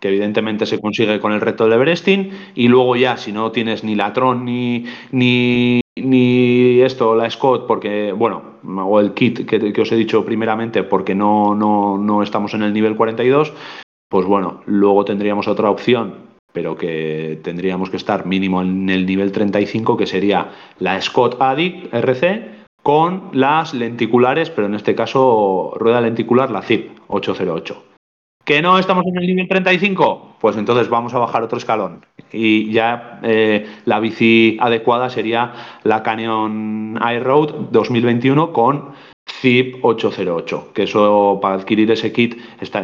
[0.00, 3.84] que evidentemente se consigue con el reto del Everesting, y luego ya, si no tienes
[3.84, 9.72] ni la Tron ni, ni, ni esto, la Scott, porque, bueno, o el kit que,
[9.72, 13.52] que os he dicho primeramente, porque no, no, no estamos en el nivel 42,
[14.08, 16.14] pues bueno, luego tendríamos otra opción,
[16.52, 21.92] pero que tendríamos que estar mínimo en el nivel 35, que sería la Scott Addict
[21.94, 27.89] RC con las lenticulares, pero en este caso rueda lenticular, la ZIP 808.
[28.50, 30.38] ¿Que no estamos en el nivel 35?
[30.40, 32.04] Pues entonces vamos a bajar otro escalón.
[32.32, 35.52] Y ya eh, la bici adecuada sería
[35.84, 38.88] la Canyon Air Road 2021 con
[39.40, 42.40] ZIP 808, que eso para adquirir ese kit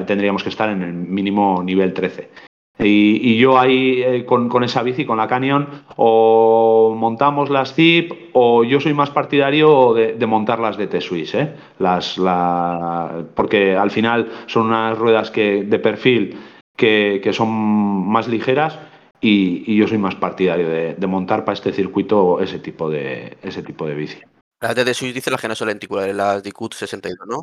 [0.07, 2.31] tendríamos que estar en el mínimo nivel 13.
[2.79, 8.65] Y, yo ahí eh, con, esa bici, con la Canyon, o montamos las ZIP o
[8.65, 11.55] yo soy más partidario de, montar las DT Swiss, ¿eh?
[11.79, 16.39] las, la- porque al final son unas ruedas que, de perfil
[16.77, 18.79] que, que son más ligeras
[19.21, 23.87] y, yo soy más partidario de, montar para este circuito ese tipo de, ese tipo
[23.87, 24.19] de bici.
[24.61, 27.43] Las de Swiss dice las que no son lenticulares, las Dicut 62, ¿no?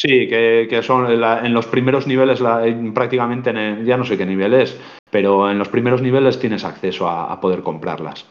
[0.00, 4.04] Sí, que, que son la- en los primeros niveles, la- en- prácticamente, en ya no
[4.04, 4.78] sé qué nivel es,
[5.10, 8.24] pero en los primeros niveles tienes acceso a, poder comprarlas.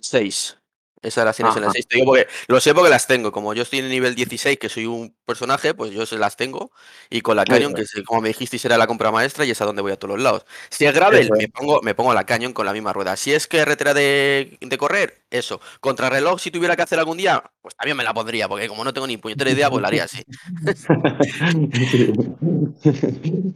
[0.00, 0.59] 6.
[1.02, 1.72] Esas las tienes en el Ajá.
[1.74, 1.88] 6.
[1.88, 3.32] Te digo porque lo sé porque las tengo.
[3.32, 6.36] Como yo estoy en el nivel 16, que soy un personaje, pues yo se las
[6.36, 6.72] tengo.
[7.08, 9.64] Y con la Canyon, que como me dijisteis era la compra maestra y es a
[9.64, 10.44] donde voy a todos los lados.
[10.68, 11.38] Si es gravel, Eso es.
[11.40, 13.16] me pongo, me pongo la Canyon con la misma rueda.
[13.16, 15.60] Si es carretera de, de correr, eso.
[15.80, 18.92] Contrarreloj, si tuviera que hacer algún día, pues también me la pondría, porque como no
[18.92, 20.22] tengo ni puñetera idea, pues la haría así.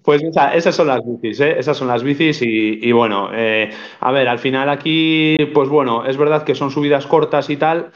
[0.04, 1.58] Pues esa- esas son las bicis, ¿eh?
[1.58, 6.04] Esas son las bicis y, y bueno, eh, a ver, al final aquí, pues bueno,
[6.06, 7.92] es verdad que son subidas cortas y tal.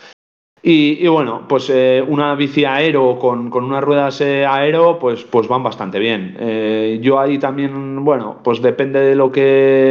[0.62, 5.47] Y, bueno, pues eh, una bici aero con, con unas ruedas eh, aero, pues, pues
[5.47, 6.36] van bastante bien.
[6.39, 9.90] Eh, yo ahí también, bueno, pues depende de lo que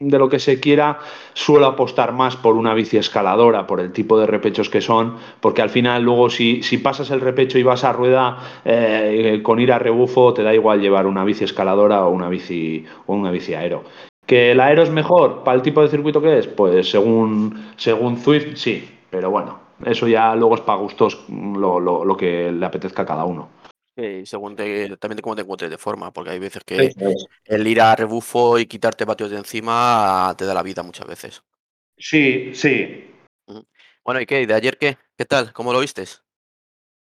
[0.00, 0.98] de lo que se quiera,
[1.34, 5.62] suelo apostar más por una bici escaladora, por el tipo de repechos que son, porque
[5.62, 8.38] al final luego si, si pasas el repecho y vas a rueda
[9.42, 13.14] con ir a rebufo, te da igual llevar una bici escaladora o una bici, o
[13.14, 13.84] una bici aero.
[14.30, 16.46] ¿Que el aero es mejor para el tipo de circuito que es?
[16.46, 22.04] Pues según, según Zwift, sí, pero bueno, eso ya luego es para gustos lo, lo,
[22.04, 23.48] lo que le apetezca a cada uno.
[23.96, 26.92] Sí, según te, también de cómo te encuentres de forma, porque hay veces que
[27.44, 31.42] el ir a rebufo y quitarte vatios de encima te da la vida muchas veces.
[31.98, 33.10] Sí, sí,
[34.04, 34.46] Bueno, ¿y qué?
[34.46, 34.96] ¿De ayer qué?
[35.18, 35.52] ¿Qué tal?
[35.52, 36.22] ¿Cómo lo vistes?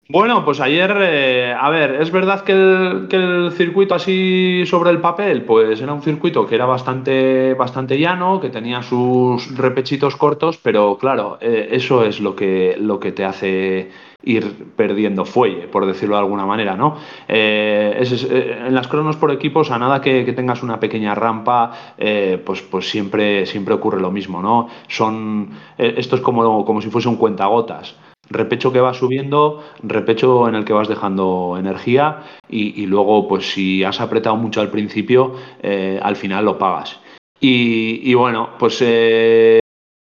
[0.07, 5.41] Bueno, pues ayer, eh, a ver, es verdad que el, circuito así sobre el papel,
[5.41, 10.99] pues era un circuito que era bastante, bastante llano, que tenía sus repechitos cortos, pero
[10.99, 13.89] claro, eh, eso es lo que, lo que te hace
[14.25, 16.97] ir perdiendo fuelle, por decirlo de alguna manera, ¿no?
[17.27, 22.39] Eh, eh, en las cronos por equipos, a nada que, tengas una pequeña rampa, eh,
[22.45, 24.67] pues, pues siempre, siempre ocurre lo mismo, ¿no?
[24.87, 27.95] Son, esto es como, como si fuese un cuentagotas
[28.29, 33.51] repecho que va subiendo, repecho en el que vas dejando energía y, y luego, pues
[33.51, 36.99] si has apretado mucho al principio, eh, al final lo pagas.
[37.39, 39.59] Y, y bueno, pues eh,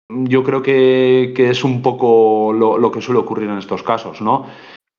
[0.10, 4.22] yo creo que, que es un poco lo, lo que suele ocurrir en estos casos,
[4.22, 4.46] ¿no?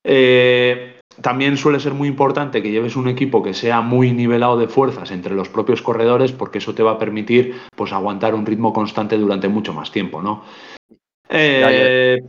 [0.04, 4.68] Eh, también suele ser muy importante que lleves un equipo que sea muy nivelado de
[4.68, 8.72] fuerzas entre los propios corredores, porque eso te va a permitir pues, aguantar un ritmo
[8.72, 10.44] constante durante mucho más tiempo, ¿no?
[11.28, 12.22] Eh,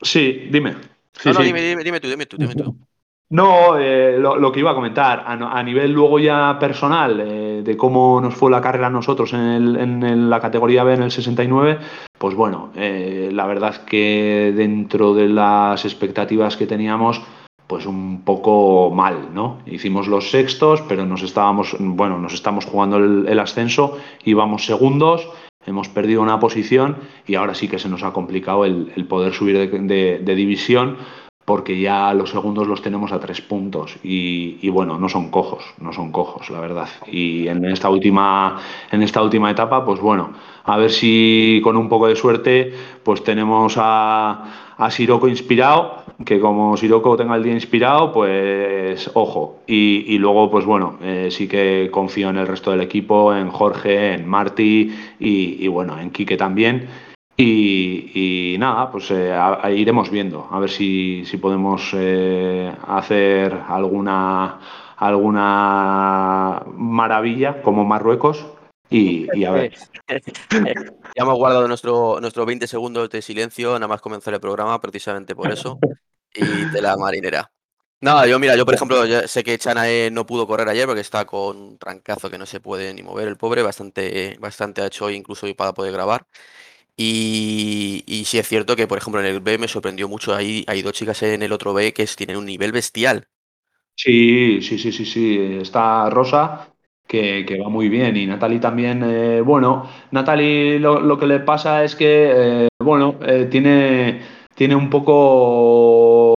[0.00, 0.74] Sí, dime.
[1.12, 1.46] Sí, no, no, sí.
[1.46, 2.76] dime, dime, dime tú, dime tú, dime tú.
[3.30, 7.76] No, eh, lo, lo que iba a comentar, a, nivel luego ya personal, eh, de
[7.76, 11.02] cómo nos fue la carrera a nosotros en, el- en el- la categoría B en
[11.04, 11.78] el 69,
[12.18, 17.22] pues bueno, eh, la verdad que dentro de las expectativas que teníamos,
[17.66, 19.58] pues un poco mal, ¿no?
[19.66, 25.26] Hicimos los sextos, pero nos estábamos, bueno, nos estamos jugando el, el ascenso, íbamos segundos,
[25.66, 26.96] hemos perdido una posición
[27.26, 30.96] y ahora sí que se nos ha complicado el, poder subir de, división
[31.44, 35.92] porque ya los segundos los tenemos a tres puntos y, bueno, no son cojos, no
[35.92, 36.88] son cojos, la verdad.
[37.06, 38.58] Y en esta última,
[38.90, 40.32] en esta última etapa, pues bueno,
[40.64, 42.72] a ver si con un poco de suerte,
[43.02, 44.44] pues tenemos a,
[44.90, 49.60] Sirocco inspirado, que como Sirocco tenga el día inspirado, pues ojo.
[49.66, 53.50] Y, y luego, pues bueno, eh, sí que confío en el resto del equipo, en
[53.50, 56.88] Jorge, en Marty y, y bueno, en Quique también.
[57.36, 58.12] Y,
[58.54, 59.36] y nada, pues eh,
[59.74, 64.60] iremos viendo, a ver si, si podemos eh, hacer alguna,
[64.96, 68.46] alguna maravilla como Marruecos
[68.88, 69.74] y, y a ver.
[71.14, 75.36] Ya hemos guardado nuestro, nuestros 20 segundos de silencio, nada más comenzar el programa, precisamente
[75.36, 75.78] por eso.
[76.34, 77.52] Y de la marinera.
[78.00, 81.24] Nada, yo mira, yo por ejemplo, sé que Chanae no pudo correr ayer porque está
[81.24, 85.06] con un trancazo que no se puede ni mover el pobre, bastante, bastante ha hecho
[85.06, 86.26] hoy incluso hoy para poder grabar.
[86.96, 90.82] Y, sí es cierto que, por ejemplo, en el B me sorprendió mucho, hay, hay
[90.82, 93.28] dos chicas en el otro B que tienen un nivel bestial.
[93.94, 95.58] Sí, sí, sí, sí, sí.
[95.60, 96.73] Está Rosa,
[97.06, 99.02] que, va muy bien, y Natalie también.
[99.04, 104.22] eh, bueno, Natalie lo, lo que le pasa es que, eh, bueno, eh, tiene,
[104.54, 106.34] tiene un poco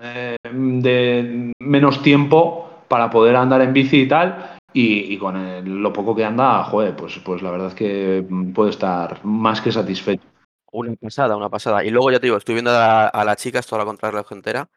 [0.00, 4.56] de menos tiempo para poder andar en bici y tal.
[4.72, 8.24] Y, y con el- lo poco que anda, joder, pues, pues la verdad es que
[8.54, 10.24] puede estar más que satisfecho.
[10.72, 11.84] Una pasada, una pasada.
[11.84, 14.32] Y luego ya te digo, estoy viendo a, la- a las chicas, toda la contrarreloj
[14.32, 14.68] entera.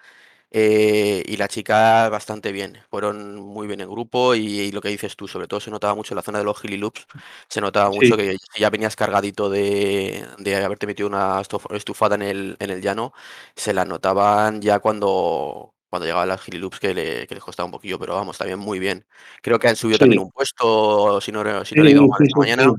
[0.51, 4.89] Eh, y la chica bastante bien, fueron muy bien en grupo y, y lo que
[4.89, 7.05] dices tú, sobre todo se notaba mucho en la zona de los Hilly Loops,
[7.49, 7.91] se notaba Sí.
[7.91, 11.41] mucho que ya venías cargadito de, de haberte metido una
[11.71, 13.13] estufada en el, en el llano,
[13.55, 17.65] se la notaban ya cuando, cuando llegaban las Hilly Loops que, le- que les costaba
[17.65, 19.05] un poquillo, pero vamos, también muy bien.
[19.41, 19.99] Creo que han subido Sí.
[19.99, 22.73] también un puesto, si no, si no he leído Sí, mal sí, esta sí, mañana.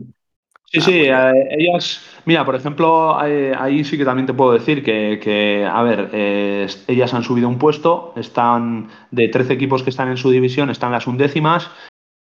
[0.72, 0.80] Sí.
[0.80, 4.52] Sí, Ah, sí, eh, ellas, mira, por ejemplo, eh, ahí sí que también te puedo
[4.52, 9.82] decir que, que, a ver, eh, ellas han subido un puesto, están de 13 equipos
[9.82, 11.70] que están en su división, están las undécimas,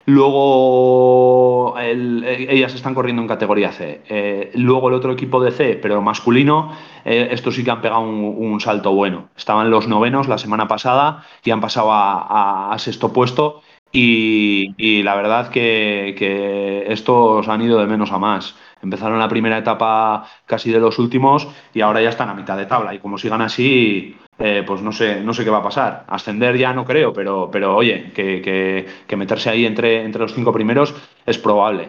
[0.06, 5.78] luego el- eh, ellas están corriendo en categoría C, luego el otro equipo de C,
[5.80, 6.72] pero masculino,
[7.04, 11.24] estos sí que han pegado un, un salto bueno, estaban los novenos la semana pasada
[11.44, 13.62] y han pasado a, a- a sexto puesto.
[13.92, 18.56] Y, la verdad que, estos han ido de menos a más.
[18.82, 22.66] Empezaron la primera etapa casi de los últimos y ahora ya están a mitad de
[22.66, 22.94] tabla.
[22.94, 26.04] Y como sigan así, eh, pues no sé, no sé qué va a pasar.
[26.08, 30.94] Ascender ya no creo, pero, pero oye, que, meterse ahí entre, entre los cinco primeros
[31.26, 31.88] es probable.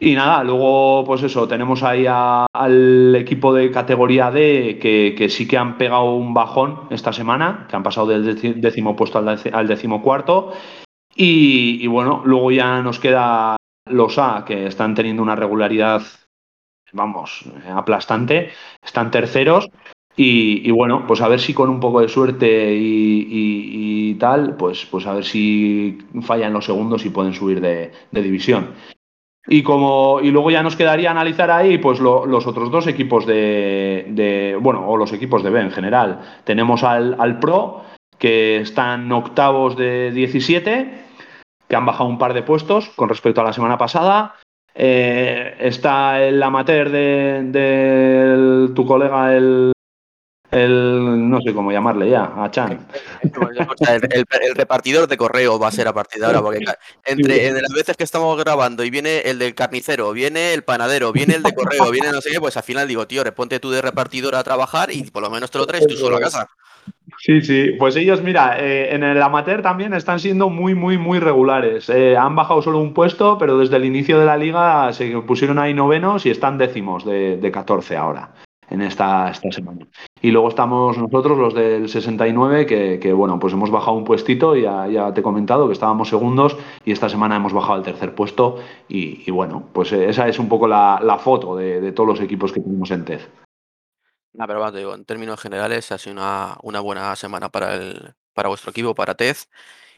[0.00, 5.58] Y nada, luego, pues eso, tenemos ahí al equipo de categoría D que, sí que
[5.58, 10.52] han pegado un bajón esta semana, que han pasado del décimo puesto al, al decimocuarto.
[11.20, 13.56] Y, bueno, luego ya nos queda
[13.90, 16.02] los A, que están teniendo una regularidad,
[16.92, 18.50] vamos, eh, aplastante,
[18.84, 19.68] están terceros.
[20.16, 25.06] Y, bueno, pues a ver si con un poco de suerte y, tal, pues, pues
[25.06, 28.70] a ver si fallan los segundos y pueden subir de, de división.
[29.46, 33.24] Y, como, y luego ya nos quedaría analizar ahí pues lo- los otros dos equipos
[33.26, 36.20] de, de- bueno, o los equipos de B en general.
[36.44, 37.82] Tenemos al, al Pro,
[38.18, 41.04] que están octavos de 17,
[41.68, 44.34] que han bajado un par de puestos con respecto a la semana pasada.
[44.74, 49.72] Eh, está el amateur de, de tu colega, el,
[50.50, 52.86] el, no sé cómo llamarle ya, a Chan.
[53.32, 56.64] El, el- el repartidor de correo va a ser a partir de ahora, porque
[57.04, 61.12] entre en las veces que estamos grabando y viene el del carnicero, viene el panadero,
[61.12, 63.70] viene el de correo, viene no sé qué, pues al final digo, tío, ponte tú
[63.70, 66.48] de repartidor a trabajar y por lo menos te lo traes tú solo a casa.
[67.20, 71.18] Sí, sí, pues ellos, mira, eh, en el amateur también están siendo muy, muy, muy
[71.18, 71.88] regulares.
[71.88, 75.58] Eh, han bajado solo un puesto, pero desde el inicio de la liga se pusieron
[75.58, 78.34] ahí novenos y están décimos de, de 14 ahora,
[78.70, 79.86] en esta, esta semana.
[80.20, 84.54] Y luego estamos nosotros, los del 69, que, que, bueno, pues hemos bajado un puestito,
[84.54, 88.14] ya, ya te he comentado que estábamos segundos y esta semana hemos bajado al tercer
[88.14, 92.20] puesto y, bueno, pues esa es un poco la, la foto de, de todos los
[92.20, 93.20] equipos que tenemos en TED.
[94.32, 97.74] No, pero bueno, te digo, en términos generales ha sido una, una buena semana para
[97.74, 99.48] el, para vuestro equipo, para Tez.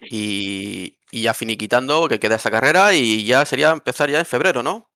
[0.01, 4.89] Y, ya finiquitando que queda esta carrera y ya sería empezar ya en febrero, ¿no?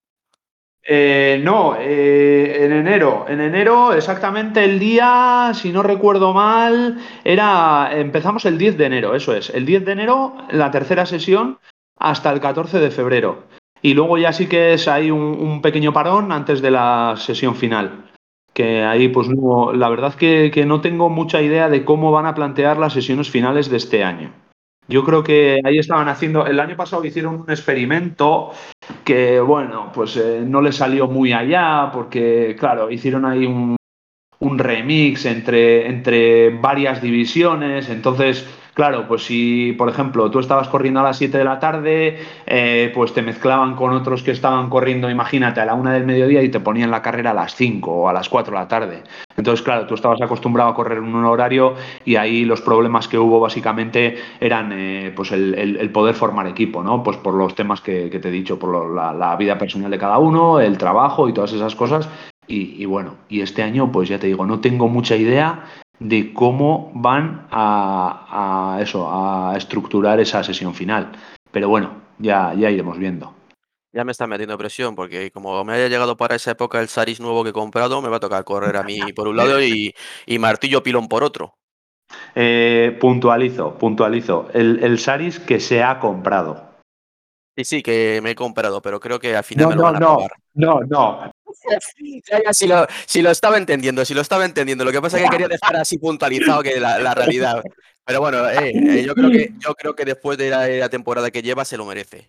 [0.83, 3.27] Eh, no, eh, en enero.
[3.29, 7.91] En enero, exactamente el día, si no recuerdo mal, era.
[7.93, 9.51] Empezamos el 10 de enero, eso es.
[9.51, 11.59] El 10 de enero, la tercera sesión,
[11.99, 13.45] hasta el 14 de febrero.
[13.83, 18.14] Y luego ya sí que es ahí un pequeño parón antes de la sesión final.
[18.55, 22.27] Que ahí pues no, la verdad que, que no tengo mucha idea de cómo van
[22.27, 24.33] a plantear las sesiones finales de este año.
[24.87, 28.53] Yo creo que ahí estaban haciendo, el año pasado hicieron un experimento
[29.03, 33.77] que, bueno, pues eh, no le salió muy allá, porque, claro, hicieron ahí un,
[34.41, 40.99] un remix entre, entre varias divisiones, entonces Claro, pues si, por ejemplo, tú estabas corriendo
[40.99, 45.09] a las 7 de la tarde, eh, pues te mezclaban con otros que estaban corriendo,
[45.09, 48.09] imagínate, a la 1 del mediodía y te ponían la carrera a las 5 o
[48.09, 49.05] a las 4 de la tarde.
[49.37, 51.75] Entonces, claro, tú estabas acostumbrado a correr en un horario
[52.05, 57.01] y ahí los problemas que hubo básicamente eran eh, pues el, poder formar equipo, ¿no?
[57.05, 60.19] Pues por los temas que, te he dicho, por lo- la, vida personal de cada
[60.19, 62.09] uno, el trabajo y todas esas cosas.
[62.47, 65.65] Y bueno, y este año, pues ya te digo, no tengo mucha idea
[65.99, 71.13] de cómo van a, a eso, a estructurar esa sesión final.
[71.51, 73.35] Pero bueno, ya, ya iremos viendo.
[73.93, 77.21] Ya me está metiendo presión porque como me haya llegado para esa época el Saris
[77.21, 79.95] nuevo que he comprado, me va a tocar correr a mí por un lado y,
[80.27, 81.55] y martillo pilón por otro.
[82.35, 84.49] Eh, puntualizo, puntualizo.
[84.53, 86.75] El, el Saris que se ha comprado.
[87.57, 90.01] Sí, sí, que me he comprado, pero creo que al final me lo van a
[90.01, 90.33] robar.
[90.55, 91.31] no, no.
[92.53, 94.85] Si, lo, si lo estaba entendiendo, si lo estaba entendiendo.
[94.85, 97.63] Lo que pasa es que quería dejar así puntualizado que la, realidad.
[98.05, 101.43] Pero bueno, eh, eh, yo, creo que, yo creo que después de la, temporada que
[101.43, 102.29] lleva se lo merece.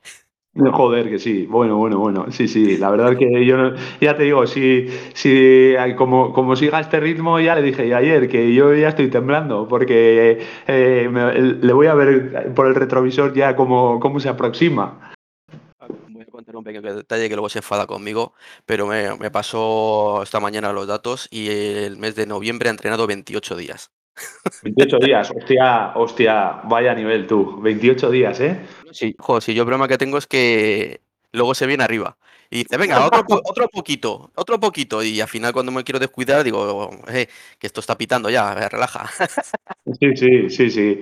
[0.56, 1.46] Joder, que sí.
[1.46, 2.32] Bueno, bueno, bueno.
[2.32, 2.78] Sí, sí.
[2.78, 7.42] La verdad que yo no- ya te digo, si, si como, como siga este ritmo,
[7.42, 12.54] ya le dije ayer que yo ya estoy temblando, porque eh, le voy a ver
[12.56, 15.15] por el retrovisor ya cómo, cómo se aproxima.
[16.60, 18.34] Un pequeño detalle que luego se enfada conmigo,
[18.66, 23.08] pero me, me pasó esta mañana los datos y el mes de noviembre ha entrenado
[23.08, 23.92] 28 días.
[24.64, 27.60] 28 días, hostia, hostia, vaya nivel tú.
[27.62, 28.62] 28 días, ¿eh?
[28.92, 31.02] Sí, joder, si yo el problema que tengo es que
[31.32, 32.18] luego se viene arriba
[32.50, 35.04] y dice, venga, otro, otro poquito, otro poquito.
[35.04, 37.28] Y al final cuando me quiero descuidar digo, eh,
[37.60, 39.10] que esto está pitando ya, eh, relaja.
[40.00, 41.00] Sí, sí, sí, sí.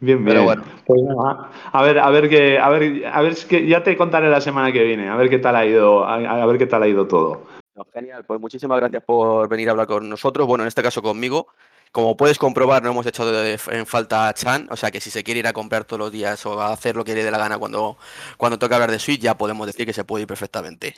[0.00, 0.44] Bien, Pero bien.
[0.44, 0.64] bueno.
[0.86, 4.28] Pues nada, a ver, a ver que, a ver, a ver, que ya te contaré
[4.28, 6.82] la semana que viene, a ver qué tal ha ido, a, a ver qué tal
[6.82, 7.42] ha ido todo.
[7.74, 11.02] No, genial, pues muchísimas gracias por venir a hablar con nosotros, bueno, en este caso
[11.02, 11.48] conmigo.
[11.92, 15.10] Como puedes comprobar, no hemos echado de- en falta a Chan, o sea que si
[15.10, 17.30] se quiere ir a comprar todos los días o a hacer lo que le dé
[17.30, 17.96] la gana cuando,
[18.36, 20.94] cuando toca hablar de Switch, ya podemos decir que se puede ir perfectamente.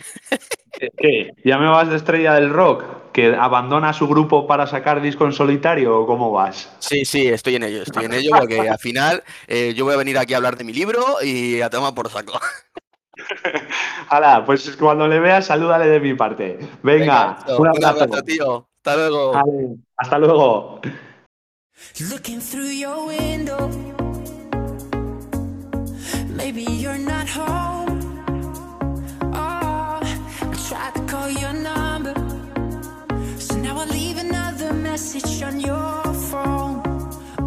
[0.96, 1.32] ¿Qué?
[1.44, 2.84] ¿Ya me vas de estrella del rock?
[3.12, 6.72] ¿Que abandona su grupo para sacar disco en solitario o cómo vas?
[6.78, 9.98] Sí, sí, estoy en ello, estoy en ello porque al final eh, yo voy a
[9.98, 12.38] venir aquí a hablar de mi libro y a tomar por saco.
[14.08, 16.58] Hala, pues cuando le veas, salúdale de mi parte.
[16.82, 18.67] Venga, listo, un abrazo, tío.
[18.84, 19.32] Hasta luego.
[19.32, 20.80] Vale, hasta luego.
[22.10, 23.68] Looking through your window.
[26.36, 28.00] Maybe you're not home.
[29.34, 32.14] Oh, I tried to call your number.
[33.38, 36.82] So now I leave another message on your phone.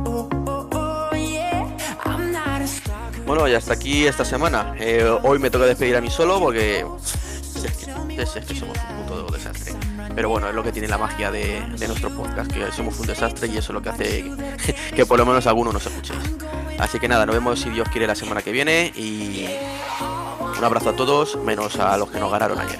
[0.05, 1.65] Oh, oh, oh, yeah.
[2.05, 3.23] I'm not a stalker.
[3.25, 4.75] Bueno, y hasta aquí esta semana.
[4.79, 8.77] Eh, hoy me toca despedir a mí solo porque es que, es- es que somos
[8.77, 9.73] un puto desastre.
[10.15, 13.07] Pero bueno, es lo que tiene la magia de, de nuestro podcast, que somos un
[13.07, 14.31] desastre y eso es lo que hace
[14.95, 16.19] que por lo menos algunos nos escuchéis.
[16.79, 19.47] Así que nada, nos vemos si Dios quiere la semana que viene y
[20.57, 22.79] un abrazo a todos, menos a los que nos ganaron ayer.